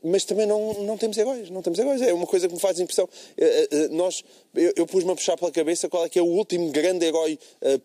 Mas 0.03 0.25
também 0.25 0.47
não, 0.47 0.73
não 0.83 0.97
temos 0.97 1.15
heróis, 1.17 1.49
não 1.51 1.61
temos 1.61 1.77
heróis. 1.77 2.01
É 2.01 2.11
uma 2.13 2.25
coisa 2.25 2.47
que 2.47 2.53
me 2.53 2.59
faz 2.59 2.79
impressão. 2.79 3.07
Eh, 3.37 3.45
eh, 3.45 3.67
eh, 3.71 3.87
Nós, 3.89 4.23
eu, 4.55 4.73
eu 4.75 4.87
pus-me 4.87 5.11
a 5.11 5.15
puxar 5.15 5.37
pela 5.37 5.51
cabeça 5.51 5.87
qual 5.87 6.05
é 6.05 6.09
que 6.09 6.17
é 6.17 6.21
o 6.21 6.25
último 6.25 6.71
grande 6.71 7.05
herói 7.05 7.37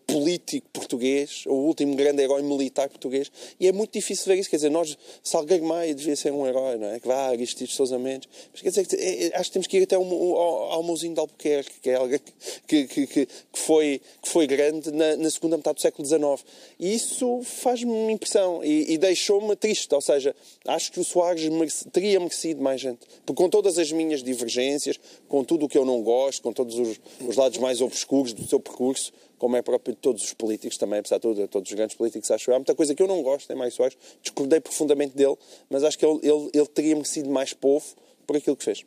político 0.05 0.67
português, 0.73 1.43
o 1.45 1.53
último 1.53 1.95
grande 1.95 2.23
herói 2.23 2.41
militar 2.41 2.89
português, 2.89 3.31
e 3.59 3.67
é 3.67 3.71
muito 3.71 3.93
difícil 3.93 4.25
ver 4.25 4.39
isso. 4.39 4.49
Quer 4.49 4.55
dizer, 4.57 4.69
nós, 4.71 4.97
Salgueiro 5.23 5.63
Maia 5.63 5.93
devia 5.93 6.15
ser 6.15 6.31
um 6.31 6.47
herói, 6.47 6.77
não 6.77 6.87
é? 6.89 6.99
Que 6.99 7.07
vá, 7.07 7.27
Aristides 7.27 7.75
Sousa 7.75 7.97
Mendes. 7.99 8.27
Mas 8.51 8.61
quer 8.61 8.69
dizer, 8.69 8.87
eh, 8.99 9.31
acho 9.35 9.49
que 9.49 9.53
temos 9.53 9.67
que 9.67 9.77
ir 9.77 9.83
até 9.83 9.95
ao, 9.95 10.03
ao, 10.03 10.71
ao 10.73 10.83
Mouzinho 10.83 11.13
de 11.13 11.19
Albuquerque, 11.19 11.79
que 11.81 11.89
é 11.89 11.95
alguém 11.95 12.19
que, 12.67 12.87
que, 12.87 13.07
que, 13.07 13.25
que 13.25 13.29
foi, 13.53 14.01
que 14.21 14.29
foi 14.29 14.47
grande 14.47 14.91
na, 14.91 15.15
na 15.17 15.29
segunda 15.29 15.55
metade 15.57 15.75
do 15.75 15.81
século 15.81 16.07
XIX. 16.07 16.43
E 16.79 16.95
isso 16.95 17.41
faz-me 17.43 18.11
impressão 18.11 18.63
e, 18.63 18.93
e 18.93 18.97
deixou-me 18.97 19.55
triste. 19.55 19.93
Ou 19.93 20.01
seja, 20.01 20.35
acho 20.65 20.91
que 20.91 20.99
o 20.99 21.03
Soares 21.03 21.47
merece- 21.49 21.87
teria 22.07 22.19
merecido 22.19 22.61
mais 22.61 22.79
gente. 22.79 22.99
Porque 23.25 23.41
com 23.41 23.49
todas 23.49 23.77
as 23.77 23.91
minhas 23.91 24.23
divergências, 24.23 24.97
com 25.27 25.43
tudo 25.43 25.65
o 25.65 25.69
que 25.69 25.77
eu 25.77 25.83
não 25.83 26.01
gosto, 26.01 26.41
com 26.41 26.53
todos 26.53 26.79
os, 26.79 26.99
os 27.27 27.35
lados 27.35 27.57
mais 27.57 27.81
obscuros 27.81 28.31
do 28.31 28.47
seu 28.47 28.59
percurso, 28.59 29.11
como 29.37 29.57
é 29.57 29.61
próprio 29.61 29.93
de 29.93 29.99
todos 29.99 30.23
os 30.23 30.33
políticos 30.33 30.77
também, 30.77 30.99
apesar 30.99 31.17
de 31.17 31.21
tudo, 31.23 31.47
todos 31.47 31.69
os 31.69 31.75
grandes 31.75 31.95
políticos, 31.95 32.31
acho 32.31 32.49
eu. 32.49 32.55
Há 32.55 32.59
muita 32.59 32.73
coisa 32.73 32.95
que 32.95 33.03
eu 33.03 33.07
não 33.07 33.21
gosto 33.21 33.51
em 33.51 33.55
Mais 33.55 33.73
Soares, 33.73 33.97
discordei 34.21 34.59
profundamente 34.59 35.15
dele, 35.15 35.35
mas 35.69 35.83
acho 35.83 35.97
que 35.99 36.05
ele, 36.05 36.19
ele, 36.23 36.49
ele 36.53 36.67
teria 36.67 36.95
merecido 36.95 37.29
mais 37.29 37.53
povo 37.53 37.85
por 38.25 38.37
aquilo 38.37 38.55
que 38.55 38.63
fez. 38.63 38.85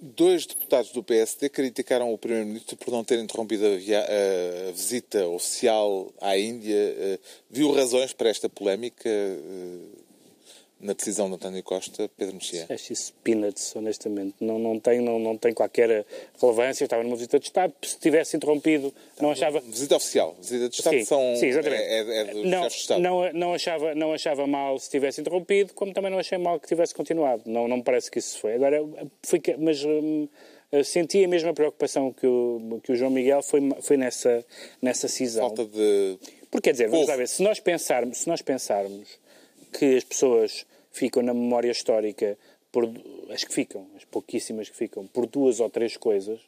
Dois 0.00 0.46
deputados 0.46 0.92
do 0.92 1.02
PSD 1.02 1.48
criticaram 1.48 2.12
o 2.12 2.18
Primeiro-Ministro 2.18 2.76
por 2.76 2.92
não 2.92 3.02
ter 3.02 3.18
interrompido 3.18 3.64
a, 3.66 4.68
a 4.68 4.72
visita 4.72 5.26
oficial 5.26 6.12
à 6.20 6.38
Índia. 6.38 6.76
Eh, 6.76 7.18
Viu 7.50 7.72
razões 7.72 8.12
para 8.12 8.28
esta 8.28 8.48
polémica 8.48 9.08
eh, 9.08 9.38
na 10.80 10.92
decisão 10.92 11.28
de 11.28 11.34
António 11.34 11.62
Costa, 11.62 12.08
Pedro 12.16 12.34
Mexia? 12.36 12.66
Acho 12.68 12.92
isso 12.92 13.12
peanuts, 13.24 13.74
honestamente. 13.74 14.34
Não, 14.40 14.58
não, 14.58 14.78
tem, 14.78 15.00
não, 15.00 15.18
não 15.18 15.36
tem 15.36 15.52
qualquer 15.52 16.06
relevância. 16.40 16.82
Eu 16.84 16.86
estava 16.86 17.02
numa 17.02 17.16
visita 17.16 17.38
de 17.38 17.46
Estado. 17.46 17.72
Se 17.82 17.98
tivesse 17.98 18.36
interrompido, 18.36 18.94
não 19.20 19.30
achava. 19.32 19.60
Visita 19.60 19.96
oficial. 19.96 20.36
Visita 20.40 20.68
de 20.68 20.74
Estado 20.76 20.98
Sim, 20.98 21.04
são, 21.04 21.36
sim, 21.36 21.46
exatamente. 21.46 21.82
é, 21.82 21.98
é, 22.00 22.16
é 22.20 22.24
dos 22.26 22.44
não, 22.44 22.62
chefes 22.62 22.72
de 22.76 22.80
Estado. 22.82 23.00
não, 23.00 23.32
não, 23.32 23.54
achava, 23.54 23.94
não 23.94 24.12
achava 24.12 24.46
mal 24.46 24.78
se 24.78 24.88
tivesse 24.88 25.20
interrompido, 25.20 25.74
como 25.74 25.92
também 25.92 26.10
não 26.10 26.18
achei 26.18 26.38
mal 26.38 26.60
que 26.60 26.68
tivesse 26.68 26.94
continuado. 26.94 27.42
Não, 27.46 27.66
não 27.66 27.78
me 27.78 27.82
parece 27.82 28.10
que 28.10 28.18
isso 28.18 28.38
foi. 28.38 28.54
Agora, 28.54 28.78
que- 29.42 29.56
mas 29.56 29.82
hum, 29.84 30.28
senti 30.84 31.24
a 31.24 31.28
mesma 31.28 31.52
preocupação 31.52 32.12
que 32.12 32.26
o, 32.26 32.80
que 32.82 32.92
o 32.92 32.96
João 32.96 33.10
Miguel 33.10 33.42
foi, 33.42 33.60
foi 33.80 33.96
nessa, 33.96 34.44
nessa 34.80 35.08
cisão. 35.08 35.46
Falta 35.48 35.64
de... 35.64 36.18
Porque 36.50 36.68
quer 36.68 36.72
dizer, 36.72 36.88
vamos 36.88 37.08
lá 37.08 37.16
ver, 37.16 37.28
se 37.28 37.42
nós 37.42 37.58
pensarmos, 37.60 38.18
se 38.18 38.28
nós 38.28 38.40
pensarmos 38.40 39.18
que 39.72 39.96
as 39.96 40.04
pessoas 40.04 40.64
ficam 40.98 41.22
na 41.22 41.32
memória 41.32 41.70
histórica 41.70 42.36
por 42.70 42.90
as 43.30 43.44
que 43.44 43.52
ficam, 43.52 43.86
as 43.96 44.04
pouquíssimas 44.04 44.68
que 44.68 44.76
ficam, 44.76 45.06
por 45.06 45.26
duas 45.26 45.60
ou 45.60 45.70
três 45.70 45.96
coisas, 45.96 46.40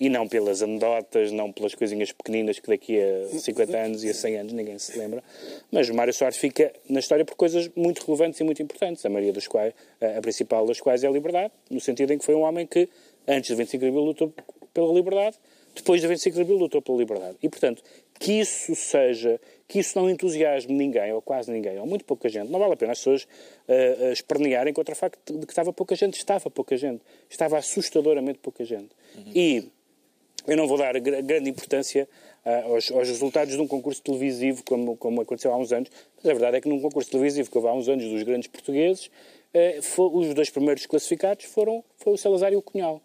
E 0.00 0.08
não 0.08 0.26
pelas 0.26 0.62
anedotas, 0.62 1.30
não 1.30 1.52
pelas 1.52 1.74
coisinhas 1.74 2.12
pequeninas 2.12 2.58
que 2.58 2.68
daqui 2.68 2.98
a 3.00 3.38
50 3.38 3.78
anos 3.78 4.04
e 4.04 4.10
a 4.10 4.14
100 4.14 4.36
anos 4.36 4.52
ninguém 4.52 4.78
se 4.78 4.98
lembra. 4.98 5.22
Mas 5.70 5.88
o 5.88 5.94
Mário 5.94 6.12
Soares 6.12 6.36
fica 6.36 6.72
na 6.88 6.98
história 6.98 7.24
por 7.24 7.36
coisas 7.36 7.70
muito 7.76 8.04
relevantes 8.04 8.40
e 8.40 8.44
muito 8.44 8.62
importantes, 8.62 9.04
a 9.06 9.08
maioria 9.08 9.32
dos 9.32 9.46
quais, 9.46 9.72
a 10.00 10.20
principal 10.20 10.66
das 10.66 10.80
quais 10.80 11.04
é 11.04 11.06
a 11.08 11.10
liberdade, 11.10 11.52
no 11.70 11.80
sentido 11.80 12.12
em 12.12 12.18
que 12.18 12.24
foi 12.24 12.34
um 12.34 12.40
homem 12.40 12.66
que, 12.66 12.88
antes 13.28 13.50
de 13.50 13.54
25 13.54 13.80
de 13.80 13.88
abril, 13.88 14.04
lutou 14.04 14.34
pela 14.74 14.92
liberdade, 14.92 15.36
depois 15.74 16.00
de 16.00 16.08
25 16.08 16.34
de 16.34 16.42
abril, 16.42 16.58
lutou 16.58 16.82
pela 16.82 16.98
liberdade. 16.98 17.36
E, 17.42 17.48
portanto, 17.48 17.82
que 18.22 18.38
isso 18.38 18.72
seja, 18.76 19.40
que 19.66 19.80
isso 19.80 19.98
não 19.98 20.08
entusiasme 20.08 20.72
ninguém, 20.72 21.12
ou 21.12 21.20
quase 21.20 21.50
ninguém, 21.50 21.76
ou 21.80 21.86
muito 21.86 22.04
pouca 22.04 22.28
gente, 22.28 22.48
não 22.48 22.60
vale 22.60 22.74
a 22.74 22.76
pena 22.76 22.92
as 22.92 22.98
pessoas 22.98 23.24
uh, 23.24 24.04
uh, 24.04 24.12
espernearem 24.12 24.72
contra 24.72 24.92
o 24.92 24.96
facto 24.96 25.40
de 25.40 25.44
que 25.44 25.50
estava 25.50 25.72
pouca 25.72 25.96
gente. 25.96 26.16
Estava 26.16 26.48
pouca 26.48 26.76
gente. 26.76 27.02
Estava 27.28 27.58
assustadoramente 27.58 28.38
pouca 28.38 28.64
gente. 28.64 28.90
Uhum. 29.16 29.32
E 29.34 29.68
eu 30.46 30.56
não 30.56 30.68
vou 30.68 30.78
dar 30.78 30.92
grande 31.00 31.50
importância 31.50 32.08
uh, 32.46 32.72
aos, 32.72 32.92
aos, 32.92 33.08
resultados 33.08 33.56
de 33.56 33.60
um 33.60 33.66
concurso 33.66 34.00
televisivo, 34.00 34.62
como, 34.62 34.96
como 34.96 35.20
aconteceu 35.20 35.52
há 35.52 35.56
uns 35.56 35.72
anos, 35.72 35.90
mas 36.16 36.24
a 36.24 36.32
verdade 36.32 36.58
é 36.58 36.60
que 36.60 36.68
num 36.68 36.80
concurso 36.80 37.10
televisivo 37.10 37.50
que 37.50 37.58
houve 37.58 37.68
há 37.68 37.72
uns 37.72 37.88
anos 37.88 38.04
dos 38.04 38.22
grandes 38.22 38.46
portugueses, 38.46 39.06
uh, 39.06 39.82
foi, 39.82 40.10
os 40.12 40.32
dois 40.32 40.48
primeiros 40.48 40.86
classificados 40.86 41.46
foram 41.46 41.82
foi 41.96 42.12
o 42.12 42.16
Salazar 42.16 42.52
e 42.52 42.56
o 42.56 42.62
Cunhal. 42.62 43.02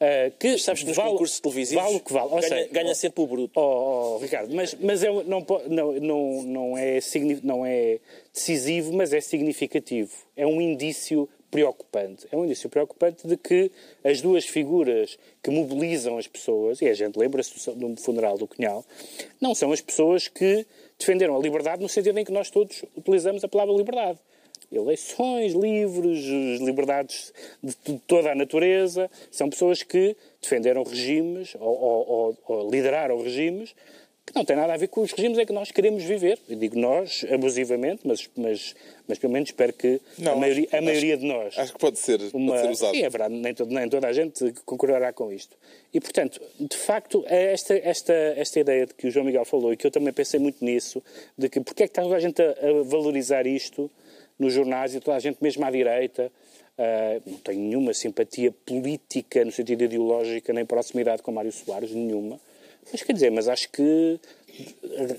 Uh, 0.00 0.30
que 0.38 0.56
sabes 0.58 0.82
que 0.82 0.88
nos 0.88 0.96
vale, 0.96 1.10
concursos 1.10 1.40
televisivos 1.40 1.82
vale 1.82 1.96
o 1.96 2.00
que 2.00 2.12
vale. 2.12 2.28
Ganha, 2.28 2.42
seja, 2.42 2.68
ganha, 2.70 2.94
sempre 2.94 3.20
o 3.20 3.26
bruto. 3.26 3.58
Oh, 3.58 4.14
oh, 4.14 4.18
Ricardo, 4.18 4.54
mas, 4.54 4.74
mas 4.74 5.02
é, 5.02 5.08
não, 5.08 5.24
não, 5.24 5.44
não, 5.68 6.40
não, 6.40 6.78
é, 6.78 7.00
não 7.42 7.66
é 7.66 7.98
decisivo, 8.32 8.92
mas 8.92 9.12
é 9.12 9.20
significativo. 9.20 10.12
É 10.36 10.46
um 10.46 10.60
indício 10.60 11.28
preocupante. 11.50 12.28
É 12.30 12.36
um 12.36 12.44
indício 12.44 12.68
preocupante 12.68 13.26
de 13.26 13.36
que 13.36 13.72
as 14.04 14.20
duas 14.20 14.44
figuras 14.44 15.18
que 15.42 15.50
mobilizam 15.50 16.16
as 16.16 16.28
pessoas, 16.28 16.80
e 16.80 16.88
a 16.88 16.94
gente 16.94 17.18
lembra-se 17.18 17.70
do 17.72 17.96
funeral 17.96 18.38
do 18.38 18.46
Cunhal, 18.46 18.84
não 19.40 19.54
são 19.54 19.72
as 19.72 19.80
pessoas 19.80 20.28
que 20.28 20.64
defenderam 20.98 21.34
a 21.34 21.40
liberdade 21.40 21.82
no 21.82 21.88
sentido 21.88 22.18
em 22.18 22.24
que 22.24 22.32
nós 22.32 22.50
todos 22.50 22.84
utilizamos 22.96 23.42
a 23.42 23.48
palavra 23.48 23.74
liberdade. 23.74 24.18
Eleições 24.70 25.54
livres, 25.54 26.24
liberdades 26.60 27.32
de 27.62 27.98
toda 28.06 28.32
a 28.32 28.34
natureza, 28.34 29.10
são 29.30 29.48
pessoas 29.48 29.82
que 29.82 30.16
defenderam 30.40 30.82
regimes 30.82 31.54
ou, 31.58 31.80
ou, 31.80 32.38
ou, 32.46 32.70
lideraram 32.70 33.22
regimes 33.22 33.74
que 34.28 34.34
não 34.34 34.44
tem 34.44 34.56
nada 34.56 34.74
a 34.74 34.76
ver 34.76 34.88
com 34.88 35.00
os 35.00 35.12
regimes 35.12 35.38
em 35.38 35.46
que 35.46 35.52
nós 35.52 35.70
queremos 35.70 36.04
viver. 36.04 36.38
Eu 36.48 36.56
digo 36.56 36.78
nós, 36.78 37.24
abusivamente, 37.32 38.02
mas, 38.04 38.28
mas, 38.36 38.74
mas 39.06 39.18
pelo 39.18 39.32
menos 39.32 39.48
espero 39.48 39.72
que 39.72 40.00
não, 40.18 40.32
a 40.32 40.36
maioria, 40.36 40.66
acho, 40.66 40.76
a 40.76 40.82
maioria 40.82 41.14
acho, 41.14 41.22
de 41.22 41.28
nós... 41.28 41.58
Acho 41.58 41.72
que 41.72 41.78
pode 41.78 41.98
ser, 41.98 42.20
uma, 42.34 42.52
pode 42.52 42.62
ser 42.62 42.70
usado. 42.70 42.94
Sim, 42.94 43.02
é 43.02 43.08
verdade, 43.08 43.34
nem, 43.34 43.54
todo, 43.54 43.72
nem 43.72 43.88
toda 43.88 44.06
a 44.06 44.12
gente 44.12 44.52
concordará 44.66 45.12
com 45.12 45.32
isto. 45.32 45.56
E, 45.94 46.00
portanto, 46.00 46.40
de 46.60 46.76
facto, 46.76 47.24
é 47.26 47.52
esta, 47.52 47.74
esta, 47.74 48.12
esta 48.12 48.60
ideia 48.60 48.86
de 48.86 48.94
que 48.94 49.06
o 49.06 49.10
João 49.10 49.24
Miguel 49.24 49.46
falou, 49.46 49.72
e 49.72 49.76
que 49.76 49.86
eu 49.86 49.90
também 49.90 50.12
pensei 50.12 50.38
muito 50.38 50.62
nisso, 50.62 51.02
de 51.36 51.48
que 51.48 51.60
porque 51.60 51.84
é 51.84 51.86
que 51.86 51.92
está 51.92 52.02
toda 52.02 52.16
a 52.16 52.20
gente 52.20 52.42
a, 52.42 52.50
a 52.50 52.82
valorizar 52.84 53.46
isto 53.46 53.90
nos 54.38 54.52
jornais 54.52 54.94
e 54.94 55.00
toda 55.00 55.16
a 55.16 55.20
gente 55.20 55.38
mesmo 55.42 55.64
à 55.64 55.70
direita... 55.70 56.30
Uh, 56.78 57.20
não 57.28 57.38
tenho 57.38 57.58
nenhuma 57.58 57.92
simpatia 57.92 58.52
política, 58.64 59.44
no 59.44 59.50
sentido 59.50 59.82
ideológico, 59.82 60.52
nem 60.52 60.64
proximidade 60.64 61.22
com 61.24 61.32
Mário 61.32 61.50
Soares, 61.50 61.90
nenhuma. 61.90 62.38
Mas 62.92 63.02
quer 63.02 63.14
dizer, 63.14 63.32
mas 63.32 63.48
acho 63.48 63.68
que 63.70 64.20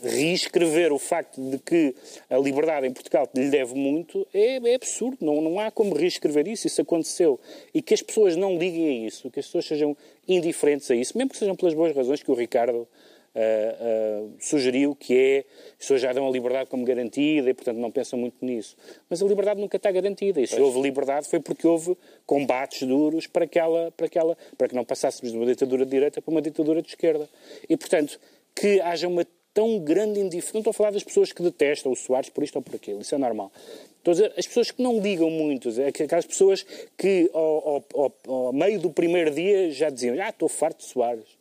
reescrever 0.02 0.94
o 0.94 0.98
facto 0.98 1.42
de 1.42 1.58
que 1.60 1.94
a 2.30 2.38
liberdade 2.38 2.88
em 2.88 2.94
Portugal 2.94 3.30
lhe 3.36 3.50
deve 3.50 3.76
muito 3.76 4.26
é, 4.34 4.56
é, 4.56 4.76
absurdo. 4.76 5.18
Não, 5.20 5.42
não 5.42 5.60
há 5.60 5.70
como 5.70 5.94
reescrever 5.96 6.48
isso. 6.48 6.66
Isso 6.66 6.82
aconteceu. 6.82 7.38
E 7.74 7.82
que 7.82 7.94
as 7.94 8.02
pessoas 8.02 8.38
não 8.38 8.58
liguem 8.58 9.04
a 9.04 9.08
isso, 9.08 9.30
que 9.30 9.42
as 9.42 9.46
pessoas 9.46 9.66
sejam 9.66 9.98
indiferentes 10.28 10.90
a 10.90 10.96
isso, 10.96 11.18
mesmo 11.18 11.32
que 11.32 11.38
sejam 11.38 11.58
pelas 11.58 11.74
boas 11.74 11.96
razões 11.96 12.24
que 12.24 12.32
o 12.32 12.36
Ricardo 12.36 12.88
Uh, 13.36 14.26
uh, 14.26 14.34
sugeriu 14.40 14.96
que 14.96 15.16
é 15.16 15.46
as 15.72 15.78
pessoas 15.78 16.02
já 16.02 16.12
dão 16.12 16.28
a 16.28 16.32
liberdade 16.32 16.70
como 16.70 16.84
garantida 16.84 17.50
e, 17.50 17.54
portanto, 17.54 17.78
não 17.78 17.92
pensam 17.92 18.18
muito 18.18 18.44
nisso. 18.44 18.76
Mas 19.10 19.22
a 19.22 19.26
liberdade 19.26 19.62
nunca 19.62 19.78
está 19.78 19.92
garantida. 19.92 20.42
E 20.42 20.48
se 20.48 20.60
houve 20.60 20.82
liberdade 20.82 21.28
foi 21.28 21.40
porque 21.40 21.68
houve 21.68 21.96
combates 22.26 22.88
duros 22.88 23.28
para 23.28 23.46
que, 23.46 23.60
ela, 23.60 23.92
para, 23.96 24.10
que 24.10 24.18
ela, 24.18 24.38
para 24.58 24.68
que 24.68 24.76
não 24.76 24.84
passássemos 24.84 25.32
de 25.32 25.38
uma 25.38 25.46
ditadura 25.46 25.86
de 25.86 25.92
direita 25.92 26.22
para 26.22 26.32
uma 26.32 26.42
ditadura 26.42 26.82
de 26.82 26.90
esquerda. 26.90 27.30
E, 27.70 27.78
portanto, 27.78 28.20
que 28.56 28.82
haja 28.82 29.08
uma 29.08 29.26
tão 29.54 29.80
grande 29.80 30.20
indiferença. 30.20 30.54
Não 30.54 30.62
estou 30.62 30.72
a 30.72 30.74
falar 30.74 30.92
das 30.92 31.04
pessoas 31.04 31.32
que 31.32 31.42
detestam 31.42 31.92
o 31.92 31.96
Soares 31.96 32.30
por 32.30 32.44
isto 32.44 32.56
ou 32.56 32.62
por 32.62 32.76
aquilo, 32.76 33.02
isso 33.02 33.14
é 33.14 33.18
normal. 33.18 33.52
Estou 33.98 34.12
a 34.12 34.16
dizer, 34.16 34.34
as 34.38 34.48
pessoas 34.48 34.72
que 34.72 34.82
não 34.82 35.00
ligam 35.00 35.30
muito, 35.30 35.70
aquelas 35.86 36.26
pessoas 36.26 36.66
que 36.98 37.30
ao, 37.34 37.84
ao, 37.94 38.14
ao 38.28 38.54
meio 38.54 38.80
do 38.80 38.90
primeiro 38.90 39.32
dia 39.32 39.70
já 39.72 39.90
diziam, 39.90 40.16
ah, 40.22 40.30
estou 40.30 40.48
farto 40.48 40.80
de 40.80 40.86
Soares 40.86 41.39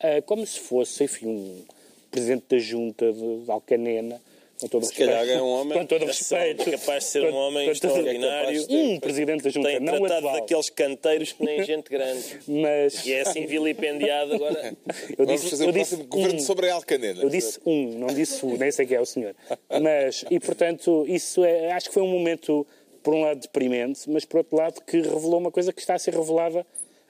uh, 0.00 0.22
como 0.26 0.46
se 0.46 0.60
fosse, 0.60 1.04
enfim, 1.04 1.26
um 1.26 1.64
presidente 2.10 2.44
da 2.48 2.58
junta 2.58 3.12
de, 3.12 3.44
de 3.44 3.50
Alcanena, 3.50 4.20
com 4.60 4.68
todo 4.68 4.84
se 4.84 4.90
respeito. 4.90 5.10
calhar 5.10 5.28
é 5.28 5.42
um 5.42 5.48
homem 5.48 5.78
com 5.78 5.86
todo 5.86 6.04
respeito, 6.04 6.70
capaz 6.70 7.04
de 7.04 7.10
ser 7.10 7.24
um 7.24 7.34
homem 7.34 7.68
extraordinário. 7.68 8.66
Um 8.70 9.00
presidente 9.00 9.42
da 9.42 9.50
junta, 9.50 9.68
tem 9.68 9.80
não 9.80 9.98
tratado 9.98 10.28
atual. 10.28 10.40
daqueles 10.40 10.70
canteiros 10.70 11.32
que 11.32 11.44
nem 11.44 11.64
gente 11.64 11.90
grande. 11.90 12.40
Mas... 12.46 13.04
E 13.04 13.12
é 13.12 13.22
assim 13.22 13.46
vilipendiado 13.46 14.34
agora. 14.34 14.74
Eu 15.18 15.26
Vamos 15.26 15.40
disse, 15.40 15.50
fazer 15.50 15.66
eu 15.66 15.72
disse 15.72 15.94
um, 15.96 16.06
governo 16.06 16.40
sobre 16.40 16.70
a 16.70 16.74
Alcanena. 16.74 17.22
Eu 17.22 17.28
disse 17.28 17.60
um, 17.66 17.98
não 17.98 18.08
disse 18.08 18.44
o, 18.44 18.56
nem 18.56 18.70
sei 18.70 18.86
quem 18.86 18.96
é 18.96 19.00
o 19.00 19.06
senhor. 19.06 19.34
Mas, 19.82 20.24
e 20.30 20.38
portanto, 20.38 21.04
isso 21.08 21.44
é, 21.44 21.72
acho 21.72 21.88
que 21.88 21.94
foi 21.94 22.02
um 22.02 22.08
momento, 22.08 22.66
por 23.02 23.14
um 23.14 23.22
lado, 23.22 23.40
deprimente, 23.40 24.08
mas 24.08 24.24
por 24.24 24.38
outro 24.38 24.56
lado, 24.56 24.80
que 24.82 24.98
revelou 24.98 25.38
uma 25.38 25.50
coisa 25.50 25.72
que 25.72 25.80
está 25.80 25.94
a 25.94 25.98
ser 25.98 26.14
revelada 26.14 26.66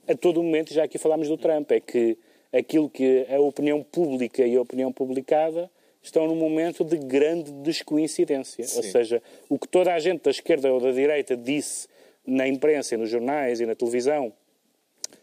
a 0.06 0.14
todo 0.14 0.42
momento, 0.42 0.72
já 0.72 0.84
aqui 0.84 0.98
falámos 0.98 1.28
do 1.28 1.36
Trump, 1.36 1.70
é 1.72 1.80
que 1.80 2.16
aquilo 2.54 2.88
que 2.88 3.26
a 3.28 3.40
opinião 3.40 3.82
pública 3.82 4.46
e 4.46 4.56
a 4.56 4.60
opinião 4.60 4.92
publicada 4.92 5.68
estão 6.02 6.26
num 6.26 6.36
momento 6.36 6.84
de 6.84 6.96
grande 6.96 7.50
descoincidência. 7.50 8.64
Sim. 8.64 8.76
Ou 8.76 8.82
seja, 8.84 9.22
o 9.48 9.58
que 9.58 9.66
toda 9.66 9.92
a 9.92 9.98
gente 9.98 10.22
da 10.22 10.30
esquerda 10.30 10.72
ou 10.72 10.78
da 10.78 10.92
direita 10.92 11.36
disse 11.36 11.88
na 12.26 12.46
imprensa, 12.46 12.96
nos 12.96 13.10
jornais 13.10 13.60
e 13.60 13.66
na 13.66 13.74
televisão 13.74 14.32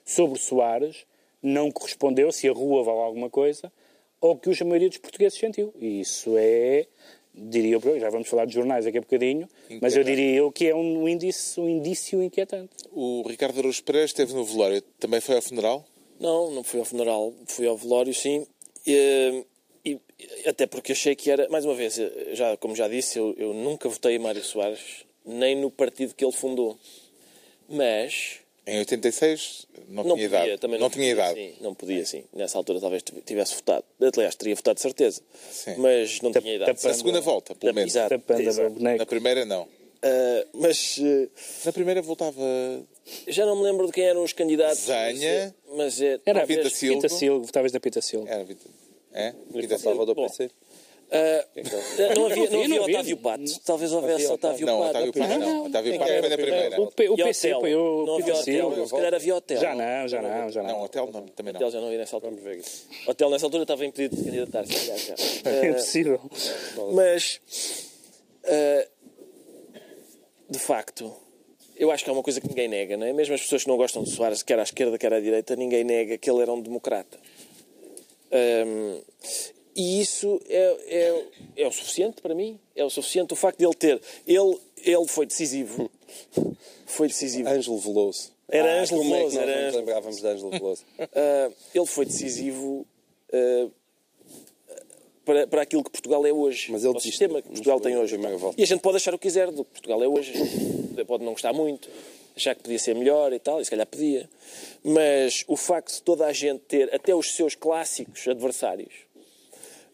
sobre 0.04 0.40
Soares 0.40 1.06
não 1.42 1.72
correspondeu, 1.72 2.32
se 2.32 2.48
a 2.48 2.52
rua 2.52 2.84
vale 2.84 3.00
alguma 3.00 3.30
coisa, 3.30 3.72
ao 4.20 4.36
que 4.36 4.50
a 4.50 4.66
maioria 4.66 4.90
dos 4.90 4.98
portugueses 4.98 5.40
sentiu. 5.40 5.74
E 5.80 6.02
isso 6.02 6.36
é, 6.38 6.86
diria 7.34 7.80
eu, 7.82 8.00
já 8.00 8.10
vamos 8.10 8.28
falar 8.28 8.46
de 8.46 8.54
jornais 8.54 8.86
daqui 8.86 8.98
a 8.98 9.02
bocadinho, 9.02 9.48
mas 9.82 9.96
eu 9.96 10.04
diria 10.04 10.36
eu 10.36 10.52
que 10.52 10.68
é 10.68 10.76
um 10.76 11.08
indício, 11.08 11.64
um 11.64 11.70
indício 11.70 12.22
inquietante. 12.22 12.72
O 12.92 13.24
Ricardo 13.28 13.60
Araújo 13.60 13.84
Pereira 13.84 14.06
esteve 14.06 14.34
no 14.34 14.44
velório, 14.44 14.82
também 15.00 15.22
foi 15.22 15.36
ao 15.36 15.42
funeral? 15.42 15.86
Não, 16.22 16.52
não 16.52 16.64
fui 16.64 16.80
ao 16.80 16.86
funeral, 16.86 17.34
fui 17.48 17.66
ao 17.66 17.76
velório, 17.76 18.14
sim. 18.14 18.46
E, 18.86 19.44
e, 19.84 20.00
até 20.46 20.68
porque 20.68 20.92
achei 20.92 21.16
que 21.16 21.32
era, 21.32 21.50
mais 21.50 21.66
uma 21.66 21.74
vez, 21.74 22.00
já, 22.34 22.56
como 22.58 22.76
já 22.76 22.88
disse, 22.88 23.18
eu, 23.18 23.34
eu 23.40 23.56
nunca 23.56 23.90
votei 23.90 24.18
em 24.18 24.20
Mário 24.20 24.44
Soares, 24.44 25.04
nem 25.26 25.56
no 25.56 25.72
partido 25.72 26.14
que 26.14 26.24
ele 26.24 26.32
fundou. 26.32 26.78
Mas. 27.68 28.40
Em 28.68 28.78
86 28.78 29.66
não, 29.88 30.04
não 30.04 30.16
tinha 30.16 30.30
podia, 30.30 30.46
idade. 30.46 30.62
Também 30.62 30.80
não, 30.80 30.86
não 30.86 30.90
tinha 30.92 31.10
idade. 31.10 31.34
Sim, 31.34 31.54
não 31.60 31.74
podia, 31.74 32.06
sim. 32.06 32.24
Nessa 32.32 32.56
altura 32.60 32.80
talvez 32.80 33.02
tivesse 33.26 33.56
votado. 33.56 33.84
Aliás, 34.00 34.36
teria 34.36 34.56
votado 34.56 34.76
de 34.76 34.82
certeza. 34.82 35.24
Sim. 35.50 35.76
Mas 35.78 36.22
não 36.22 36.32
tinha 36.32 36.54
idade. 36.54 36.84
Na 36.84 36.94
segunda 36.94 37.20
volta, 37.20 37.56
pelo 37.56 37.74
menos. 37.74 37.96
Exato, 37.96 38.22
exato. 38.40 38.80
Na 38.80 39.06
primeira, 39.08 39.44
não. 39.44 39.68
Uh, 40.04 40.47
mas. 40.54 40.97
Uh, 40.97 41.30
Na 41.66 41.72
primeira 41.72 42.02
voltava 42.02 42.41
já 43.28 43.45
não 43.45 43.56
me 43.56 43.64
lembro 43.64 43.86
de 43.86 43.91
quem 43.91 44.06
eram 44.06 44.24
os 44.24 44.34
candidatos. 44.34 44.86
Zanha. 44.86 45.54
Mas 45.76 46.02
é. 46.02 46.20
Era 46.26 46.45
Vita 46.45 46.70
Silva. 46.70 46.95
Vita 46.95 47.10
Silva, 47.10 47.47
talvez 47.52 47.72
da 47.72 47.80
Pita 47.80 48.02
Silva. 48.02 48.30
Era 48.30 48.43
Vita. 48.43 48.68
É? 49.14 49.34
Vita 49.49 49.78
Silva 49.78 50.06
do 50.06 50.16
PC. 50.16 50.49
Uh, 51.14 52.16
não 52.16 52.26
havia, 52.28 52.49
não 52.49 52.62
havia 52.64 52.82
Otávio 52.84 53.18
Pato. 53.18 53.60
Talvez 53.66 53.91
houvesse 53.91 54.28
Otávio 54.28 54.66
Pato. 54.66 54.80
Não, 54.80 54.89
Otávio 54.89 55.14
Pato 55.14 55.39
não. 55.39 55.66
Otávio 55.66 55.99
Pato 55.99 56.12
foi 56.20 56.30
na 56.30 56.38
primeira. 56.38 56.82
O, 56.82 56.84
o 56.86 57.16
PC 57.18 57.52
apoiou 57.52 58.04
o 58.08 58.18
Pita 58.18 58.36
Silva. 58.36 58.86
Se 58.86 58.91
calhar 58.91 59.14
havia 59.14 59.36
Hotel. 59.36 59.60
Já 59.60 59.76
não, 59.76 60.08
já 60.08 60.22
não, 60.22 60.49
já 60.49 60.64
não. 60.64 60.70
Não, 60.70 60.84
Hotel 60.84 61.10
não, 61.12 61.28
também 61.28 61.54
não. 61.54 61.60
Hotel 61.60 61.72
já 61.72 61.80
não 61.80 61.88
havia 61.88 61.99
nessa 61.99 62.16
altura. 62.16 62.36
Hotel 63.08 63.30
nessa 63.30 63.45
altura 63.45 63.64
estava 63.64 63.86
impedido 63.86 64.16
de 64.16 64.24
candidatar-se. 64.24 65.41
É 65.43 65.74
possível. 65.74 66.22
Mas, 66.93 67.41
uh, 68.45 68.91
de 70.52 70.60
facto, 70.60 71.16
eu 71.78 71.89
acho 71.91 72.04
que 72.04 72.10
é 72.10 72.14
uma 72.14 72.22
coisa 72.22 72.41
que 72.41 72.47
ninguém 72.47 72.68
nega, 72.68 72.97
não 72.97 73.08
é? 73.08 73.14
Mesmo 73.14 73.34
as 73.34 73.41
pessoas 73.41 73.64
que 73.64 73.70
não 73.70 73.78
gostam 73.78 74.04
de 74.04 74.12
Soares, 74.12 74.43
quer 74.43 74.60
à 74.60 74.64
esquerda, 74.64 74.97
quer 74.97 75.14
à 75.14 75.20
direita, 75.22 75.56
ninguém 75.56 75.86
nega 75.86 76.18
que 76.18 76.30
ele 76.30 76.41
era 76.41 76.52
um 76.52 76.62
democrata. 76.62 77.18
Um, 78.32 79.02
e 79.74 80.02
isso 80.02 80.41
é, 80.49 80.78
é, 80.88 81.64
é, 81.64 81.68
o 81.68 81.72
suficiente 81.72 82.22
para 82.22 82.36
mim. 82.36 82.60
É 82.76 82.84
o 82.84 82.89
suficiente 82.89 83.32
o 83.32 83.36
facto 83.38 83.60
de 83.60 83.66
ele 83.66 83.74
ter. 83.74 84.02
Ele, 84.28 84.60
ele 84.84 85.08
foi 85.08 85.26
decisivo. 85.26 85.89
Foi 86.86 87.08
decisivo. 87.08 87.47
Ângelo 87.47 87.78
Veloso. 87.78 88.34
Era 88.49 88.74
ah, 88.74 88.82
Ângelo 88.82 89.02
Veloso. 89.02 89.39
É 89.39 89.43
era... 89.43 89.66
Nos 89.68 89.76
lembrávamos 89.78 90.18
de 90.20 90.28
Ângelo 90.28 90.52
Veloso. 90.52 90.84
Uh, 90.99 91.56
ele 91.74 91.86
foi 91.86 92.06
decisivo. 92.06 92.86
Uh, 93.32 93.72
para, 95.26 95.48
para 95.48 95.62
aquilo 95.62 95.84
que 95.84 95.92
Portugal 95.92 96.26
é 96.26 96.32
hoje. 96.32 96.72
Mas 96.72 96.84
ele 96.84 96.96
o 96.96 97.00
sistema 97.00 97.42
que 97.42 97.48
Portugal 97.48 97.80
tem 97.80 97.98
hoje. 97.98 98.18
E 98.58 98.64
a 98.64 98.68
gente 98.68 98.82
pode 98.82 98.98
achar 98.98 99.14
o 99.14 99.18
que 99.18 99.28
quiser 99.28 99.52
do 99.52 99.64
que 99.64 99.72
Portugal 99.72 100.04
é 100.04 100.08
hoje. 100.08 100.34
pode 101.08 101.24
não 101.24 101.34
gostar 101.34 101.54
muito. 101.54 101.90
A 102.36 102.40
já 102.40 102.56
que 102.56 102.62
podia 102.64 102.80
ser 102.80 102.96
melhor 102.96 103.34
e 103.34 103.40
tal, 103.40 103.60
e 103.60 103.66
se 103.66 103.72
calhar 103.72 103.86
podia. 103.86 104.30
Mas 104.84 105.44
o 105.48 105.56
facto 105.56 105.96
de 105.96 106.02
toda 106.02 106.26
a 106.26 106.34
gente 106.34 106.62
ter, 106.62 106.94
até 106.94 107.14
os 107.14 107.36
seus 107.36 107.56
clássicos 107.56 108.28
adversários, 108.28 108.94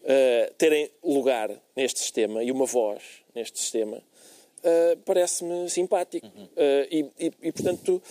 uh, 0.02 0.54
terem 0.54 0.90
lugar 1.02 1.50
neste 1.76 2.00
sistema 2.00 2.42
e 2.42 2.50
uma 2.50 2.64
voz 2.64 3.02
neste 3.34 3.58
sistema, 3.58 3.96
uh, 3.96 4.96
parece-me 5.04 5.68
simpático. 5.68 6.26
Uhum. 6.26 6.44
Uh, 6.44 6.86
e, 6.90 7.06
e, 7.18 7.32
e, 7.42 7.52
portanto, 7.52 8.02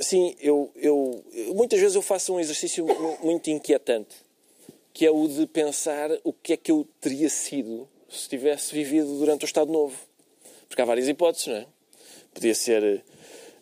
sim, 0.00 0.34
eu, 0.40 0.70
eu, 0.76 1.24
muitas 1.54 1.80
vezes 1.80 1.94
eu 1.94 2.02
faço 2.02 2.34
um 2.34 2.40
exercício 2.40 2.86
muito 3.22 3.50
inquietante, 3.50 4.16
que 4.92 5.06
é 5.06 5.10
o 5.10 5.26
de 5.28 5.46
pensar 5.46 6.10
o 6.24 6.32
que 6.32 6.52
é 6.52 6.56
que 6.56 6.70
eu 6.70 6.86
teria 7.00 7.28
sido 7.28 7.88
se 8.08 8.28
tivesse 8.28 8.74
vivido 8.74 9.18
durante 9.18 9.44
o 9.44 9.46
Estado 9.46 9.70
Novo. 9.70 9.96
Porque 10.68 10.82
há 10.82 10.84
várias 10.84 11.08
hipóteses, 11.08 11.46
não 11.46 11.56
é? 11.56 11.66
Podia 12.32 12.54
ser 12.54 13.02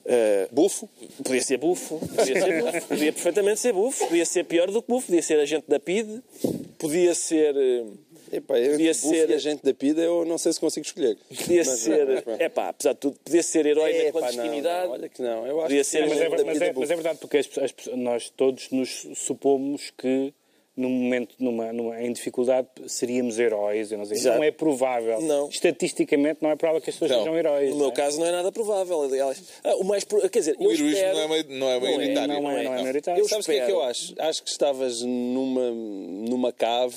Uh, 0.09 0.49
bufo? 0.51 0.89
Podia 1.23 1.43
ser 1.43 1.59
bufo, 1.59 1.99
podia 1.99 2.41
ser 2.41 2.63
bufo, 2.63 2.87
podia 2.89 3.13
perfeitamente 3.13 3.61
ser 3.61 3.75
bufo, 3.75 4.07
podia 4.07 4.25
ser 4.25 4.45
pior 4.45 4.71
do 4.71 4.81
que 4.81 4.89
bufo, 4.89 5.07
podia 5.09 5.21
ser 5.21 5.39
agente 5.39 5.67
da 5.69 5.79
PID, 5.79 6.23
podia 6.79 7.15
ser. 7.15 7.55
Uh, 7.55 7.93
Epá, 8.33 8.59
eu, 8.59 8.73
podia 8.73 8.95
ser 8.95 9.31
agente 9.31 9.63
da 9.63 9.75
PID, 9.75 9.99
eu 9.99 10.25
não 10.25 10.39
sei 10.39 10.51
se 10.55 10.61
consigo 10.61 10.87
escolher. 10.87 11.19
Podia 11.29 11.63
mas, 11.63 11.81
ser. 11.81 12.25
É 12.39 12.49
pá, 12.49 12.71
apesar 12.71 12.95
de 12.95 13.01
tudo, 13.01 13.19
podia 13.23 13.43
ser 13.43 13.67
herói 13.67 14.05
da 14.05 14.13
clandestinidade. 14.13 14.87
Não, 14.87 14.93
olha 14.93 15.09
que 15.11 15.21
não, 15.21 15.47
eu 15.47 15.59
acho 15.59 15.69
podia 15.69 15.85
ser 15.85 16.09
mas, 16.09 16.21
é, 16.21 16.29
mas, 16.31 16.41
é, 16.63 16.73
mas 16.73 16.91
é 16.91 16.95
verdade, 16.95 17.19
porque 17.19 17.37
as, 17.37 17.59
as, 17.59 17.75
nós 17.95 18.31
todos 18.31 18.71
nos 18.71 19.07
supomos 19.15 19.93
que 19.97 20.33
num 20.79 20.89
momento, 20.89 21.35
numa, 21.41 21.73
numa, 21.73 22.01
em 22.01 22.13
dificuldade, 22.13 22.69
seríamos 22.87 23.39
heróis. 23.39 23.91
Eu 23.91 23.99
não, 23.99 24.05
sei. 24.05 24.23
não 24.23 24.45
é 24.45 24.53
provável. 24.53 25.21
Não. 25.21 25.49
Estatisticamente, 25.49 26.39
não 26.41 26.51
é 26.51 26.57
provável 26.57 26.81
que 26.81 26.91
as 26.91 26.97
pessoas 26.97 27.11
não. 27.11 27.19
sejam 27.19 27.37
heróis. 27.37 27.71
No 27.71 27.77
meu 27.77 27.89
é? 27.89 27.93
caso, 27.93 28.21
não 28.21 28.27
é 28.27 28.31
nada 28.31 28.53
provável. 28.53 29.03
Aliás, 29.03 29.43
ah, 29.65 29.75
o 29.77 29.85
mais. 29.85 30.05
Quer 30.05 30.39
dizer, 30.39 30.57
o 30.59 30.65
heroísmo 30.65 30.89
espero... 30.89 31.17
não 31.17 31.35
é, 31.35 31.43
não 31.43 31.69
é 31.69 31.81
maioritário. 31.81 32.29
Não, 32.29 32.51
é, 32.51 32.65
não 32.65 32.75
é, 32.75 32.83
maioritário. 32.83 33.21
Eu 33.21 33.29
Sabes 33.29 33.47
o 33.47 33.51
que 33.51 33.59
é 33.59 33.67
que 33.67 33.73
eu 33.73 33.83
acho? 33.83 34.15
Acho 34.19 34.43
que 34.43 34.51
estavas 34.51 35.03
numa, 35.03 35.71
numa 35.71 36.53
cave 36.53 36.97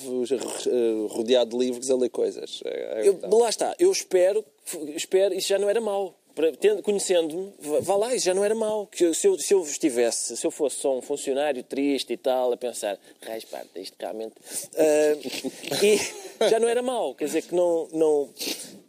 rodeado 1.10 1.58
de 1.58 1.66
livros 1.66 1.90
a 1.90 1.96
ler 1.96 2.10
coisas. 2.10 2.62
É, 2.64 3.02
é 3.02 3.08
eu, 3.08 3.20
lá 3.32 3.50
está. 3.50 3.76
Eu 3.80 3.92
espero, 3.92 4.46
espero. 4.96 5.34
Isso 5.34 5.48
já 5.48 5.58
não 5.58 5.68
era 5.68 5.82
mau 5.82 6.16
conhecendo-me, 6.84 7.54
vá 7.82 7.96
lá, 7.96 8.16
isso 8.16 8.26
já 8.26 8.34
não 8.34 8.44
era 8.44 8.56
mau. 8.56 8.88
Que 8.88 9.14
se 9.14 9.28
eu, 9.28 9.38
se 9.38 9.54
eu 9.54 9.62
estivesse, 9.64 10.36
se 10.38 10.46
eu 10.46 10.52
fosse 10.52 10.78
só 10.78 10.98
um 10.98 11.02
funcionário 11.02 11.64
triste 11.64 12.14
e 12.14 12.18
tal, 12.18 12.52
a 12.54 12.58
pensar, 12.58 12.98
raiz, 13.22 13.46
parte, 13.46 13.70
isto 13.82 13.96
realmente. 14.00 14.34
Uh, 14.74 16.50
já 16.50 16.60
não 16.60 16.68
era 16.68 16.82
mau, 16.82 17.14
quer 17.16 17.26
dizer 17.26 17.44
que 17.44 17.56
não. 17.56 17.88
não 17.94 18.30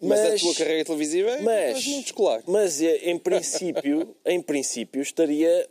mas, 0.01 0.21
mas 0.21 0.35
a 0.35 0.39
tua 0.39 0.55
carreira 0.55 0.85
televisiva 0.85 1.31
é 1.31 1.41
mas, 1.41 1.87
muito 1.87 2.07
escolar. 2.07 2.43
Mas 2.47 2.81
eh, 2.83 3.11
em 3.11 3.19
princípio, 3.19 4.17
em 4.27 4.43
princípio 4.43 5.01
estaria 5.01 5.69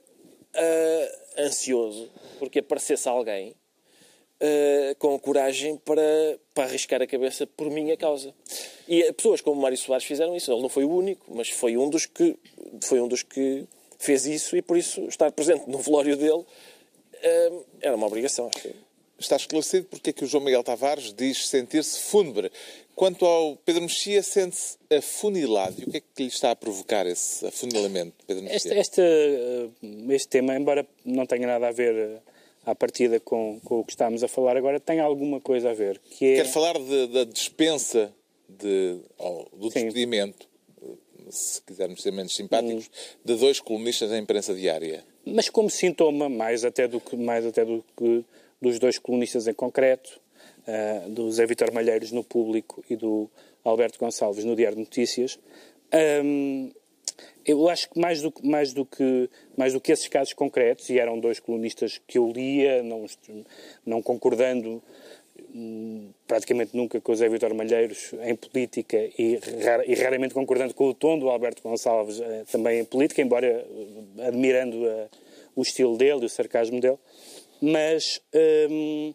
uh, 0.56 1.42
ansioso 1.42 2.10
porque 2.40 2.60
aparecesse 2.60 3.08
alguém 3.08 3.56
uh, 4.42 4.96
com 4.98 5.18
coragem 5.20 5.78
para, 5.78 6.02
para 6.54 6.66
arriscar 6.66 7.02
a 7.02 7.08
cabeça 7.08 7.46
por 7.46 7.70
minha 7.70 7.96
causa. 7.96 8.34
E 8.88 9.12
pessoas 9.14 9.42
como 9.42 9.62
Mário 9.62 9.78
Soares 9.78 10.06
fizeram 10.06 10.36
isso. 10.36 10.52
Ele 10.52 10.62
não 10.62 10.70
foi 10.70 10.84
o 10.84 10.90
único, 10.90 11.26
mas 11.34 11.50
foi 11.50 11.78
um 11.78 11.90
dos 11.90 12.06
que, 12.06 12.36
foi 12.84 13.00
um 13.00 13.08
dos 13.08 13.24
que 13.24 13.66
fez 13.98 14.26
isso 14.26 14.58
e 14.58 14.62
por 14.62 14.78
isso 14.78 15.02
estar 15.08 15.32
presente 15.32 15.70
no 15.70 15.78
velório 15.78 16.18
dele 16.18 16.44
uh, 16.44 17.66
era 17.80 17.96
uma 17.96 18.08
obrigação. 18.08 18.50
Acho 18.54 18.64
que... 18.64 18.76
Está 19.20 19.36
esclarecido 19.36 19.86
porque 19.86 20.10
é 20.10 20.14
que 20.14 20.24
o 20.24 20.28
João 20.28 20.44
Miguel 20.44 20.64
Tavares 20.64 21.14
diz 21.14 21.48
sentir-se 21.48 22.00
fúnebre. 22.00 22.52
Quanto 22.96 23.24
ao 23.24 23.56
Pedro 23.56 23.84
Mexia, 23.84 24.24
sente-se 24.24 24.80
afunilado. 24.92 25.76
E 25.80 25.84
o 25.84 25.92
que 25.92 25.98
é 25.98 26.00
que 26.00 26.24
lhe 26.24 26.28
está 26.28 26.50
a 26.50 26.56
provocar 26.56 27.06
esse 27.06 27.46
afunilamento, 27.46 28.16
Pedro 28.26 28.42
Mexia? 28.42 28.58
Este, 28.58 29.00
este, 29.00 29.02
eh, 29.02 29.70
este 30.10 30.28
tema, 30.28 30.56
embora 30.56 30.88
não 31.06 31.28
tenha 31.28 31.46
nada 31.46 31.68
a 31.68 31.72
ver 31.72 32.20
à 32.66 32.76
partida 32.76 33.20
com, 33.20 33.60
com 33.64 33.80
o 33.80 33.84
que 33.84 33.92
estamos 33.92 34.24
a 34.24 34.28
falar 34.28 34.56
agora, 34.58 34.80
tem 34.80 35.00
alguma 35.00 35.40
coisa 35.40 35.72
a 35.72 35.74
ver. 35.74 36.00
Que 36.00 36.34
é... 36.34 36.36
Quer 36.38 36.48
falar 36.48 36.78
de, 36.78 37.08
da 37.08 37.24
dispensa 37.24 38.14
de, 38.48 39.00
oh, 39.18 39.46
do 39.54 39.70
despedimento, 39.70 40.48
se 41.30 41.62
quisermos 41.62 42.02
ser 42.02 42.12
menos 42.12 42.36
simpáticos, 42.36 42.88
hum. 42.88 43.18
de 43.26 43.36
dois 43.36 43.60
colunistas 43.60 44.10
da 44.10 44.18
imprensa 44.18 44.54
diária. 44.54 45.04
Mas 45.26 45.50
como 45.50 45.70
sintoma, 45.70 46.30
mais 46.30 46.66
até 46.66 46.88
do 46.88 47.00
que, 47.00 47.16
mais 47.16 47.46
até 47.46 47.64
do 47.64 47.84
que 47.98 48.26
dos 48.62 48.80
dois 48.80 49.00
colunistas 49.00 49.48
em 49.48 49.54
concreto, 49.54 50.20
uh, 50.68 51.10
do 51.10 51.32
Zé 51.32 51.46
Vitor 51.46 51.74
Malheiros 51.74 52.12
no 52.12 52.24
Público 52.24 52.84
e 52.90 52.96
do 52.96 53.30
Alberto 53.64 54.00
Gonçalves 54.00 54.44
no 54.44 54.56
Diário 54.56 54.78
de 54.78 54.84
Notícias, 54.84 55.40
um, 56.24 56.72
eu 57.46 57.68
acho 57.70 57.90
que 57.90 58.00
mais 58.00 58.22
do, 58.22 58.34
mais, 58.44 58.74
do 58.74 58.86
que 58.86 59.30
mais 59.58 59.74
do 59.74 59.82
que 59.82 59.92
esses 59.92 60.08
casos 60.08 60.34
concretos, 60.34 60.90
e 60.90 61.00
eram 61.00 61.20
dois 61.20 61.40
colunistas 61.40 62.00
que 62.08 62.18
eu 62.18 62.32
lia, 62.32 62.84
não, 62.84 63.06
não 63.86 64.02
concordando 64.02 64.82
hum, 65.54 66.10
praticamente 66.28 66.76
nunca 66.76 67.02
com 67.02 67.12
o 67.12 67.16
Zé 67.16 67.28
Vitor 67.28 67.54
Malheiros 67.54 68.14
em 68.24 68.36
política 68.36 68.98
e, 69.18 69.40
e, 69.88 69.96
raramente 69.96 70.34
concordando 70.34 70.74
com 70.74 70.88
o 70.88 70.94
tom 70.94 71.18
do 71.18 71.30
Alberto 71.30 71.64
Gonçalves 71.64 72.20
eh, 72.20 72.44
também 72.52 72.80
em 72.80 72.86
política, 72.86 73.22
embora 73.22 73.48
eh, 73.48 74.28
admirando 74.28 74.88
a, 74.88 75.08
o 75.56 75.62
estilo 75.62 75.98
dele 75.98 76.22
e 76.22 76.26
o 76.26 76.30
sarcasmo 76.30 76.80
dele. 76.80 76.98
Mas, 77.60 78.22
hum, 78.70 79.14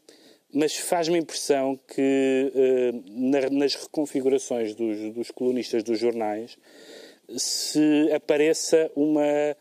mas 0.53 0.77
faz-me 0.77 1.19
impressão 1.19 1.79
que 1.95 2.53
hum, 2.55 3.31
na, 3.31 3.51
nas 3.51 3.75
reconfigurações 3.75 4.75
dos, 4.75 5.13
dos 5.15 5.31
colunistas 5.31 5.85
dos 5.85 5.99
jornais 5.99 6.59
se 7.37 8.11
apareça 8.13 8.91
uma, 8.95 9.57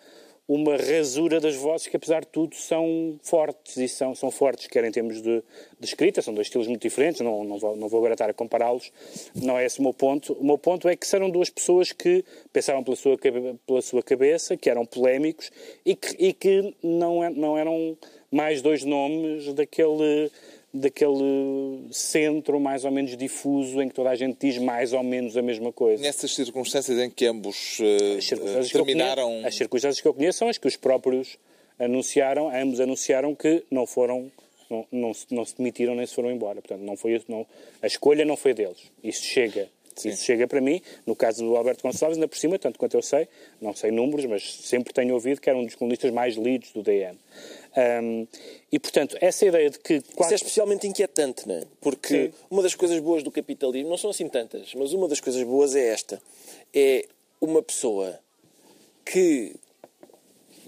uma 0.47 0.77
rasura 0.77 1.39
das 1.39 1.55
vozes 1.55 1.87
que, 1.87 1.97
apesar 1.97 2.21
de 2.21 2.27
tudo, 2.27 2.55
são 2.55 3.19
fortes 3.23 3.77
e 3.77 3.87
são, 3.87 4.13
são 4.13 4.29
fortes, 4.29 4.67
quer 4.67 4.83
em 4.83 4.91
termos 4.91 5.21
de, 5.21 5.43
de 5.79 5.85
escrita, 5.85 6.21
são 6.21 6.33
dois 6.33 6.47
estilos 6.47 6.67
muito 6.67 6.81
diferentes, 6.81 7.21
não, 7.21 7.43
não, 7.43 7.57
vou, 7.57 7.75
não 7.75 7.89
vou 7.89 7.99
agora 7.99 8.13
estar 8.13 8.29
a 8.29 8.33
compará-los, 8.33 8.91
não 9.33 9.57
é 9.57 9.65
esse 9.65 9.79
o 9.79 9.83
meu 9.83 9.93
ponto. 9.93 10.33
O 10.33 10.43
meu 10.43 10.57
ponto 10.57 10.87
é 10.87 10.95
que 10.95 11.07
serão 11.07 11.29
duas 11.29 11.49
pessoas 11.49 11.91
que 11.91 12.23
pensavam 12.53 12.83
pela 12.83 12.95
sua, 12.95 13.17
pela 13.17 13.81
sua 13.81 14.03
cabeça, 14.03 14.55
que 14.55 14.69
eram 14.69 14.85
polémicos 14.85 15.51
e 15.85 15.95
que, 15.95 16.15
e 16.19 16.33
que 16.33 16.75
não, 16.83 17.23
é, 17.23 17.29
não 17.29 17.57
eram 17.57 17.97
mais 18.31 18.61
dois 18.61 18.83
nomes 18.83 19.53
daquele 19.53 20.29
daquele 20.75 21.87
centro 21.89 22.59
mais 22.59 22.83
ou 22.83 22.91
menos 22.91 23.15
difuso 23.15 23.81
em 23.81 23.87
que 23.87 23.95
toda 23.95 24.09
a 24.09 24.15
gente 24.15 24.37
diz 24.39 24.57
mais 24.57 24.91
ou 24.91 25.01
menos 25.01 25.37
a 25.37 25.41
mesma 25.41 25.71
coisa. 25.71 26.03
Nessas 26.03 26.35
circunstâncias 26.35 26.99
em 26.99 27.09
que 27.09 27.25
ambos 27.25 27.79
uh, 27.79 28.17
as 28.17 28.25
circunstâncias 28.25 28.71
terminaram... 28.71 29.27
Conheço, 29.27 29.47
as 29.47 29.55
circunstâncias 29.55 30.01
que 30.01 30.07
eu 30.07 30.13
conheço 30.13 30.39
são 30.39 30.49
as 30.49 30.57
que 30.57 30.67
os 30.67 30.75
próprios 30.75 31.37
anunciaram, 31.79 32.49
ambos 32.53 32.81
anunciaram 32.81 33.33
que 33.33 33.63
não 33.71 33.87
foram, 33.87 34.29
não, 34.69 34.85
não, 34.91 35.11
não 35.31 35.45
se 35.45 35.57
demitiram 35.57 35.95
nem 35.95 36.05
se 36.05 36.13
foram 36.13 36.29
embora. 36.29 36.61
Portanto, 36.61 36.81
não 36.81 36.97
foi, 36.97 37.21
não, 37.29 37.45
a 37.81 37.87
escolha 37.87 38.25
não 38.25 38.35
foi 38.35 38.53
deles. 38.53 38.91
Isso 39.01 39.23
chega. 39.23 39.69
Sim. 39.95 40.09
Isso 40.09 40.25
chega 40.25 40.45
para 40.45 40.59
mim, 40.59 40.81
no 41.05 41.15
caso 41.15 41.45
do 41.45 41.55
Alberto 41.55 41.83
Gonçalves, 41.83 42.17
ainda 42.17 42.27
por 42.27 42.37
cima, 42.37 42.59
tanto 42.59 42.77
quanto 42.77 42.95
eu 42.97 43.01
sei, 43.01 43.29
não 43.61 43.73
sei 43.73 43.91
números, 43.91 44.25
mas 44.25 44.43
sempre 44.43 44.93
tenho 44.93 45.13
ouvido 45.13 45.39
que 45.39 45.49
era 45.49 45.57
um 45.57 45.63
dos 45.63 45.75
colunistas 45.75 46.11
mais 46.11 46.35
lidos 46.35 46.73
do 46.73 46.83
DN. 46.83 47.17
Um, 47.77 48.27
e, 48.71 48.79
portanto, 48.79 49.17
essa 49.19 49.45
ideia 49.45 49.69
de 49.69 49.79
que... 49.79 50.01
Quatro... 50.01 50.23
Isso 50.23 50.33
é 50.33 50.35
especialmente 50.35 50.87
inquietante, 50.87 51.47
não 51.47 51.55
é? 51.55 51.63
Porque 51.81 52.27
Sim. 52.27 52.33
uma 52.49 52.63
das 52.63 52.73
coisas 52.73 52.99
boas 52.99 53.21
do 53.21 53.31
capitalismo, 53.31 53.89
não 53.89 53.97
são 53.97 54.09
assim 54.09 54.29
tantas, 54.29 54.73
mas 54.75 54.93
uma 54.93 55.07
das 55.07 55.19
coisas 55.19 55.43
boas 55.43 55.75
é 55.75 55.87
esta. 55.87 56.21
É 56.73 57.05
uma 57.41 57.61
pessoa 57.61 58.19
que, 59.05 59.55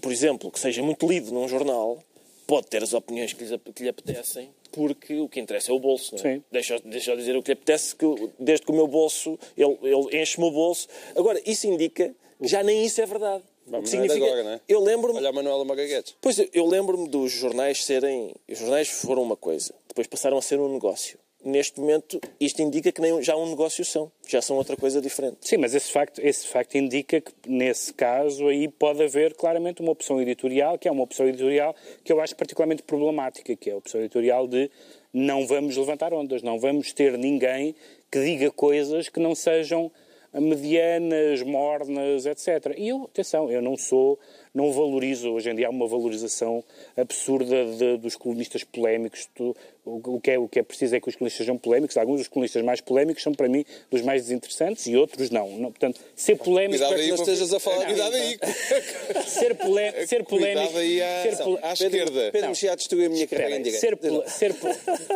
por 0.01 0.11
exemplo, 0.11 0.51
que 0.51 0.59
seja 0.59 0.83
muito 0.83 1.07
lido 1.07 1.31
num 1.31 1.47
jornal, 1.47 2.03
pode 2.45 2.67
ter 2.67 2.83
as 2.83 2.93
opiniões 2.93 3.33
que 3.33 3.43
lhe, 3.43 3.57
que 3.57 3.83
lhe 3.83 3.89
apetecem, 3.89 4.49
porque 4.71 5.15
o 5.15 5.29
que 5.29 5.39
interessa 5.39 5.71
é 5.71 5.73
o 5.73 5.79
bolso. 5.79 6.15
Não 6.15 6.29
é? 6.29 6.41
Deixa, 6.51 6.79
deixa 6.79 7.11
eu 7.11 7.17
dizer 7.17 7.35
o 7.35 7.41
que 7.41 7.49
lhe 7.49 7.53
apetece, 7.53 7.95
que 7.95 8.05
desde 8.39 8.65
que 8.65 8.71
o 8.71 8.75
meu 8.75 8.87
bolso, 8.87 9.39
ele, 9.57 9.77
ele 9.81 10.21
enche 10.21 10.37
o 10.37 10.41
meu 10.41 10.51
bolso. 10.51 10.87
Agora, 11.15 11.41
isso 11.45 11.67
indica 11.67 12.13
que 12.41 12.47
já 12.47 12.63
nem 12.63 12.85
isso 12.85 13.01
é 13.01 13.05
verdade. 13.05 13.43
Vamos 13.67 13.89
significa... 13.89 14.25
agora, 14.25 14.43
não 14.43 14.51
é? 14.51 14.61
Eu 14.67 14.81
lembro-me... 14.81 15.19
Olha 15.19 15.29
a 15.29 15.33
Manuela 15.33 15.65
Magaguetes. 15.65 16.15
Pois, 16.21 16.39
eu 16.53 16.65
lembro-me 16.65 17.07
dos 17.07 17.31
jornais 17.31 17.83
serem... 17.83 18.33
Os 18.49 18.57
jornais 18.59 18.87
foram 18.87 19.23
uma 19.23 19.35
coisa, 19.35 19.73
depois 19.87 20.07
passaram 20.07 20.37
a 20.37 20.41
ser 20.41 20.59
um 20.59 20.71
negócio. 20.71 21.19
Neste 21.45 21.79
momento, 21.79 22.19
isto 22.41 22.61
indica 22.61 22.91
que 22.91 22.99
nem 22.99 23.21
já 23.21 23.37
um 23.37 23.47
negócio 23.47 23.85
são. 23.85 24.11
Já 24.27 24.41
são 24.41 24.57
outra 24.57 24.75
coisa 24.75 24.99
diferente. 24.99 25.37
Sim, 25.41 25.57
mas 25.57 25.73
esse 25.75 25.91
facto, 25.91 26.19
esse 26.19 26.47
facto 26.47 26.75
indica 26.75 27.21
que, 27.21 27.31
nesse 27.47 27.93
caso, 27.93 28.47
aí 28.47 28.67
pode 28.67 29.03
haver 29.03 29.33
claramente 29.35 29.81
uma 29.81 29.91
opção 29.91 30.19
editorial, 30.19 30.77
que 30.77 30.87
é 30.87 30.91
uma 30.91 31.03
opção 31.03 31.27
editorial 31.27 31.75
que 32.03 32.11
eu 32.11 32.19
acho 32.19 32.35
particularmente 32.35 32.83
problemática, 32.83 33.55
que 33.55 33.69
é 33.69 33.73
a 33.73 33.77
opção 33.77 34.01
editorial 34.01 34.47
de 34.47 34.69
não 35.13 35.45
vamos 35.45 35.77
levantar 35.77 36.11
ondas, 36.11 36.41
não 36.41 36.59
vamos 36.59 36.91
ter 36.91 37.17
ninguém 37.17 37.75
que 38.11 38.19
diga 38.19 38.51
coisas 38.51 39.07
que 39.07 39.19
não 39.19 39.35
sejam 39.35 39.91
medianas, 40.39 41.43
mornas, 41.43 42.25
etc. 42.25 42.73
E 42.77 42.89
eu, 42.89 43.05
atenção, 43.05 43.49
eu 43.49 43.61
não 43.61 43.75
sou 43.75 44.19
não 44.57 44.71
valorizo, 44.71 45.29
hoje 45.31 45.49
em 45.51 45.55
dia 45.55 45.67
há 45.67 45.69
uma 45.69 45.87
valorização 45.87 46.63
absurda 46.95 47.65
de, 47.65 47.97
dos 47.97 48.15
colunistas 48.15 48.63
polémicos. 48.63 49.27
Tu, 49.35 49.55
o, 49.85 50.15
o, 50.15 50.19
que 50.19 50.31
é, 50.31 50.39
o 50.39 50.47
que 50.49 50.59
é 50.59 50.63
preciso 50.63 50.95
é 50.95 50.99
que 50.99 51.07
os 51.07 51.15
colunistas 51.15 51.37
sejam 51.45 51.57
polémicos. 51.57 51.95
Alguns 51.95 52.17
dos 52.17 52.27
colunistas 52.27 52.63
mais 52.63 52.81
polémicos 52.81 53.21
são, 53.23 53.33
para 53.33 53.47
mim, 53.47 53.63
dos 53.89 54.01
mais 54.01 54.23
desinteressantes 54.23 54.87
e 54.87 54.95
outros 54.97 55.29
não. 55.29 55.47
não 55.57 55.71
portanto, 55.71 56.01
ser 56.15 56.35
polémico... 56.37 56.79
Cuidado 56.79 56.95
Espero 56.97 56.97
que 56.97 57.01
aí, 57.03 57.07
não 57.09 57.15
estejas 57.15 57.53
a 57.53 57.59
falar 57.59 57.77
de 57.77 57.93
Cuidado 57.93 58.13
mim, 58.13 58.19
aí. 58.19 59.23
Ser, 59.25 59.55
polé, 59.55 60.05
ser 60.05 60.23
polémico... 60.25 60.71
Cuidado 60.73 60.77
aí 60.79 61.01
à, 61.03 61.21
ser 61.23 61.43
pol- 61.43 61.57
à 61.57 61.73
Pedro, 61.77 61.85
esquerda. 61.85 62.31
Pedro 62.31 62.47
mexia 62.49 62.71
a 62.71 62.75
destruir 62.75 63.05
a 63.05 63.09
minha 63.09 63.27
carreira 63.27 63.57
em 63.59 63.71
ser, 63.71 63.95
pol- 63.95 64.23
ser, 64.27 64.55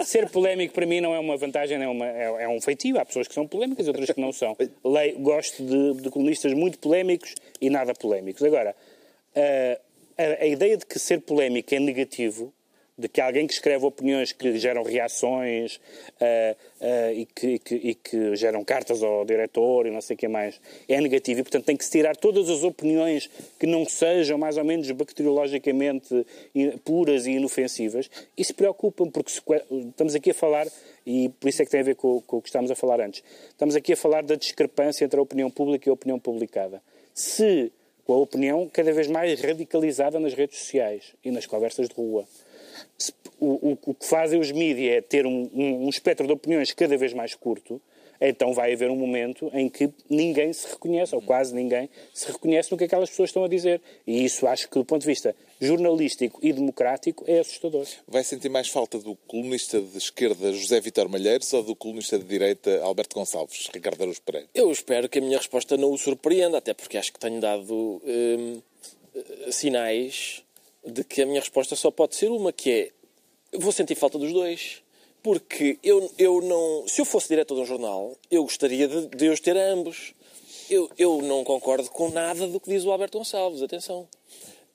ser 0.05 0.29
polémico 0.29 0.73
para 0.73 0.85
mim 0.85 1.01
não 1.01 1.13
é 1.15 1.19
uma 1.19 1.35
vantagem, 1.35 1.81
é, 1.81 1.87
uma, 1.87 2.07
é, 2.07 2.43
é 2.43 2.47
um 2.47 2.61
feitio. 2.61 2.99
Há 2.99 3.05
pessoas 3.05 3.27
que 3.27 3.33
são 3.33 3.47
polémicas 3.47 3.85
e 3.85 3.89
outras 3.89 4.09
que 4.11 4.21
não 4.21 4.31
são. 4.31 4.55
Leio, 4.85 5.19
gosto 5.19 5.63
de, 5.63 6.01
de 6.01 6.09
colunistas 6.09 6.53
muito 6.53 6.77
polémicos 6.79 7.33
e 7.59 7.69
nada 7.69 7.93
polémicos. 7.93 8.43
Agora, 8.43 8.75
a, 9.35 9.79
a, 10.21 10.43
a 10.43 10.45
ideia 10.45 10.77
de 10.77 10.85
que 10.85 10.99
ser 10.99 11.21
polémico 11.21 11.73
é 11.73 11.79
negativo, 11.79 12.53
de 12.97 13.07
que 13.07 13.19
alguém 13.19 13.47
que 13.47 13.53
escreve 13.53 13.83
opiniões 13.83 14.31
que 14.31 14.59
geram 14.59 14.83
reações 14.83 15.79
ah, 16.19 17.11
e, 17.13 17.25
que, 17.25 17.47
e 17.47 17.59
que- 17.59 17.75
e 17.75 17.95
que 17.95 18.35
geram 18.35 18.63
cartas 18.63 19.01
ao 19.01 19.25
diretor 19.25 19.87
e 19.87 19.91
não 19.91 20.01
sei 20.01 20.15
o 20.15 20.19
que 20.19 20.27
mais, 20.27 20.61
é 20.87 21.01
negativo 21.01 21.39
e, 21.39 21.43
portanto, 21.43 21.65
tem 21.65 21.75
que 21.75 21.83
se 21.85 21.89
tirar 21.89 22.15
todas 22.15 22.47
as 22.47 22.63
opiniões 22.63 23.27
que 23.59 23.65
não 23.65 23.85
sejam 23.85 24.37
mais 24.37 24.55
ou 24.57 24.63
menos 24.63 24.91
bacteriologicamente 24.91 26.25
puras 26.83 27.25
e 27.25 27.31
inofensivas. 27.31 28.07
Isso 28.37 28.53
preocupa-me, 28.53 29.09
porque 29.09 29.31
se 29.31 29.41
estamos 29.89 30.13
aqui 30.13 30.29
a 30.29 30.35
falar, 30.35 30.67
e 31.03 31.29
por 31.39 31.47
isso 31.49 31.61
é 31.61 31.65
que 31.65 31.71
tem 31.71 31.79
a 31.79 31.83
ver 31.83 31.95
com, 31.95 32.21
com 32.21 32.37
o 32.37 32.41
que 32.41 32.49
estávamos 32.49 32.69
a 32.69 32.75
falar 32.75 33.01
antes, 33.01 33.23
estamos 33.49 33.75
aqui 33.75 33.93
a 33.93 33.97
falar 33.97 34.21
da 34.21 34.35
discrepância 34.35 35.05
entre 35.05 35.19
a 35.19 35.23
opinião 35.23 35.49
pública 35.49 35.87
e 35.87 35.91
a 35.91 35.93
opinião 35.93 36.19
publicada. 36.19 36.83
Se 37.15 37.71
com 38.05 38.13
a 38.13 38.17
opinião 38.17 38.69
cada 38.71 38.91
vez 38.91 39.07
mais 39.07 39.39
radicalizada 39.41 40.19
nas 40.19 40.33
redes 40.33 40.59
sociais 40.59 41.13
e 41.23 41.31
nas 41.31 41.45
conversas 41.45 41.87
de 41.89 41.95
rua. 41.95 42.25
O, 43.39 43.71
o- 43.71 43.77
o 43.87 43.93
que 43.93 44.05
fazem 44.05 44.39
os 44.39 44.51
mídias 44.51 44.97
é 44.97 45.01
ter 45.01 45.25
um, 45.25 45.49
um- 45.53 45.85
um 45.85 45.89
espectro 45.89 46.25
de 46.27 46.33
opiniões 46.33 46.71
cada 46.73 46.95
vez 46.97 47.13
mais 47.13 47.33
curto, 47.35 47.81
então 48.19 48.53
vai 48.53 48.71
haver 48.73 48.91
um 48.91 48.95
momento 48.95 49.49
em 49.53 49.67
que 49.67 49.89
ninguém 50.09 50.53
se 50.53 50.67
reconhece, 50.67 51.15
ou 51.15 51.21
quase 51.21 51.53
ninguém, 51.55 51.89
se 52.13 52.31
reconhece 52.31 52.71
no 52.71 52.77
que 52.77 52.83
aquelas 52.83 53.09
pessoas 53.09 53.29
estão 53.29 53.43
a 53.43 53.47
dizer. 53.47 53.81
E 54.05 54.23
isso 54.23 54.45
acho 54.47 54.69
que, 54.69 54.75
do 54.77 54.85
ponto 54.85 55.01
de 55.01 55.07
vista 55.07 55.35
jornalístico 55.61 56.39
e 56.41 56.51
democrático, 56.51 57.23
é 57.27 57.39
assustador. 57.39 57.85
Vai 58.07 58.23
sentir 58.23 58.49
mais 58.49 58.67
falta 58.67 58.97
do 58.97 59.15
colunista 59.27 59.79
de 59.79 59.97
esquerda 59.97 60.51
José 60.51 60.81
Vitor 60.81 61.07
Malheiros 61.07 61.53
ou 61.53 61.61
do 61.61 61.75
colunista 61.75 62.17
de 62.17 62.25
direita 62.25 62.81
Alberto 62.81 63.15
Gonçalves, 63.15 63.69
Ricardo 63.71 64.01
Araújo 64.01 64.21
Pereira? 64.21 64.47
Eu 64.55 64.71
espero 64.71 65.07
que 65.07 65.19
a 65.19 65.21
minha 65.21 65.37
resposta 65.37 65.77
não 65.77 65.91
o 65.91 65.97
surpreenda, 65.97 66.57
até 66.57 66.73
porque 66.73 66.97
acho 66.97 67.13
que 67.13 67.19
tenho 67.19 67.39
dado 67.39 68.01
hum, 68.03 68.61
eh, 69.15 69.51
sinais 69.51 70.43
de 70.83 71.03
que 71.03 71.21
a 71.21 71.25
minha 71.27 71.39
resposta 71.39 71.75
só 71.75 71.91
pode 71.91 72.15
ser 72.15 72.31
uma, 72.31 72.51
que 72.51 72.71
é 72.71 72.91
vou 73.59 73.71
sentir 73.71 73.95
falta 73.95 74.17
dos 74.17 74.31
dois. 74.31 74.81
Porque 75.23 75.77
eu, 75.83 76.11
eu 76.17 76.41
não. 76.41 76.87
Se 76.87 76.99
eu 76.99 77.05
fosse 77.05 77.27
diretor 77.27 77.53
de 77.53 77.61
um 77.61 77.65
jornal, 77.65 78.15
eu 78.31 78.41
gostaria 78.43 78.87
de, 78.87 79.07
de 79.07 79.29
os 79.29 79.39
ter 79.39 79.55
a 79.55 79.71
ambos. 79.71 80.15
Eu, 80.67 80.89
eu 80.97 81.21
não 81.21 81.43
concordo 81.43 81.89
com 81.91 82.09
nada 82.09 82.47
do 82.47 82.59
que 82.59 82.71
diz 82.71 82.85
o 82.85 82.91
Alberto 82.91 83.19
Gonçalves, 83.19 83.61
atenção. 83.61 84.07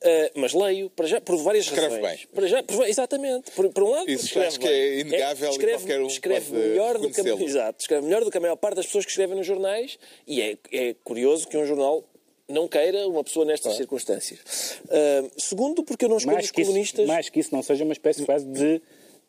Ah, 0.03 0.31
mas 0.35 0.53
leio, 0.53 0.91
para 0.91 1.07
já, 1.07 1.21
por 1.21 1.37
várias 1.39 1.65
Escreve 1.65 1.97
razões. 1.97 2.19
bem. 2.19 2.29
Para 2.35 2.47
já, 2.47 2.63
por- 2.63 2.87
exatamente. 2.89 3.51
Por, 3.53 3.69
por 3.71 3.83
um 3.83 3.91
lado, 3.91 4.11
Isso 4.11 4.27
escreve 4.27 4.47
acho 4.49 4.61
que 4.61 4.67
bem. 4.69 4.75
é 4.77 5.01
inegável 5.01 5.49
e 5.49 5.53
escreve, 5.53 5.77
qualquer 5.79 6.01
um 6.01 6.07
escreve 6.07 6.51
pode 6.51 6.63
melhor 6.69 6.99
do 6.99 7.11
que. 7.11 7.21
Exato, 7.45 7.81
escreve 7.81 8.05
melhor 8.05 8.25
do 8.25 8.31
que 8.31 8.37
a 8.39 8.41
maior 8.41 8.57
parte 8.57 8.77
das 8.77 8.87
pessoas 8.87 9.05
que 9.05 9.11
escrevem 9.11 9.37
nos 9.37 9.47
jornais 9.47 9.99
e 10.27 10.41
é, 10.43 10.57
é 10.73 10.95
curioso 11.03 11.49
que 11.49 11.57
um 11.57 11.65
jornal 11.67 12.05
não 12.49 12.69
queira 12.69 13.09
uma 13.09 13.25
pessoa 13.25 13.45
nestas 13.47 13.75
circunstâncias. 13.77 14.81
Ah, 14.91 15.29
segundo, 15.39 15.83
porque 15.83 16.05
eu 16.05 16.09
não 16.09 16.19
escolho 16.19 16.35
Mais 16.35 16.47
os 16.47 16.51
que, 16.53 16.61
isso, 16.63 17.07
mais 17.07 17.29
que 17.29 17.41
isso 17.41 17.55
não 17.55 17.63
seja 17.63 17.83
uma 17.83 17.93
espécie 17.95 18.25
quase 18.25 18.45
de. 18.47 18.81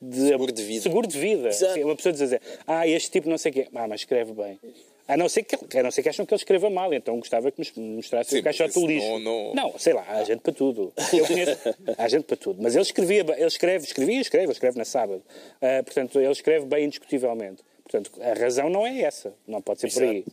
de 0.02 0.28
Seguro 0.28 0.52
de 0.52 0.64
vida. 0.64 0.82
Seguro 0.82 1.08
de 1.08 1.18
vida. 1.18 1.52
Sim, 1.54 1.84
uma 1.84 1.96
pessoa 1.96 2.12
dizer, 2.14 2.42
ah, 2.68 2.88
este 2.88 3.10
tipo 3.10 3.28
não 3.30 3.38
sei 3.38 3.52
o 3.52 3.54
quê. 3.54 3.68
Ah, 3.74 3.88
mas 3.88 4.02
escreve 4.02 4.34
bem. 4.34 4.60
A 5.08 5.16
não, 5.16 5.30
ser 5.30 5.44
que, 5.44 5.56
a 5.78 5.84
não 5.84 5.90
ser 5.92 6.04
que 6.04 6.10
acham 6.10 6.26
que 6.26 6.34
ele 6.34 6.40
escreva 6.42 6.70
mal, 6.70 6.94
então 6.94 7.18
gostava 7.18 7.50
que 7.50 7.60
nos 7.60 7.72
mostrasse 7.76 8.32
Sim, 8.32 8.40
o 8.40 8.44
caixote 8.44 8.74
do 8.74 8.86
lixo. 8.86 9.20
não- 9.20 9.54
não- 9.54 9.80
sei 9.80 9.94
lá, 9.94 10.04
há 10.08 10.24
gente 10.24 10.42
para 10.42 10.52
tudo. 10.54 10.92
Eu 11.14 11.26
conheço, 11.26 11.58
há 11.98 12.08
gente 12.10 12.24
para 12.26 12.36
tudo. 12.36 12.62
Mas 12.62 12.76
ele 12.76 12.82
escrevia, 12.84 13.24
bem- 13.24 13.36
ele 13.38 13.46
escreve, 13.48 13.86
escrevia 13.86 14.18
e 14.18 14.22
escreve, 14.22 14.46
ele 14.46 14.52
escreve 14.52 14.78
na 14.78 14.84
sábado. 14.86 15.24
Ah, 15.62 15.82
portanto, 15.84 16.20
ele 16.20 16.32
escreve 16.32 16.66
bem 16.66 16.86
indiscutivelmente. 16.86 17.64
Portanto, 17.84 18.12
a 18.22 18.34
razão 18.34 18.70
não 18.70 18.86
é 18.86 19.00
essa. 19.02 19.34
Não 19.48 19.62
pode 19.62 19.80
ser 19.80 19.94
por 19.94 20.04
aí. 20.04 20.26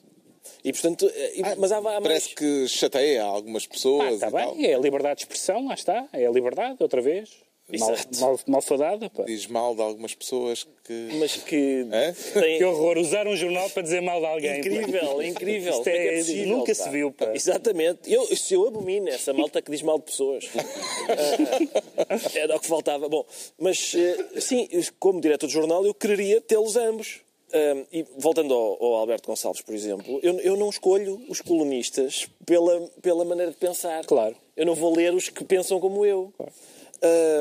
E, 0.64 0.72
portanto, 0.72 1.10
eh, 1.14 1.32
e- 1.36 1.42
mas 1.56 1.70
há, 1.70 1.76
há 1.78 1.80
mais... 1.80 2.02
Parece 2.02 2.34
que 2.34 2.66
chateia 2.68 3.22
algumas 3.22 3.66
pessoas. 3.66 4.08
Ah, 4.08 4.12
está 4.12 4.28
e 4.28 4.30
tal. 4.32 4.54
bem, 4.56 4.66
é 4.66 4.74
a 4.74 4.78
liberdade 4.78 5.18
de 5.18 5.22
expressão, 5.22 5.66
lá 5.68 5.74
está. 5.74 6.06
É 6.12 6.26
a 6.26 6.30
liberdade, 6.30 6.76
outra 6.80 7.00
vez. 7.00 7.30
Mal, 7.66 7.92
Exato. 7.94 8.20
mal, 8.20 8.40
malfadada. 8.46 9.08
Pá. 9.08 9.22
Diz 9.24 9.46
mal 9.46 9.74
de 9.74 9.80
algumas 9.80 10.14
pessoas 10.14 10.66
que. 10.84 11.08
Mas 11.18 11.36
que 11.36 11.86
Hã? 11.90 12.12
tem... 12.38 12.58
Que 12.58 12.64
horror, 12.64 12.98
usar 12.98 13.26
um 13.26 13.34
jornal 13.34 13.70
para 13.70 13.82
dizer 13.82 14.02
mal 14.02 14.20
de 14.20 14.26
alguém. 14.26 14.52
pá. 14.52 14.58
Incrível, 14.68 15.22
incrível. 15.22 15.72
Isto 15.72 15.88
é- 15.88 16.08
que 16.10 16.18
possível, 16.18 16.56
nunca 16.58 16.74
pá? 16.74 16.74
se 16.74 16.90
viu, 16.90 17.10
pá. 17.12 17.32
Exatamente. 17.34 18.12
Eu, 18.12 18.28
eu 18.50 18.66
abomino, 18.68 19.08
essa 19.08 19.32
malta 19.32 19.62
que 19.62 19.70
diz 19.70 19.80
mal 19.80 19.98
de 19.98 20.04
pessoas. 20.04 20.44
Era 22.34 22.56
o 22.56 22.60
que 22.60 22.66
faltava. 22.66 23.08
Bom, 23.08 23.24
mas 23.58 23.94
eh, 23.94 24.40
sim, 24.40 24.68
como 24.98 25.20
diretor 25.20 25.46
de 25.46 25.52
jornal, 25.52 25.84
eu 25.86 25.94
quereria 25.94 26.40
tê-los 26.40 26.76
ambos. 26.76 27.20
Ah, 27.52 27.84
e 27.92 28.04
voltando 28.18 28.52
ao, 28.52 28.84
ao 28.84 28.94
Alberto 28.96 29.28
Gonçalves, 29.28 29.62
por 29.62 29.74
exemplo, 29.74 30.18
eu, 30.22 30.38
eu 30.40 30.56
não 30.56 30.68
escolho 30.68 31.22
os 31.28 31.40
colunistas 31.40 32.26
pela, 32.44 32.80
pela 33.00 33.24
maneira 33.24 33.52
de 33.52 33.56
pensar. 33.56 34.04
Claro. 34.04 34.34
Eu 34.56 34.66
não 34.66 34.74
vou 34.74 34.94
ler 34.94 35.14
os 35.14 35.28
que 35.28 35.44
pensam 35.44 35.78
como 35.80 36.04
eu. 36.04 36.32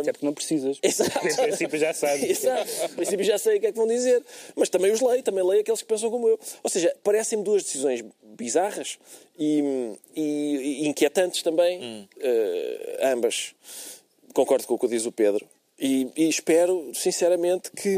Até 0.01 0.11
porque 0.11 0.25
não 0.25 0.33
precisas. 0.33 0.77
Exato. 0.83 1.27
Em 1.27 1.35
princípio 1.35 1.79
já 1.79 1.93
sabes. 1.93 2.23
Exato. 2.29 2.69
Em 2.85 2.95
princípio 2.95 3.25
já 3.25 3.37
sei 3.37 3.57
o 3.57 3.59
que 3.59 3.67
é 3.67 3.71
que 3.71 3.77
vão 3.77 3.87
dizer. 3.87 4.23
Mas 4.55 4.69
também 4.69 4.91
os 4.91 5.01
leio, 5.01 5.23
também 5.23 5.43
leio 5.43 5.61
aqueles 5.61 5.81
que 5.81 5.87
pensam 5.87 6.09
como 6.11 6.27
eu. 6.27 6.39
Ou 6.63 6.69
seja, 6.69 6.95
parecem-me 7.03 7.43
duas 7.43 7.63
decisões 7.63 8.03
bizarras 8.23 8.97
e, 9.37 9.63
e- 10.15 10.81
e 10.83 10.87
inquietantes 10.87 11.41
também, 11.43 12.07
eh, 12.19 12.99
ambas. 13.03 13.53
Concordo 14.33 14.65
com 14.67 14.73
o 14.75 14.79
que 14.79 14.87
diz 14.87 15.05
o 15.05 15.11
Pedro. 15.11 15.47
E, 15.79 16.07
e 16.15 16.27
espero, 16.29 16.91
sinceramente, 16.93 17.69
que. 17.71 17.95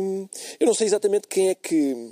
Eu 0.60 0.68
não 0.68 0.74
sei 0.74 0.88
exatamente 0.88 1.28
quem 1.28 1.50
é 1.50 1.56
que 1.56 2.12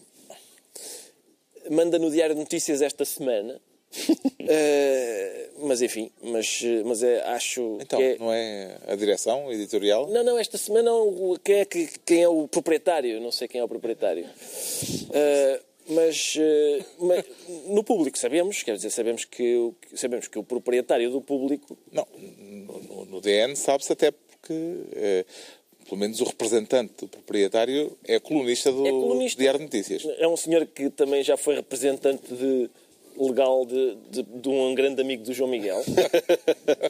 manda 1.69 1.97
no 1.97 2.11
Diário 2.11 2.35
de 2.35 2.41
Notícias 2.41 2.81
esta 2.81 3.05
semana. 3.05 3.59
Eh, 4.45 5.49
mas 5.59 5.81
enfim, 5.81 6.11
mas, 6.21 6.61
mas 6.85 7.01
é, 7.01 7.21
acho 7.29 7.77
Então, 7.81 7.97
que 7.97 8.03
é... 8.05 8.17
não 8.17 8.31
é 8.33 8.77
a 8.87 8.95
direção 8.95 9.49
editorial? 9.53 10.09
Não, 10.09 10.21
não, 10.23 10.37
esta 10.37 10.57
semana 10.57 10.91
o- 10.93 11.37
quem 11.41 11.55
é, 11.61 11.65
que, 11.65 11.87
quem 12.05 12.23
é 12.23 12.27
o 12.27 12.45
proprietário? 12.47 13.21
Não 13.21 13.31
sei 13.31 13.47
quem 13.47 13.61
é 13.61 13.63
o 13.63 13.67
proprietário. 13.69 14.25
Ah, 15.13 15.59
mas, 15.87 16.35
ah, 16.37 16.85
mas 16.99 17.25
no 17.67 17.83
público 17.85 18.17
sabemos, 18.17 18.63
quer 18.63 18.75
dizer, 18.75 18.89
sabemos 18.89 19.23
que, 19.23 19.55
o- 19.55 19.73
sabemos 19.95 20.27
que 20.27 20.37
o 20.37 20.43
proprietário 20.43 21.09
do 21.09 21.21
público 21.21 21.77
Não. 21.91 22.05
No, 22.17 23.05
no- 23.05 23.21
DN 23.21 23.55
sabe-se 23.55 23.93
até 23.93 24.11
porque. 24.11 24.53
eh, 24.93 25.25
pelo 25.87 25.99
menos 25.99 26.21
o 26.21 26.23
representante 26.23 26.93
do 27.01 27.07
proprietário 27.09 27.97
é 28.05 28.17
colunista 28.19 28.71
do 28.71 28.87
é 28.87 28.89
colunista. 28.89 29.39
Diário 29.41 29.59
de 29.59 29.65
Notícias. 29.65 30.05
É 30.17 30.27
um 30.27 30.37
senhor 30.37 30.65
que 30.65 30.89
também 30.89 31.21
já 31.23 31.35
foi 31.37 31.55
representante 31.55 32.33
de- 32.33 32.69
legal 33.17 33.65
de, 33.65 33.95
de- 34.09 34.23
de 34.23 34.49
um 34.49 34.73
grande 34.75 35.01
amigo 35.01 35.23
do 35.23 35.33
João 35.33 35.49
Miguel. 35.49 35.81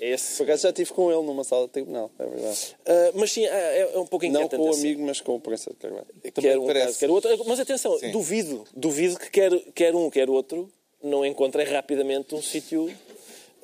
É 0.02 0.10
Esse. 0.14 0.38
Por 0.38 0.44
acaso 0.44 0.64
já 0.64 0.70
estive 0.70 0.92
com 0.94 1.12
ele 1.12 1.22
numa 1.24 1.44
sala 1.44 1.66
de 1.68 1.72
tribunal, 1.74 2.12
é 2.20 2.26
verdade. 2.26 2.76
Ah, 2.86 3.12
mas 3.16 3.32
sim, 3.32 3.46
é, 3.46 3.92
é 3.94 4.00
um 4.00 4.06
pouco 4.06 4.26
Não 4.28 4.32
inquietante. 4.44 4.56
com 4.62 4.70
o 4.70 4.74
amigo, 4.74 5.02
mas 5.04 5.22
com 5.22 5.36
o 5.36 5.40
Prensa 5.40 5.72
de 5.72 5.78
Carvalho. 5.78 6.06
quer 6.34 6.58
um 6.58 6.66
parece. 6.68 6.86
caso, 6.88 7.00
quer 7.00 7.10
o 7.10 7.14
outro. 7.14 7.44
Mas 7.48 7.60
atenção, 7.60 7.98
Sim. 8.00 8.12
duvido, 8.12 8.64
duvido 8.76 9.18
que 9.20 9.30
quer, 9.30 9.52
quer 9.74 9.96
um, 9.96 10.10
quer 10.10 10.30
outro 10.30 10.70
não 11.04 11.26
encontrem 11.26 11.66
rapidamente 11.66 12.34
um 12.34 12.42
sítio. 12.42 12.90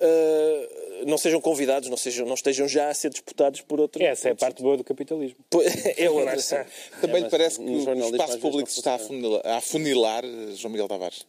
ah, 0.02 0.80
não 1.06 1.18
sejam 1.18 1.40
convidados, 1.40 1.88
não, 1.90 1.96
sejam, 1.96 2.26
não 2.26 2.34
estejam 2.34 2.68
já 2.68 2.90
a 2.90 2.94
ser 2.94 3.10
disputados 3.10 3.62
por 3.62 3.80
outro. 3.80 4.04
Essa 4.04 4.28
é 4.30 4.32
a 4.34 4.36
parte 4.36 4.62
boa 4.62 4.76
do 4.76 4.84
capitalismo. 4.84 5.38
É 5.96 6.10
outra. 6.10 6.36
Também 7.00 7.16
lhe 7.18 7.22
mas 7.22 7.32
parece 7.32 7.60
que 7.60 7.66
o 7.70 7.80
espaço 8.12 8.40
público 8.40 8.68
não 8.68 8.74
se 8.74 8.80
está 8.80 8.92
a 8.92 8.96
afunilar, 8.96 9.42
a 9.46 9.58
afunilar, 9.58 10.26
eh, 10.26 10.56
João 10.56 10.72
Miguel 10.74 10.90
Tavares. 10.90 11.26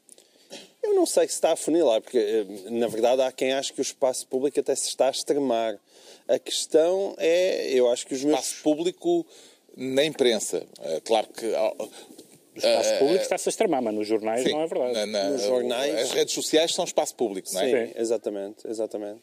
Eu 0.83 0.95
não 0.95 1.05
sei 1.07 1.26
se 1.28 1.35
está 1.35 1.53
a 1.53 1.57
funilar, 1.57 2.01
porque 2.01 2.18
eh, 2.18 2.70
na 2.70 2.87
verdade 2.89 3.22
há 3.22 3.31
quem 3.31 3.53
ache 3.53 3.72
que 3.72 3.81
o 3.81 3.83
espaço 3.83 4.26
público 4.26 4.59
até 4.61 4.74
se 4.74 4.89
está 4.89 5.09
a 5.09 5.11
extremar. 5.11 5.78
A 6.28 6.39
questão 6.39 7.14
é, 7.18 7.68
eu 7.72 7.91
acho 7.91 8.07
que 8.07 8.14
os 8.14 8.24
meus. 8.24 8.39
Espaço 8.41 8.62
público 8.62 9.26
na 9.76 10.05
imprensa. 10.05 10.64
Eh, 10.81 11.01
Claro 11.05 11.28
que. 11.28 11.55
ah, 11.55 11.72
O 12.55 12.59
espaço 12.59 12.99
público 12.99 13.22
está-se 13.22 13.49
a 13.49 13.51
extremar, 13.51 13.81
mas 13.83 13.95
nos 13.95 14.07
jornais 14.09 14.43
sim, 14.43 14.51
não 14.53 14.62
é 14.62 14.66
verdade. 14.66 14.93
na- 14.95 15.07
na- 15.07 15.31
Nos 15.31 15.43
jornais- 15.43 15.95
As 16.01 16.11
redes 16.12 16.35
sociais 16.35 16.74
são 16.74 16.85
espaço 16.85 17.14
público, 17.14 17.49
não 17.53 17.61
é? 17.61 17.87
Sim, 17.87 17.93
exatamente, 17.97 18.66
exatamente. 18.68 19.22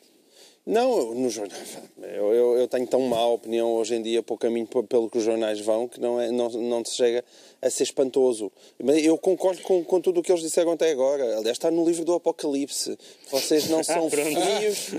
Não, 0.65 1.13
no 1.15 1.29
jornal. 1.29 1.57
Eu, 2.01 2.33
eu, 2.33 2.57
eu, 2.57 2.67
tenho 2.67 2.85
tão 2.87 2.99
má 3.01 3.25
opinião 3.27 3.71
hoje 3.73 3.95
em 3.95 4.01
dia 4.01 4.21
para 4.21 4.33
o 4.35 4.37
caminho 4.37 4.67
pelo 4.67 5.09
que 5.09 5.17
os 5.17 5.23
jornais 5.23 5.61
vão 5.61 5.87
que 5.87 5.97
não, 5.99 6.19
é, 6.19 6.29
não, 6.29 6.49
não 6.49 6.83
se 6.83 6.95
chega 6.97 7.23
a 7.61 7.69
ser 7.69 7.83
espantoso. 7.83 8.51
Mas 8.83 9.03
eu 9.03 9.17
concordo 9.17 9.61
com, 9.61 9.83
com 9.83 10.01
tudo 10.01 10.19
o 10.19 10.23
que 10.23 10.31
eles 10.31 10.41
disseram 10.41 10.71
até 10.71 10.91
agora. 10.91 11.23
Aliás, 11.37 11.57
está 11.57 11.71
no 11.71 11.85
livro 11.85 12.05
do 12.05 12.13
Apocalipse. 12.13 12.97
Vocês 13.31 13.69
não 13.69 13.81
são 13.85 14.09
frios, 14.09 14.91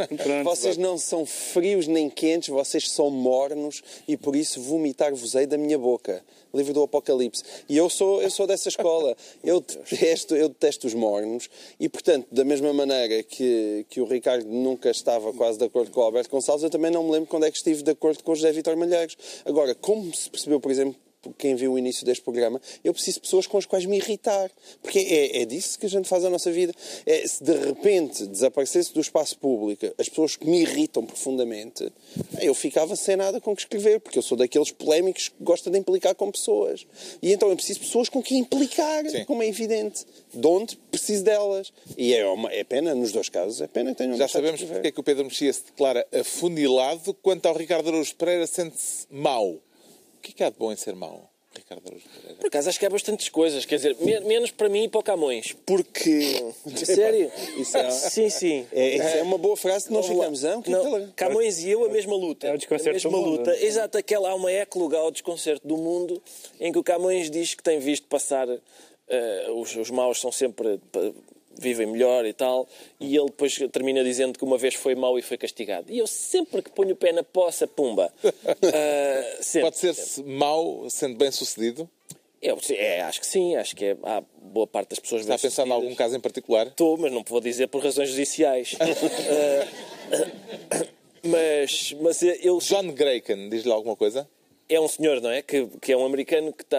vocês 0.44 0.76
não 0.76 0.98
são 0.98 1.24
frios 1.26 1.86
nem 1.86 2.08
quentes, 2.08 2.48
vocês 2.48 2.90
são 2.90 3.10
mornos 3.10 3.82
e 4.06 4.16
por 4.16 4.34
isso 4.36 4.60
vomitar-vos-ei 4.60 5.46
da 5.46 5.58
minha 5.58 5.78
boca 5.78 6.22
livro 6.54 6.72
do 6.72 6.82
Apocalipse. 6.82 7.42
E 7.68 7.76
eu 7.76 7.88
sou, 7.90 8.22
eu 8.22 8.30
sou 8.30 8.46
dessa 8.46 8.68
escola. 8.68 9.16
Eu 9.42 9.60
detesto, 9.60 10.34
eu 10.34 10.48
detesto 10.48 10.86
os 10.86 10.94
mornos 10.94 11.48
e, 11.78 11.88
portanto, 11.88 12.26
da 12.30 12.44
mesma 12.44 12.72
maneira 12.72 13.22
que, 13.22 13.86
que 13.88 14.00
o 14.00 14.06
Ricardo 14.06 14.46
nunca 14.46 14.90
estava 14.90 15.32
quase 15.32 15.58
de 15.58 15.64
acordo 15.64 15.90
com 15.90 16.00
o 16.00 16.04
Alberto 16.04 16.30
Gonçalves, 16.30 16.64
eu 16.64 16.70
também 16.70 16.90
não 16.90 17.04
me 17.04 17.12
lembro 17.12 17.28
quando 17.28 17.44
é 17.44 17.50
que 17.50 17.56
estive 17.56 17.82
de 17.82 17.90
acordo 17.90 18.22
com 18.22 18.32
o 18.32 18.34
José 18.34 18.52
Vitor 18.52 18.76
Malheiros. 18.76 19.16
Agora, 19.44 19.74
como 19.74 20.14
se 20.14 20.30
percebeu, 20.30 20.60
por 20.60 20.70
exemplo, 20.70 20.96
quem 21.36 21.54
viu 21.54 21.72
o 21.72 21.78
início 21.78 22.04
deste 22.04 22.22
programa, 22.22 22.60
eu 22.84 22.92
preciso 22.92 23.16
de 23.16 23.22
pessoas 23.22 23.46
com 23.46 23.58
as 23.58 23.66
quais 23.66 23.84
me 23.84 23.96
irritar. 23.96 24.50
Porque 24.82 24.98
é, 24.98 25.42
é 25.42 25.44
disso 25.44 25.78
que 25.78 25.86
a 25.86 25.88
gente 25.88 26.08
faz 26.08 26.24
a 26.24 26.30
nossa 26.30 26.50
vida. 26.50 26.72
É, 27.04 27.26
se 27.26 27.42
de 27.42 27.52
repente 27.52 28.26
desaparecesse 28.26 28.92
do 28.92 29.00
espaço 29.00 29.38
público 29.38 29.86
as 29.98 30.08
pessoas 30.08 30.36
que 30.36 30.48
me 30.48 30.60
irritam 30.62 31.04
profundamente, 31.04 31.90
eu 32.40 32.54
ficava 32.54 32.94
sem 32.96 33.16
nada 33.16 33.40
com 33.40 33.54
que 33.54 33.62
escrever, 33.62 34.00
porque 34.00 34.18
eu 34.18 34.22
sou 34.22 34.36
daqueles 34.36 34.70
polémicos 34.70 35.28
que 35.28 35.42
gosta 35.42 35.70
de 35.70 35.78
implicar 35.78 36.14
com 36.14 36.30
pessoas. 36.30 36.86
E 37.20 37.32
então 37.32 37.48
eu 37.48 37.56
preciso 37.56 37.80
de 37.80 37.86
pessoas 37.86 38.08
com 38.08 38.22
quem 38.22 38.38
implicar, 38.38 39.08
Sim. 39.08 39.24
como 39.24 39.42
é 39.42 39.48
evidente. 39.48 40.04
De 40.32 40.46
onde 40.46 40.76
preciso 40.90 41.24
delas. 41.24 41.72
E 41.96 42.14
é, 42.14 42.26
uma, 42.26 42.52
é 42.52 42.64
pena, 42.64 42.94
nos 42.94 43.12
dois 43.12 43.28
casos, 43.28 43.60
é 43.60 43.66
pena 43.66 43.90
que 43.90 43.98
tenham 43.98 44.16
Já 44.16 44.28
sabemos 44.28 44.62
porque 44.62 44.88
é 44.88 44.92
que 44.92 45.00
o 45.00 45.02
Pedro 45.02 45.24
Mexia 45.24 45.52
se 45.52 45.64
declara 45.64 46.06
afunilado, 46.12 47.14
quanto 47.14 47.46
ao 47.46 47.56
Ricardo 47.56 47.88
Araújo 47.88 48.14
Pereira 48.14 48.46
sente-se 48.46 49.06
mau. 49.10 49.58
O 50.18 50.20
que 50.20 50.32
é 50.32 50.34
que 50.34 50.44
há 50.44 50.50
de 50.50 50.56
bom 50.58 50.72
em 50.72 50.76
ser 50.76 50.94
mau? 50.94 51.30
Ricardo 51.56 51.82
Araújo 51.86 52.04
Pereira. 52.08 52.36
Por 52.36 52.46
acaso 52.46 52.68
acho 52.68 52.78
que 52.78 52.86
há 52.86 52.90
bastantes 52.90 53.28
coisas, 53.28 53.64
quer 53.64 53.76
dizer, 53.76 53.96
menos 54.24 54.50
para 54.50 54.68
mim 54.68 54.84
e 54.84 54.88
para 54.88 55.00
o 55.00 55.02
Camões, 55.02 55.56
porque. 55.66 56.52
Sério? 56.84 57.30
Isso 57.56 57.76
é, 57.76 57.90
sim, 57.90 58.30
sim. 58.30 58.66
É, 58.72 58.96
isso 58.96 59.16
é 59.16 59.22
uma 59.22 59.38
boa 59.38 59.56
frase 59.56 59.86
que 59.86 59.92
nós 59.92 60.06
ficamos. 60.06 60.42
Não, 60.42 60.62
que 60.62 60.70
não, 60.70 61.10
Camões 61.16 61.60
e 61.60 61.70
eu, 61.70 61.84
a 61.84 61.88
mesma 61.88 62.14
luta. 62.14 62.46
É 62.46 62.54
o 62.54 62.58
desconcerto 62.58 62.90
a 62.90 62.92
mesma 62.92 63.10
do 63.10 63.24
luta. 63.24 63.50
Mundo. 63.50 63.62
Exato, 63.62 63.98
aquela 63.98 64.30
há 64.30 64.34
uma 64.34 64.52
ecloga 64.52 64.98
ao 64.98 65.10
desconcerto 65.10 65.66
do 65.66 65.76
mundo 65.76 66.22
em 66.60 66.70
que 66.70 66.78
o 66.78 66.84
Camões 66.84 67.30
diz 67.30 67.54
que 67.54 67.62
tem 67.62 67.78
visto 67.78 68.06
passar. 68.06 68.48
Uh, 68.48 69.52
os, 69.60 69.74
os 69.74 69.90
maus 69.90 70.20
são 70.20 70.30
sempre 70.30 70.78
vivem 71.60 71.86
melhor 71.86 72.24
e 72.24 72.32
tal, 72.32 72.68
e 73.00 73.16
ele 73.16 73.26
depois 73.26 73.58
termina 73.72 74.02
dizendo 74.02 74.38
que 74.38 74.44
uma 74.44 74.58
vez 74.58 74.74
foi 74.74 74.94
mau 74.94 75.18
e 75.18 75.22
foi 75.22 75.36
castigado. 75.36 75.90
E 75.92 75.98
eu 75.98 76.06
sempre 76.06 76.62
que 76.62 76.70
ponho 76.70 76.92
o 76.92 76.96
pé 76.96 77.12
na 77.12 77.22
poça, 77.22 77.66
pumba. 77.66 78.12
Uh, 78.24 79.42
sempre, 79.42 79.70
Pode 79.70 79.78
ser 79.78 79.94
sempre. 79.94 80.32
mau 80.32 80.88
sendo 80.90 81.16
bem 81.16 81.30
sucedido? 81.30 81.88
Eu, 82.40 82.56
é, 82.70 83.00
acho 83.02 83.20
que 83.20 83.26
sim, 83.26 83.56
acho 83.56 83.74
que 83.74 83.84
é, 83.84 83.96
há 84.04 84.22
boa 84.40 84.66
parte 84.66 84.90
das 84.90 85.00
pessoas 85.00 85.22
Está 85.22 85.34
a 85.34 85.38
pensar 85.38 85.66
em 85.66 85.72
algum 85.72 85.92
caso 85.94 86.16
em 86.16 86.20
particular? 86.20 86.68
Estou, 86.68 86.96
mas 86.96 87.10
não 87.10 87.24
vou 87.26 87.40
dizer 87.40 87.66
por 87.66 87.82
razões 87.82 88.10
judiciais. 88.10 88.74
uh, 88.74 88.78
mas, 91.26 91.96
mas 92.00 92.22
eu... 92.22 92.58
John 92.58 92.92
Graken, 92.92 93.48
diz-lhe 93.48 93.72
alguma 93.72 93.96
coisa? 93.96 94.28
É 94.68 94.80
um 94.80 94.86
senhor, 94.86 95.20
não 95.20 95.30
é? 95.30 95.42
Que, 95.42 95.66
que 95.80 95.92
é 95.92 95.96
um 95.96 96.04
americano 96.04 96.52
que 96.52 96.62
está... 96.62 96.78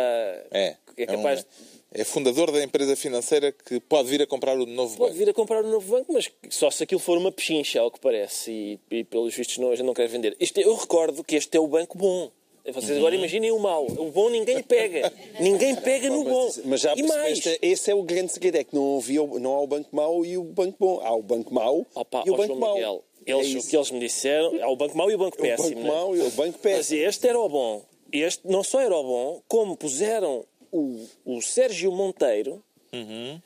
É, 0.51 0.77
que 0.95 1.03
é 1.03 1.05
capaz... 1.05 1.39
É 1.39 1.43
um 1.43 1.78
é 1.91 2.03
fundador 2.03 2.51
da 2.51 2.63
empresa 2.63 2.95
financeira 2.95 3.51
que 3.51 3.79
pode 3.79 4.09
vir 4.09 4.21
a 4.21 4.27
comprar 4.27 4.57
o 4.57 4.65
novo 4.65 4.91
banco. 4.91 5.05
Pode 5.05 5.17
vir 5.17 5.29
a 5.29 5.33
comprar 5.33 5.63
o 5.63 5.69
novo 5.69 5.91
banco, 5.91 6.13
mas 6.13 6.31
só 6.49 6.69
se 6.69 6.83
aquilo 6.83 6.99
for 6.99 7.17
uma 7.17 7.31
pechincha, 7.31 7.79
ao 7.79 7.89
que 7.89 7.99
parece. 7.99 8.51
E, 8.51 8.79
e 8.91 9.03
pelos 9.03 9.33
vistos 9.33 9.57
não, 9.57 9.71
a 9.71 9.75
gente 9.75 9.85
não 9.85 9.93
quer 9.93 10.07
vender. 10.07 10.35
Isto, 10.39 10.59
eu 10.59 10.75
recordo 10.75 11.23
que 11.23 11.35
este 11.35 11.57
é 11.57 11.59
o 11.59 11.67
banco 11.67 11.97
bom. 11.97 12.31
Vocês 12.71 12.97
agora 12.97 13.15
uhum. 13.15 13.21
imaginem 13.21 13.51
o 13.51 13.57
mau. 13.57 13.87
O 13.87 14.11
bom 14.11 14.29
ninguém 14.29 14.61
pega. 14.61 15.11
ninguém 15.39 15.75
pega 15.75 16.09
no 16.09 16.23
bom. 16.23 16.51
Mas 16.65 16.81
já 16.81 16.93
percebeste, 16.93 17.57
esse 17.61 17.89
é 17.89 17.95
o 17.95 18.03
grande 18.03 18.31
segredo, 18.31 18.57
é 18.57 18.63
que 18.63 18.75
não, 18.75 18.97
havia, 18.97 19.25
não 19.39 19.55
há 19.55 19.61
o 19.61 19.67
banco 19.67 19.95
mau 19.95 20.23
e 20.23 20.37
o 20.37 20.43
banco 20.43 20.75
bom. 20.79 20.99
Há 21.01 21.15
o 21.15 21.23
banco 21.23 21.51
mau 21.51 21.87
Opa, 21.95 22.23
e 22.25 22.29
o 22.29 22.37
banco 22.37 22.55
mau. 22.55 22.75
Miguel, 22.75 23.03
eles, 23.25 23.55
é 23.55 23.57
o 23.57 23.63
que 23.63 23.75
eles 23.75 23.91
me 23.91 23.99
disseram, 23.99 24.63
há 24.63 24.69
o 24.69 24.75
banco 24.75 24.95
mau 24.95 25.09
e 25.09 25.15
o 25.15 25.17
banco 25.17 25.37
péssimo. 25.37 25.67
O 25.67 25.69
banco 25.69 25.81
né? 25.81 25.89
mau 25.89 26.15
e 26.15 26.21
o 26.21 26.31
banco 26.31 26.59
péssimo. 26.59 26.99
Mas 26.99 27.07
este 27.07 27.27
era 27.27 27.39
o 27.39 27.49
bom. 27.49 27.81
Este 28.11 28.47
não 28.47 28.63
só 28.63 28.81
era 28.81 28.95
o 28.95 29.03
bom, 29.03 29.41
como 29.47 29.75
puseram 29.75 30.45
o, 30.71 31.07
o 31.25 31.41
Sérgio 31.41 31.91
Monteiro 31.91 32.63
uhum. 32.93 33.41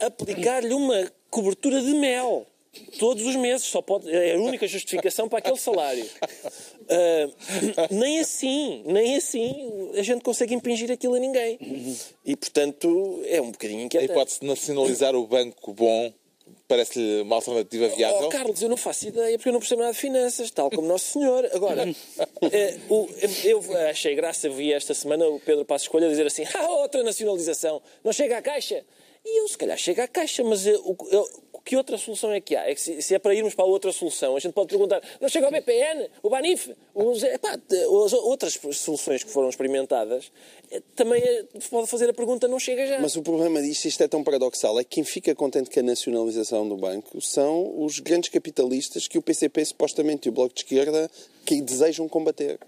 a 0.00 0.06
aplicar-lhe 0.06 0.74
uma 0.74 1.10
cobertura 1.30 1.80
de 1.80 1.94
mel. 1.94 2.46
Todos 2.98 3.24
os 3.24 3.34
meses, 3.34 3.66
só 3.66 3.82
pode, 3.82 4.08
é 4.08 4.34
a 4.34 4.38
única 4.38 4.66
justificação 4.68 5.28
para 5.28 5.40
aquele 5.40 5.56
salário. 5.56 6.04
Uh, 6.04 7.34
nem 7.90 8.20
assim, 8.20 8.82
nem 8.86 9.16
assim 9.16 9.90
a 9.96 10.02
gente 10.02 10.22
consegue 10.22 10.54
impingir 10.54 10.90
aquilo 10.90 11.14
a 11.14 11.18
ninguém. 11.18 11.58
E, 12.24 12.36
portanto, 12.36 13.20
é 13.26 13.40
um 13.40 13.50
bocadinho 13.50 13.82
inquietante. 13.82 14.12
A 14.12 14.14
hipótese 14.14 14.40
de 14.40 14.46
nacionalizar 14.46 15.16
o 15.16 15.26
banco 15.26 15.72
bom 15.72 16.12
Parece-lhe 16.68 17.22
uma 17.22 17.36
alternativa 17.36 17.88
viável? 17.88 18.26
Oh, 18.26 18.28
Carlos, 18.28 18.60
eu 18.60 18.68
não 18.68 18.76
faço 18.76 19.08
ideia 19.08 19.38
porque 19.38 19.48
eu 19.48 19.54
não 19.54 19.60
percebo 19.60 19.80
nada 19.80 19.94
de 19.94 19.98
finanças, 19.98 20.50
tal 20.50 20.70
como 20.70 20.86
Nosso 20.86 21.12
Senhor. 21.12 21.48
Agora, 21.54 21.88
eh, 22.52 22.78
o, 22.90 23.08
eu 23.42 23.62
achei 23.88 24.14
graça, 24.14 24.50
vi 24.50 24.70
esta 24.70 24.92
semana 24.92 25.26
o 25.26 25.40
Pedro 25.40 25.64
Passos 25.64 25.86
Escolha 25.86 26.10
dizer 26.10 26.26
assim: 26.26 26.44
ah, 26.54 26.68
outra 26.72 27.02
nacionalização, 27.02 27.80
não 28.04 28.12
chega 28.12 28.36
à 28.36 28.42
Caixa. 28.42 28.84
E 29.30 29.40
eu, 29.40 29.48
se 29.48 29.58
calhar, 29.58 29.76
chego 29.76 30.00
à 30.00 30.08
Caixa, 30.08 30.42
mas 30.42 30.66
eu, 30.66 30.96
eu, 31.10 31.28
que 31.68 31.76
outra 31.76 31.98
solução 31.98 32.32
é 32.32 32.40
que 32.40 32.56
há? 32.56 32.66
É 32.66 32.74
que 32.74 32.80
se, 32.80 33.02
se, 33.02 33.14
é 33.14 33.18
para 33.18 33.34
irmos 33.34 33.54
para 33.54 33.66
outra 33.66 33.92
solução, 33.92 34.34
a 34.34 34.40
gente 34.40 34.54
pode 34.54 34.68
perguntar, 34.68 35.02
não 35.20 35.28
chega 35.28 35.44
ao 35.44 35.52
BPN, 35.52 36.08
o 36.22 36.30
BANIF, 36.30 36.74
os, 36.94 37.22
epá, 37.22 37.60
as 38.06 38.12
outras 38.14 38.58
soluções 38.72 39.22
que 39.22 39.30
foram 39.30 39.50
experimentadas, 39.50 40.32
eh, 40.70 40.80
também 40.96 41.22
é, 41.22 41.44
pode 41.68 41.86
fazer 41.86 42.08
a 42.08 42.14
pergunta, 42.14 42.48
não 42.48 42.58
chega 42.58 42.86
já. 42.86 42.98
Mas 42.98 43.16
o 43.16 43.22
problema 43.22 43.60
disto, 43.60 43.84
isto 43.84 44.02
é 44.02 44.08
tão 44.08 44.24
paradoxal, 44.24 44.80
é 44.80 44.82
que 44.82 44.94
quem 44.94 45.04
fica 45.04 45.34
contente 45.34 45.68
com 45.68 45.78
a 45.78 45.82
nacionalização 45.82 46.66
do 46.66 46.76
banco 46.78 47.20
são 47.20 47.84
os 47.84 47.98
grandes 47.98 48.30
capitalistas 48.30 49.06
que 49.06 49.18
o 49.18 49.22
PCP 49.22 49.62
supostamente 49.66 50.26
e 50.26 50.30
o 50.30 50.32
Bloco 50.32 50.54
de 50.54 50.60
Esquerda 50.62 51.10
que 51.44 51.60
desejam 51.60 52.08
combater. 52.08 52.58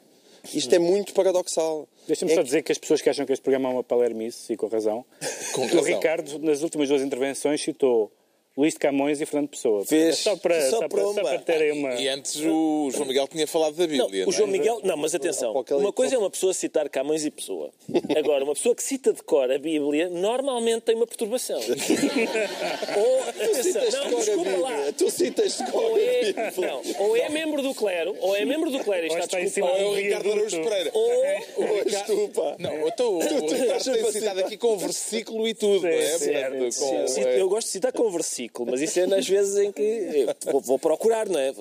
Isto 0.55 0.75
é 0.75 0.79
muito 0.79 1.13
paradoxal. 1.13 1.89
Deixa-me 2.07 2.33
é 2.33 2.35
só 2.35 2.43
dizer 2.43 2.63
que 2.63 2.73
as 2.73 2.79
pessoas 2.79 3.01
que 3.01 3.09
acham 3.09 3.27
que 3.27 3.33
este 3.33 3.43
programa 3.43 3.69
é 3.69 3.73
uma 3.73 3.85
palermice, 3.85 4.53
e 4.53 4.57
com 4.57 4.67
razão, 4.67 5.05
com 5.55 5.63
razão. 5.63 5.81
o 5.81 5.85
Ricardo, 5.85 6.39
nas 6.39 6.63
últimas 6.63 6.89
duas 6.89 7.03
intervenções, 7.03 7.61
citou 7.61 8.11
Luís 8.57 8.75
de 8.75 8.81
Camões 8.81 9.21
e 9.21 9.27
Fernando 9.27 9.49
Pessoa. 9.49 9.85
Fez. 9.85 10.19
Só 10.19 10.37
para, 10.37 10.61
só, 10.69 10.81
só 10.81 10.89
para, 10.89 11.03
só 11.03 11.23
para 11.23 11.39
terem 11.39 11.73
uma... 11.73 11.95
E 11.95 12.09
antes 12.09 12.37
o 12.37 12.91
João 12.93 13.07
Miguel 13.07 13.29
tinha 13.29 13.47
falado 13.47 13.75
da 13.77 13.87
Bíblia. 13.87 14.25
Não, 14.25 14.29
o 14.29 14.33
João 14.33 14.49
não 14.49 14.55
é? 14.55 14.59
Miguel... 14.59 14.81
Não, 14.85 14.97
mas 14.97 15.15
atenção. 15.15 15.53
Uma 15.53 15.93
coisa 15.93 16.17
é 16.17 16.19
uma 16.19 16.31
pessoa 16.31 16.53
citar 16.53 16.89
Camões 16.89 17.25
e 17.25 17.31
Pessoa. 17.31 17.71
Agora, 18.17 18.45
uma 18.45 18.55
pessoa 18.55 18.75
que 18.75 18.83
cita 18.83 19.13
de 19.13 19.23
cor 19.23 19.51
a 19.51 19.59
Bíblia 19.59 20.11
normalmente 20.11 20.83
tem 20.83 20.97
uma 20.97 21.07
perturbação. 21.07 21.61
ou, 22.97 23.23
atenção, 23.29 23.83
não, 24.11 24.19
desculpa 24.19 24.57
lá. 24.59 24.93
Tu 24.97 25.11
citas 25.11 25.59
de 25.59 25.71
cor 25.71 25.83
ou 25.83 25.99
é, 25.99 26.33
não, 26.59 26.83
ou 26.99 27.17
é 27.17 27.29
membro 27.29 27.63
do 27.63 27.75
clero, 27.75 28.17
ou 28.21 28.37
é 28.37 28.45
membro 28.45 28.71
do 28.71 28.81
clero 28.81 29.07
e 29.07 29.09
está, 29.09 29.39
desculpado. 29.39 29.75
Ou 29.75 29.81
é 29.81 29.85
o 29.85 29.95
Ricardo 29.95 30.33
Araújo 30.33 30.63
Pereira. 30.63 30.91
Ou, 30.93 31.11
ou 31.57 31.79
és 31.79 32.03
tu, 32.03 32.29
pá. 32.35 32.57
Não, 32.59 32.89
então, 32.89 33.19
tu, 33.19 33.29
tu, 33.29 33.47
tu 33.47 33.55
estás 33.55 34.13
citado 34.13 34.41
aqui 34.41 34.57
com 34.57 34.77
versículo 34.77 35.49
e 35.49 35.55
tudo, 35.55 35.83
não 35.83 35.89
é? 35.89 36.19
Certo, 36.19 36.79
com, 36.79 37.23
eu 37.23 37.49
gosto 37.49 37.67
de 37.67 37.73
citar 37.73 37.93
com 37.93 38.11
versículo, 38.11 38.40
mas 38.67 38.81
isso 38.81 39.01
é 39.01 39.07
nas 39.07 39.29
vezes 39.29 39.57
em 39.57 39.73
que 39.73 40.27
vou, 40.51 40.61
vou, 40.61 40.79
procurar, 40.79 41.29
não 41.29 41.39
é? 41.39 41.53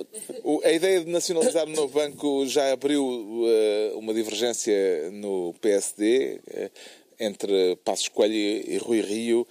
O, 0.43 0.61
a 0.63 0.71
ideia 0.71 1.01
de 1.01 1.11
nacionalizar 1.11 1.65
o 1.65 1.71
novo 1.71 1.93
banco 1.93 2.45
já 2.45 2.71
abriu 2.71 3.03
uh, 3.03 3.97
uma 3.97 4.13
divergência 4.13 5.09
no 5.11 5.53
PSD 5.61 6.35
uh, 6.35 6.41
eh, 6.47 6.71
entre 7.19 7.75
Passos 7.77 8.07
Coelho 8.07 8.33
e, 8.33 8.75
e 8.75 8.77
Rui 8.77 9.01
Rio. 9.01 9.47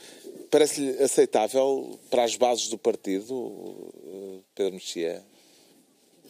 Parece-lhe 0.51 1.03
aceitável 1.03 1.99
para 2.09 2.24
as 2.24 2.37
bases 2.37 2.68
do 2.68 2.79
partido, 2.79 3.35
uh, 3.35 4.43
Pedro 4.55 4.74
Mexia? 4.74 5.22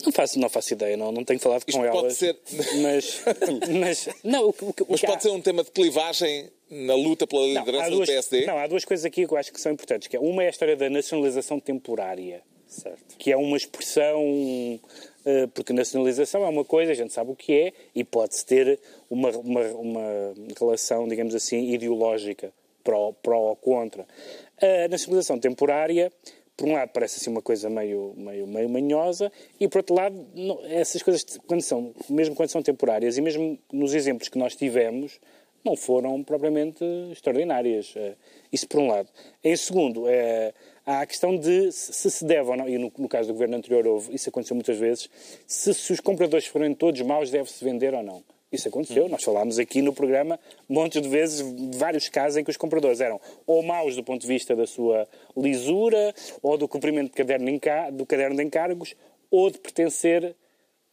Não 0.04 0.12
faço, 0.12 0.38
não 0.38 0.48
faço 0.48 0.72
ideia, 0.72 0.96
não, 0.96 1.10
não 1.10 1.24
tenho 1.24 1.40
falado 1.40 1.62
Isto 1.66 1.78
com 1.78 1.90
pode 1.90 1.98
elas. 1.98 2.12
Ser... 2.14 2.38
Mas, 2.82 3.22
mas, 3.80 4.08
não, 4.22 4.48
o, 4.48 4.50
o, 4.50 4.74
mas 4.88 5.00
pode 5.00 5.16
há... 5.16 5.20
ser 5.20 5.30
um 5.30 5.40
tema 5.40 5.64
de 5.64 5.70
clivagem 5.70 6.50
na 6.70 6.94
luta 6.94 7.26
pela 7.26 7.46
liderança 7.46 7.90
não, 7.90 7.96
duas, 7.96 8.08
do 8.08 8.12
PSD? 8.12 8.46
Não, 8.46 8.58
há 8.58 8.66
duas 8.66 8.84
coisas 8.84 9.04
aqui 9.04 9.26
que 9.26 9.32
eu 9.32 9.38
acho 9.38 9.52
que 9.52 9.60
são 9.60 9.72
importantes. 9.72 10.08
Que 10.08 10.16
é, 10.16 10.20
uma 10.20 10.42
é 10.42 10.46
a 10.46 10.50
história 10.50 10.76
da 10.76 10.88
nacionalização 10.88 11.58
temporária. 11.58 12.42
Certo. 12.66 13.16
Que 13.18 13.32
é 13.32 13.36
uma 13.36 13.56
expressão... 13.56 14.22
Uh, 14.22 15.48
porque 15.52 15.72
nacionalização 15.72 16.44
é 16.44 16.48
uma 16.48 16.64
coisa, 16.64 16.92
a 16.92 16.94
gente 16.94 17.12
sabe 17.12 17.30
o 17.30 17.36
que 17.36 17.52
é, 17.52 17.72
e 17.94 18.02
pode-se 18.02 18.46
ter 18.46 18.78
uma, 19.10 19.30
uma, 19.30 19.60
uma 19.72 20.34
relação, 20.58 21.06
digamos 21.06 21.34
assim, 21.34 21.70
ideológica 21.72 22.50
pró, 22.88 23.12
pró 23.22 23.40
ou 23.40 23.56
contra. 23.56 24.06
A 24.60 24.88
nacionalização 24.88 25.38
temporária 25.38 26.10
por 26.56 26.68
um 26.68 26.72
lado 26.72 26.90
parece 26.92 27.20
assim 27.20 27.30
uma 27.30 27.42
coisa 27.42 27.70
meio, 27.70 28.14
meio, 28.16 28.46
meio 28.46 28.68
manhosa 28.68 29.30
e 29.60 29.68
por 29.68 29.78
outro 29.78 29.94
lado 29.94 30.26
não, 30.34 30.60
essas 30.66 31.02
coisas 31.02 31.24
quando 31.46 31.60
são, 31.60 31.94
mesmo 32.08 32.34
quando 32.34 32.48
são 32.48 32.60
temporárias 32.60 33.16
e 33.16 33.20
mesmo 33.20 33.56
nos 33.72 33.94
exemplos 33.94 34.28
que 34.28 34.36
nós 34.36 34.56
tivemos 34.56 35.20
não 35.68 35.76
foram 35.76 36.22
propriamente 36.22 36.82
extraordinárias. 37.12 37.92
Eh, 37.96 38.14
isso 38.50 38.66
por 38.66 38.80
um 38.80 38.88
lado. 38.88 39.08
Em 39.44 39.54
segundo, 39.54 40.08
é, 40.08 40.54
há 40.86 41.00
a 41.00 41.06
questão 41.06 41.36
de 41.36 41.70
se 41.70 42.10
se 42.10 42.24
deve 42.24 42.48
ou 42.48 42.56
não, 42.56 42.68
e 42.68 42.78
no, 42.78 42.90
no 42.96 43.08
caso 43.08 43.28
do 43.28 43.34
governo 43.34 43.56
anterior 43.56 43.86
houve, 43.86 44.14
isso 44.14 44.30
aconteceu 44.30 44.54
muitas 44.54 44.78
vezes, 44.78 45.10
se, 45.46 45.74
se 45.74 45.92
os 45.92 46.00
compradores 46.00 46.46
forem 46.46 46.74
todos 46.74 47.00
maus, 47.02 47.30
deve-se 47.30 47.62
vender 47.62 47.92
ou 47.92 48.02
não. 48.02 48.22
Isso 48.50 48.66
aconteceu. 48.66 49.10
Nós 49.10 49.22
falámos 49.22 49.58
aqui 49.58 49.82
no 49.82 49.92
programa 49.92 50.40
montes 50.66 51.02
de 51.02 51.08
vezes, 51.08 51.44
vários 51.76 52.08
casos 52.08 52.38
em 52.38 52.44
que 52.44 52.50
os 52.50 52.56
compradores 52.56 52.98
eram 52.98 53.20
ou 53.46 53.62
maus 53.62 53.94
do 53.94 54.02
ponto 54.02 54.22
de 54.22 54.26
vista 54.26 54.56
da 54.56 54.66
sua 54.66 55.06
lisura, 55.36 56.14
ou 56.42 56.56
do 56.56 56.66
cumprimento 56.66 57.10
do 57.10 58.06
caderno 58.06 58.36
de 58.36 58.42
encargos, 58.42 58.94
ou 59.30 59.50
de 59.50 59.58
pertencer 59.58 60.34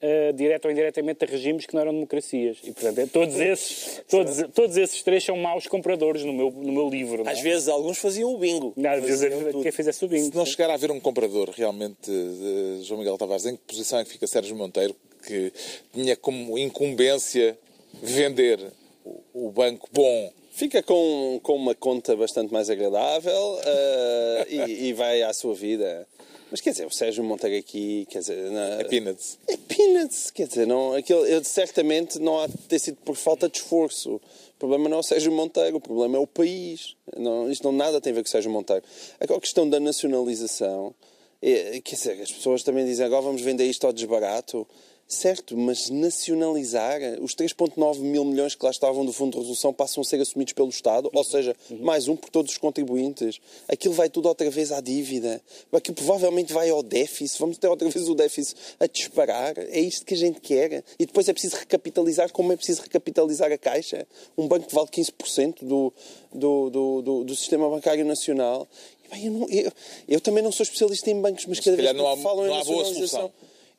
uh, 0.02 0.34
direto 0.34 0.66
ou 0.66 0.72
indiretamente 0.72 1.24
a 1.24 1.28
regimes 1.28 1.66
que 1.66 1.74
não 1.74 1.82
eram 1.82 1.94
democracias. 1.94 2.58
E, 2.64 2.72
portanto, 2.72 3.00
é, 3.00 3.06
todos, 3.06 3.36
esses, 3.40 4.02
todos, 4.10 4.38
todos 4.54 4.78
esses 4.78 5.02
três 5.04 5.24
são 5.24 5.36
maus 5.38 5.68
compradores 5.68 6.24
no 6.24 6.34
meu, 6.34 6.52
no 6.52 6.72
meu 6.72 6.90
livro. 6.90 7.24
não 7.24 7.30
é? 7.30 7.34
Às 7.34 7.42
vezes 7.42 7.68
alguns 7.68 7.98
faziam 7.98 8.34
o 8.34 8.38
bingo. 8.38 8.74
Não, 8.76 8.90
às 8.90 9.04
vezes 9.04 9.34
tudo. 9.52 9.62
quem 9.64 9.72
fizesse 9.72 10.04
o 10.06 10.08
bingo. 10.08 10.32
Se 10.32 10.36
não 10.36 10.46
chegar 10.46 10.70
a 10.70 10.74
haver 10.74 10.92
um 10.92 11.00
comprador 11.00 11.50
realmente, 11.56 11.96
de 12.10 12.84
João 12.84 13.00
Miguel 13.00 13.18
Tavares, 13.18 13.46
em 13.46 13.56
que 13.56 13.62
posição 13.64 14.00
é 14.00 14.04
que 14.06 14.12
fica 14.12 14.28
Sérgio 14.28 14.56
Monteiro, 14.56 14.96
que 15.26 15.52
tinha 15.94 16.16
como 16.16 16.58
incumbência 16.58 17.58
vender 18.02 18.60
o- 19.04 19.48
o 19.48 19.52
banco 19.52 19.88
bom? 19.92 20.32
Fica 20.52 20.82
com, 20.82 21.38
com 21.44 21.54
uma 21.56 21.76
conta 21.76 22.16
bastante 22.16 22.54
mais 22.54 22.70
agradável 22.70 23.60
eh, 23.66 24.46
e, 24.50 24.88
e 24.88 24.94
vai 24.94 25.22
à 25.22 25.34
sua 25.34 25.54
vida. 25.54 26.08
Mas 26.56 26.62
quer 26.62 26.70
dizer, 26.72 26.86
o 26.86 26.90
Sérgio 26.90 27.22
Monteiro 27.22 27.58
aqui, 27.58 28.08
quer 28.10 28.20
dizer, 28.20 28.50
na- 28.50 28.80
É 28.80 28.86
peanuts. 28.86 29.38
É 29.46 29.58
peanuts, 29.58 30.32
quer 30.32 30.48
dizer, 30.48 30.66
não, 30.66 30.94
aquilo, 30.94 31.26
eu, 31.26 31.44
certamente 31.44 32.18
não 32.18 32.40
há 32.40 32.48
de 32.48 32.56
ter 32.60 32.80
sido 32.80 32.96
por 33.04 33.18
falta 33.18 33.50
de 33.50 33.58
esforço. 33.58 34.16
O 34.16 34.58
problema 34.58 34.88
não 34.88 34.96
é 34.96 35.00
o 35.02 35.04
Sérgio 35.04 35.34
Monteiro, 35.34 35.76
o 35.76 35.82
problema 35.82 36.16
é 36.16 36.20
o 36.22 36.26
país. 36.26 36.96
Não, 37.18 37.52
isto 37.52 37.62
não 37.66 37.74
nada 37.74 38.00
tem 38.00 38.12
a 38.12 38.16
ver 38.16 38.22
com 38.22 38.30
o 38.30 38.32
Sérgio 38.32 38.50
Monteiro. 38.50 38.84
A 39.20 39.40
questão 39.42 39.70
da 39.70 39.82
nacionalização, 39.82 40.96
é, 41.42 41.82
quer 41.82 41.96
dizer, 41.98 42.22
as 42.22 42.32
pessoas 42.32 42.64
também 42.64 42.86
dizem 42.86 43.06
agora 43.06 43.22
vamos 43.24 43.42
vender 43.42 43.66
isto 43.66 43.86
ao 43.86 43.92
desbarato. 43.92 44.66
Certo, 45.08 45.56
mas 45.56 45.92
nacionalizar 45.92 47.00
os 47.22 47.36
3,9 47.36 48.00
mil 48.00 48.26
milhões 48.26 48.56
que 48.56 48.66
lá 48.66 48.72
estavam 48.72 49.06
do 49.06 49.14
Fundo 49.14 49.34
de 49.34 49.38
Resolução 49.38 49.72
passam 49.72 50.02
a 50.02 50.04
ser 50.04 50.20
assumidos 50.20 50.54
pelo 50.54 50.70
Estado, 50.70 51.12
ou 51.14 51.24
seja, 51.24 51.56
mais 51.80 52.08
um 52.08 52.16
por 52.16 52.32
todos 52.32 52.52
os 52.54 52.58
contribuintes. 52.58 53.40
Aquilo 53.68 53.94
vai 53.94 54.10
tudo 54.10 54.28
outra 54.28 54.50
vez 54.50 54.72
à 54.72 54.82
dívida. 54.82 55.40
Aquilo 55.72 55.94
provavelmente 55.96 56.52
vai 56.52 56.72
ao 56.72 56.82
déficit. 56.82 57.40
Vamos 57.40 57.60
ter 57.60 57.68
outra 57.68 57.88
vez 57.88 58.10
o 58.10 58.16
déficit 58.16 58.58
a 58.80 58.88
disparar. 58.88 59.54
É 59.60 59.80
isto 59.80 60.04
que 60.08 60.16
a 60.16 60.18
gente 60.18 60.40
quer. 60.42 60.84
E 60.98 61.06
depois 61.06 61.30
é 61.30 61.34
preciso 61.34 61.56
recapitalizar, 61.58 62.32
como 62.32 62.52
é 62.52 62.56
preciso 62.58 62.82
recapitalizar 62.82 63.52
a 63.52 63.58
Caixa. 63.60 64.08
Um 64.36 64.48
banco 64.48 64.66
que 64.68 64.74
vale 64.74 64.88
15% 64.88 65.64
do, 65.64 65.94
do, 66.34 66.70
do, 66.72 67.02
do, 67.04 67.24
do 67.26 67.36
sistema 67.36 67.70
bancário 67.70 68.04
nacional. 68.06 68.68
Bem, 69.12 69.28
eu, 69.28 69.32
não- 69.32 69.50
eu- 69.50 69.72
eu 70.08 70.20
também 70.20 70.44
não 70.44 70.52
sou 70.52 70.64
especialista 70.64 71.12
em 71.12 71.22
bancos, 71.22 71.46
mas, 71.46 71.58
Mas 71.60 71.66
cada 71.66 71.78
vez 71.78 71.88
há- 71.90 71.94
que 72.18 72.24
falam 72.24 72.48
em 72.48 72.50
há 72.50 72.64
boa 72.64 72.78
nacionalização- 72.84 72.94
solução. 73.20 73.32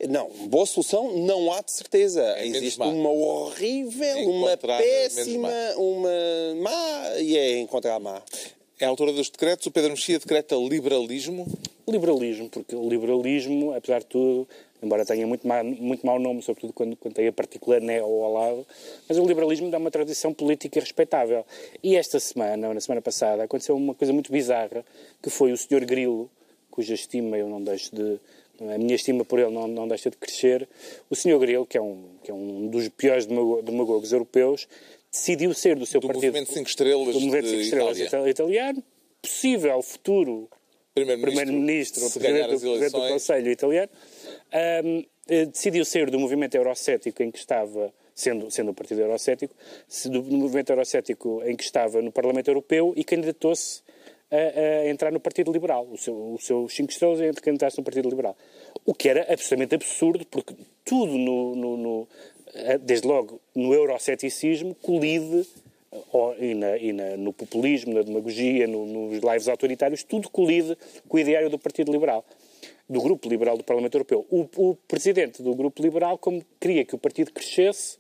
Não, 0.09 0.29
boa 0.49 0.67
solução 0.67 1.17
não 1.19 1.53
há 1.53 1.63
de 1.63 1.73
certeza. 1.73 2.23
menos 2.35 2.57
Existe 2.57 2.79
má. 2.79 2.87
uma 2.87 3.11
horrível, 3.11 4.19
uma 4.29 4.53
Encontrar 4.53 4.81
menos 4.81 5.15
péssima, 5.15 5.49
má. 5.49 5.77
uma 5.77 6.55
má 6.63 7.19
e 7.21 7.37
é 7.37 7.59
encontrar 7.59 7.99
má. 7.99 8.23
É 8.79 8.85
a 8.85 8.89
autora 8.89 9.13
dos 9.13 9.31
decretos. 9.31 9.67
O 9.67 9.71
Pedro 9.71 9.93
Mexia 9.93 10.19
decreta 10.19 10.55
liberalismo. 10.55 11.47
Liberalismo, 11.89 12.51
porque 12.51 12.77
o 12.77 12.89
liberalismo, 12.89 13.73
apesar 13.73 14.01
de 14.01 14.07
tudo, 14.07 14.47
embora 14.83 15.05
tenha 15.07 15.27
muito, 15.27 15.47
má, 15.47 15.63
muito 15.63 16.05
mau 16.05 16.19
nome, 16.19 16.43
sobretudo 16.43 16.73
quando, 16.73 16.97
quando 16.97 17.15
tem 17.15 17.27
a 17.27 17.33
partícula 17.33 17.81
né 17.81 18.03
ou 18.03 18.25
ao 18.25 18.33
lado, 18.33 18.67
mas 19.09 19.17
o 19.17 19.25
liberalismo 19.25 19.71
dá 19.71 19.79
uma 19.79 19.91
tradição 19.91 20.35
política 20.35 20.79
respeitável. 20.79 21.45
E 21.83 21.97
esta 21.97 22.21
semana, 22.21 22.69
ou 22.69 22.75
na 22.75 22.81
semana 22.81 23.01
passada, 23.01 23.45
aconteceu 23.45 23.77
uma 23.77 23.95
coisa 23.95 24.13
muito 24.13 24.31
bizarra, 24.31 24.85
que 25.23 25.31
foi 25.31 25.53
o 25.53 25.57
Sr. 25.57 25.87
Grilo, 25.87 26.31
cuja 26.71 26.93
estima 26.93 27.39
eu 27.39 27.49
não 27.49 27.63
deixo 27.63 27.95
de... 27.95 28.19
A 28.61 28.79
minha 28.79 28.95
estima 28.95 29.25
por 29.25 29.39
ele 29.39 29.51
não, 29.51 29.67
não 29.69 29.87
deixa 29.89 30.11
de 30.11 30.17
crescer. 30.17 30.69
O 31.11 31.15
Sr. 31.17 31.39
Grilo, 31.39 31.67
que 31.67 31.77
é 31.77 31.83
um, 31.83 32.05
que 32.23 32.31
é 32.31 32.35
um 32.35 32.67
dos 32.69 32.89
piores 32.89 33.27
demago- 33.27 33.61
demagogos 33.63 34.13
europeus, 34.13 34.67
decidiu 35.11 35.53
ser 35.55 35.77
do 35.77 35.85
seu 35.87 36.01
Do 36.01 36.07
partido... 36.09 36.27
movimento 36.27 36.53
Cinco 36.53 36.69
Estrelas 36.69 37.15
do 37.15 37.21
movimento 37.21 37.45
de 37.45 37.51
Cinco 37.51 37.63
Estrelas 37.63 37.99
Itália. 37.99 38.07
itali- 38.09 38.31
italiano, 38.31 38.83
possível 39.23 39.83
futuro 39.83 40.49
primeiro-ministro, 40.95 42.03
o 42.05 42.07
as 42.07 42.13
do- 42.15 42.21
do 42.61 42.67
eleições, 42.77 42.93
Conselho 43.13 43.51
italiano, 43.51 43.91
ahm, 44.53 45.03
eh, 45.29 45.45
decidiu 45.47 45.85
sair 45.85 46.11
do 46.11 46.19
movimento 46.19 46.55
eurocético 46.55 47.23
em 47.23 47.31
que 47.31 47.39
estava, 47.39 47.93
sendo, 48.15 48.51
sendo 48.51 48.71
um 48.71 48.75
partido 48.75 49.01
eurocético, 49.03 49.55
do 50.07 50.23
movimento 50.23 50.71
eurocético 50.71 51.43
em 51.45 51.55
que 51.55 51.65
estava 51.65 52.01
no 52.01 52.11
Parlamento 52.11 52.49
Europeu 52.49 52.95
e 52.97 53.05
candidatou-se 53.05 53.83
a, 54.31 54.37
a 54.37 54.89
entrar 54.89 55.13
no 55.13 55.21
Partido 55.21 55.53
Liberal. 55.53 55.87
O 55.91 55.97
seu, 55.97 56.15
o 56.35 56.39
seu 56.41 56.69
cinco 56.69 56.91
estrelas 56.93 57.21
é 57.21 57.33
candidatar-se 57.33 57.79
no 57.79 57.85
Partido 57.85 58.09
Liberal. 58.09 58.37
O 58.85 58.95
que 58.95 59.09
era 59.09 59.23
absolutamente 59.33 59.75
absurdo, 59.75 60.25
porque 60.27 60.55
tudo 60.85 61.13
no, 61.19 61.55
no- 61.57 61.77
no- 61.77 62.09
desde 62.83 63.07
logo 63.07 63.41
no 63.55 63.75
euroceticismo 63.75 64.75
colide 64.77 65.47
e, 66.39 66.55
na- 66.55 66.77
e 66.79 66.93
na- 66.93 67.17
no 67.17 67.33
populismo, 67.33 67.95
na 67.95 68.03
demagogia, 68.03 68.67
no- 68.67 68.87
nos 68.87 69.21
lives 69.23 69.49
autoritários, 69.49 70.03
tudo 70.03 70.29
colide 70.31 70.77
com 71.09 71.17
o 71.17 71.21
ideário 71.21 71.49
do 71.51 71.59
Partido 71.59 71.93
Liberal, 71.93 72.25
do 72.89 73.01
Grupo 73.01 73.29
Liberal 73.29 73.57
do 73.57 73.65
Parlamento 73.65 73.95
Europeu. 73.95 74.27
O, 74.31 74.47
o 74.57 74.75
presidente 74.89 75.43
do 75.43 75.55
Grupo 75.55 75.83
Liberal, 75.83 76.19
como 76.19 76.45
queria 76.61 76.85
que 76.85 76.95
o 76.95 76.99
partido 76.99 77.33
crescesse, 77.33 77.99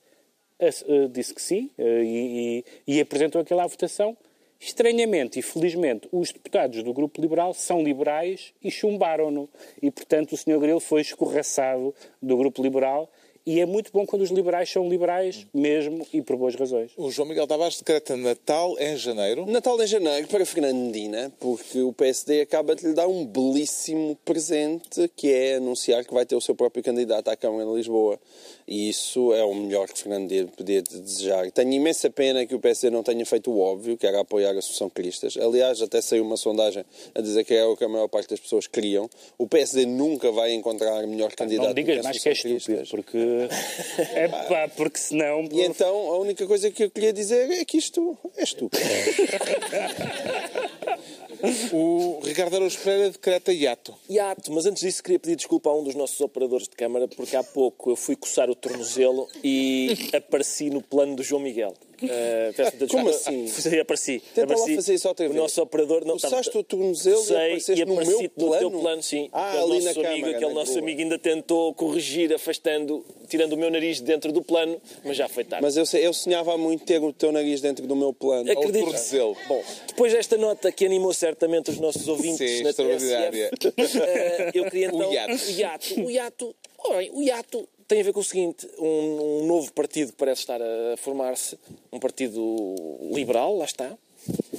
eh, 0.58 0.70
disse 1.10 1.34
que 1.34 1.42
sim 1.42 1.70
eh, 1.76 2.02
e, 2.02 2.64
e- 2.88 2.94
e 2.96 3.00
apresentou 3.00 3.40
aquilo 3.40 3.60
à 3.60 3.66
votação. 3.66 4.16
Estranhamente 4.58 5.38
e 5.38 5.42
felizmente, 5.42 6.08
os 6.10 6.32
deputados 6.32 6.82
do 6.82 6.92
Grupo 6.92 7.20
Liberal 7.20 7.52
são 7.52 7.82
liberais 7.82 8.52
e 8.62 8.70
chumbaram-no. 8.70 9.48
E, 9.82 9.90
portanto, 9.90 10.32
o 10.32 10.36
Sr. 10.36 10.58
Grilo 10.58 10.80
foi 10.80 11.02
escorraçado 11.02 11.94
do 12.20 12.36
Grupo 12.36 12.62
Liberal. 12.62 13.10
E 13.48 13.60
é 13.60 13.66
muito 13.66 13.92
bom 13.92 14.04
quando 14.04 14.22
os 14.22 14.30
liberais 14.30 14.68
são 14.68 14.88
liberais, 14.88 15.46
mesmo 15.54 16.04
e 16.12 16.20
por 16.20 16.36
boas 16.36 16.56
razões. 16.56 16.90
O 16.96 17.12
João 17.12 17.28
Miguel 17.28 17.46
Tavares 17.46 17.78
decreta 17.78 18.16
Natal 18.16 18.74
em 18.80 18.96
janeiro. 18.96 19.46
Natal 19.46 19.80
em 19.80 19.86
janeiro 19.86 20.26
para 20.26 20.44
Fernandina, 20.44 21.32
porque 21.38 21.80
o 21.80 21.92
PSD 21.92 22.40
acaba 22.40 22.74
de 22.74 22.88
lhe 22.88 22.92
dar 22.92 23.06
um 23.06 23.24
belíssimo 23.24 24.18
presente, 24.24 25.08
que 25.14 25.32
é 25.32 25.56
anunciar 25.56 26.04
que 26.04 26.12
vai 26.12 26.26
ter 26.26 26.34
o 26.34 26.40
seu 26.40 26.56
próprio 26.56 26.82
candidato 26.82 27.28
à 27.28 27.36
Câmara 27.36 27.64
de 27.64 27.76
Lisboa. 27.76 28.18
E 28.66 28.88
isso 28.88 29.32
é 29.32 29.44
o 29.44 29.54
melhor 29.54 29.88
que 29.88 29.98
Fernandina 29.98 30.48
podia 30.48 30.82
desejar. 30.82 31.50
Tenho 31.52 31.72
imensa 31.72 32.10
pena 32.10 32.44
que 32.44 32.54
o 32.54 32.58
PSD 32.58 32.90
não 32.90 33.02
tenha 33.02 33.24
feito 33.24 33.50
o 33.50 33.60
óbvio, 33.60 33.96
que 33.96 34.04
era 34.06 34.20
apoiar 34.20 34.50
a 34.50 34.58
Associação 34.58 34.90
Cristas. 34.90 35.36
Aliás, 35.36 35.80
até 35.80 36.00
saiu 36.00 36.24
uma 36.24 36.36
sondagem 36.36 36.84
a 37.14 37.20
dizer 37.20 37.44
que 37.44 37.54
é 37.54 37.64
o 37.64 37.76
que 37.76 37.84
a 37.84 37.88
maior 37.88 38.08
parte 38.08 38.30
das 38.30 38.40
pessoas 38.40 38.66
queriam. 38.66 39.08
O 39.38 39.46
PSD 39.46 39.86
nunca 39.86 40.32
vai 40.32 40.52
encontrar 40.52 41.06
melhor 41.06 41.32
candidato 41.32 41.66
Não 41.66 41.74
digas 41.74 42.00
a 42.00 42.02
mais 42.02 42.20
que 42.20 42.28
é 42.28 42.32
estúpido, 42.32 42.82
porque. 42.90 43.18
É 44.14 44.26
pá, 44.48 44.68
porque 44.76 44.98
senão. 44.98 45.48
E 45.52 45.62
então 45.62 45.94
a 46.12 46.18
única 46.18 46.44
coisa 46.46 46.70
que 46.70 46.84
eu 46.84 46.90
queria 46.90 47.12
dizer 47.12 47.48
é 47.50 47.64
que 47.64 47.78
isto 47.78 48.18
é 48.36 48.42
estúpido. 48.42 48.82
O 51.72 52.20
Ricardo 52.22 52.56
Araújo 52.56 52.78
Pereira 52.78 53.10
decreta 53.10 53.52
hiato. 53.52 53.94
Hiato, 54.08 54.52
mas 54.52 54.66
antes 54.66 54.82
disso 54.82 55.02
queria 55.02 55.18
pedir 55.18 55.36
desculpa 55.36 55.70
a 55.70 55.76
um 55.76 55.84
dos 55.84 55.94
nossos 55.94 56.20
operadores 56.20 56.68
de 56.68 56.76
câmara 56.76 57.08
porque 57.08 57.36
há 57.36 57.42
pouco 57.42 57.90
eu 57.90 57.96
fui 57.96 58.16
coçar 58.16 58.50
o 58.50 58.54
tornozelo 58.54 59.28
e 59.42 59.96
apareci 60.14 60.70
no 60.70 60.82
plano 60.82 61.16
do 61.16 61.22
João 61.22 61.42
Miguel. 61.42 61.74
Peço 61.96 62.76
muita 62.76 62.86
Como 62.88 63.08
assim? 63.08 63.46
Fui- 63.48 63.80
apareci. 63.80 64.22
Tenta 64.34 64.40
lá 64.48 64.54
apareci. 64.54 64.74
fazer 64.76 64.94
isso 64.94 65.08
outra 65.08 65.26
O 65.26 65.28
vez. 65.28 65.40
nosso 65.40 65.62
operador 65.62 66.04
não 66.04 66.14
Coçaste 66.18 66.56
o 66.58 66.62
tornozelo 66.62 67.20
e 67.20 67.24
Sei, 67.24 67.36
apareceste 67.36 67.82
e 67.82 67.84
no 67.84 67.94
meu 67.96 68.04
no 68.04 68.18
teu 68.18 68.30
plano? 68.30 68.80
plano, 68.80 69.02
sim. 69.02 69.28
Ah, 69.32 69.50
aquele 69.52 69.62
ali 69.64 69.84
nosso 69.84 69.84
na 70.02 70.08
amigo, 70.08 70.20
câmara, 70.22 70.36
aquele 70.36 70.54
nosso 70.54 70.78
amigo 70.78 71.00
ainda 71.00 71.18
tentou 71.18 71.74
corrigir, 71.74 72.32
afastando, 72.34 73.04
tirando 73.28 73.54
o 73.54 73.56
meu 73.56 73.70
nariz 73.70 74.00
dentro 74.00 74.32
do 74.32 74.42
plano, 74.42 74.80
mas 75.04 75.16
já 75.16 75.28
foi 75.28 75.44
tarde. 75.44 75.64
Mas 75.64 75.76
eu, 75.76 75.84
eu 76.00 76.12
sonhava 76.12 76.52
há 76.54 76.58
muito 76.58 76.84
ter 76.84 77.02
o 77.02 77.12
teu 77.12 77.32
nariz 77.32 77.60
dentro 77.60 77.86
do 77.86 77.96
meu 77.96 78.12
plano. 78.12 78.50
Acredito. 78.50 78.76
Ou 78.78 78.84
tornozelo. 78.84 79.36
Bom, 79.48 79.62
depois 79.86 80.12
desta 80.12 80.36
nota 80.36 80.70
que 80.72 80.84
animou 80.84 81.12
certamente 81.14 81.70
os 81.70 81.78
nossos 81.78 82.06
ouvintes 82.08 82.38
Sim, 82.38 82.62
na 82.62 82.70
extraordinária. 82.70 83.50
TSF, 83.58 83.98
eh, 84.02 84.50
eu 84.54 84.64
queria 84.64 84.86
então... 84.88 85.08
O 85.08 85.12
hiato. 85.12 85.34
O 85.34 85.50
hiato. 85.50 86.00
O 86.04 86.10
hiato, 86.10 86.56
ora 86.78 87.08
o 87.12 87.22
hiato 87.22 87.68
tem 87.86 88.00
a 88.00 88.04
ver 88.04 88.12
com 88.12 88.20
o 88.20 88.24
seguinte, 88.24 88.68
um, 88.78 89.42
um 89.42 89.46
novo 89.46 89.72
partido 89.72 90.12
que 90.12 90.18
parece 90.18 90.40
estar 90.40 90.60
a 90.60 90.96
formar-se, 90.96 91.58
um 91.92 91.98
partido 91.98 92.74
liberal, 93.12 93.56
lá 93.56 93.64
está, 93.64 93.96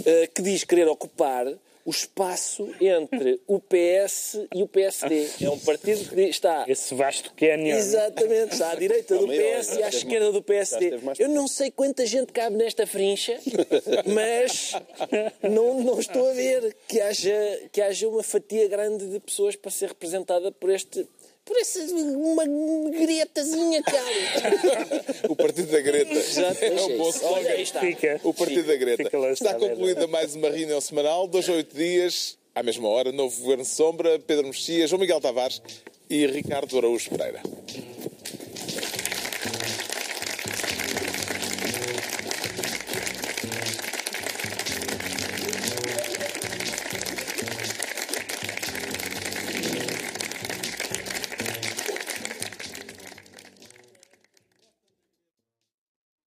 eh, 0.05 0.27
que 0.27 0.41
diz 0.41 0.63
querer 0.63 0.87
ocupar 0.87 1.47
o 1.87 1.89
espaço 1.89 2.69
entre 2.81 3.39
o 3.47 3.61
PS 3.61 4.45
e 4.53 4.61
o 4.61 4.67
PSD. 4.67 5.25
É 5.41 5.49
um 5.49 5.57
partido 5.57 6.09
que 6.09 6.19
está 6.23 6.65
Esse 6.67 6.93
vasto 6.93 7.31
canyon. 7.33 7.77
Exatamente, 7.77 8.51
está 8.51 8.71
à 8.73 8.75
direita 8.75 9.17
do 9.17 9.25
PS 9.25 9.77
e 9.77 9.83
à 9.83 9.87
esquerda 9.87 10.33
do 10.33 10.43
PSD. 10.43 10.99
Eu 11.17 11.29
não 11.29 11.47
sei 11.47 11.71
quanta 11.71 12.05
gente 12.05 12.33
cabe 12.33 12.57
nesta 12.57 12.85
frincha, 12.85 13.39
mas 14.05 14.73
não, 15.41 15.81
não 15.81 15.97
estou 15.97 16.29
a 16.29 16.33
ver 16.33 16.75
que 16.89 16.99
haja, 16.99 17.61
que 17.71 17.81
haja 17.81 18.05
uma 18.09 18.21
fatia 18.21 18.67
grande 18.67 19.07
de 19.07 19.21
pessoas 19.21 19.55
para 19.55 19.71
ser 19.71 19.87
representada 19.87 20.51
por 20.51 20.69
este. 20.69 21.07
Por 21.47 21.57
essa 21.57 21.79
uma 21.79 22.43
gretazinha 22.91 23.81
cá. 23.81 24.03
O 25.29 25.35
Partido 25.35 25.71
da 25.71 25.79
Greta. 25.81 26.13
Exato, 26.13 26.63
É 26.63 26.71
um 26.81 26.97
bom 26.97 27.09
slogan. 27.09 27.65
Fica. 27.79 28.19
O 28.23 28.33
Partido 28.33 28.67
da 28.67 28.75
Greta. 28.75 29.03
Fica 29.03 29.17
lá 29.17 29.31
Está 29.31 29.51
está, 29.55 29.59
concluída 29.59 30.07
mais 30.07 30.35
uma 30.35 30.49
reunião 30.49 30.81
semanal, 30.81 31.27
dois 31.27 31.47
a 31.49 31.53
oito 31.53 31.75
dias. 31.75 32.37
À 32.53 32.61
mesma 32.63 32.87
hora, 32.89 33.11
novo 33.11 33.39
Governo 33.41 33.63
Sombra, 33.65 34.19
Pedro 34.19 34.47
Mexia, 34.47 34.87
João 34.87 34.99
Miguel 34.99 35.21
Tavares 35.21 35.61
e 36.09 36.25
Ricardo 36.27 36.77
Araújo 36.77 37.09
Pereira. 37.11 37.41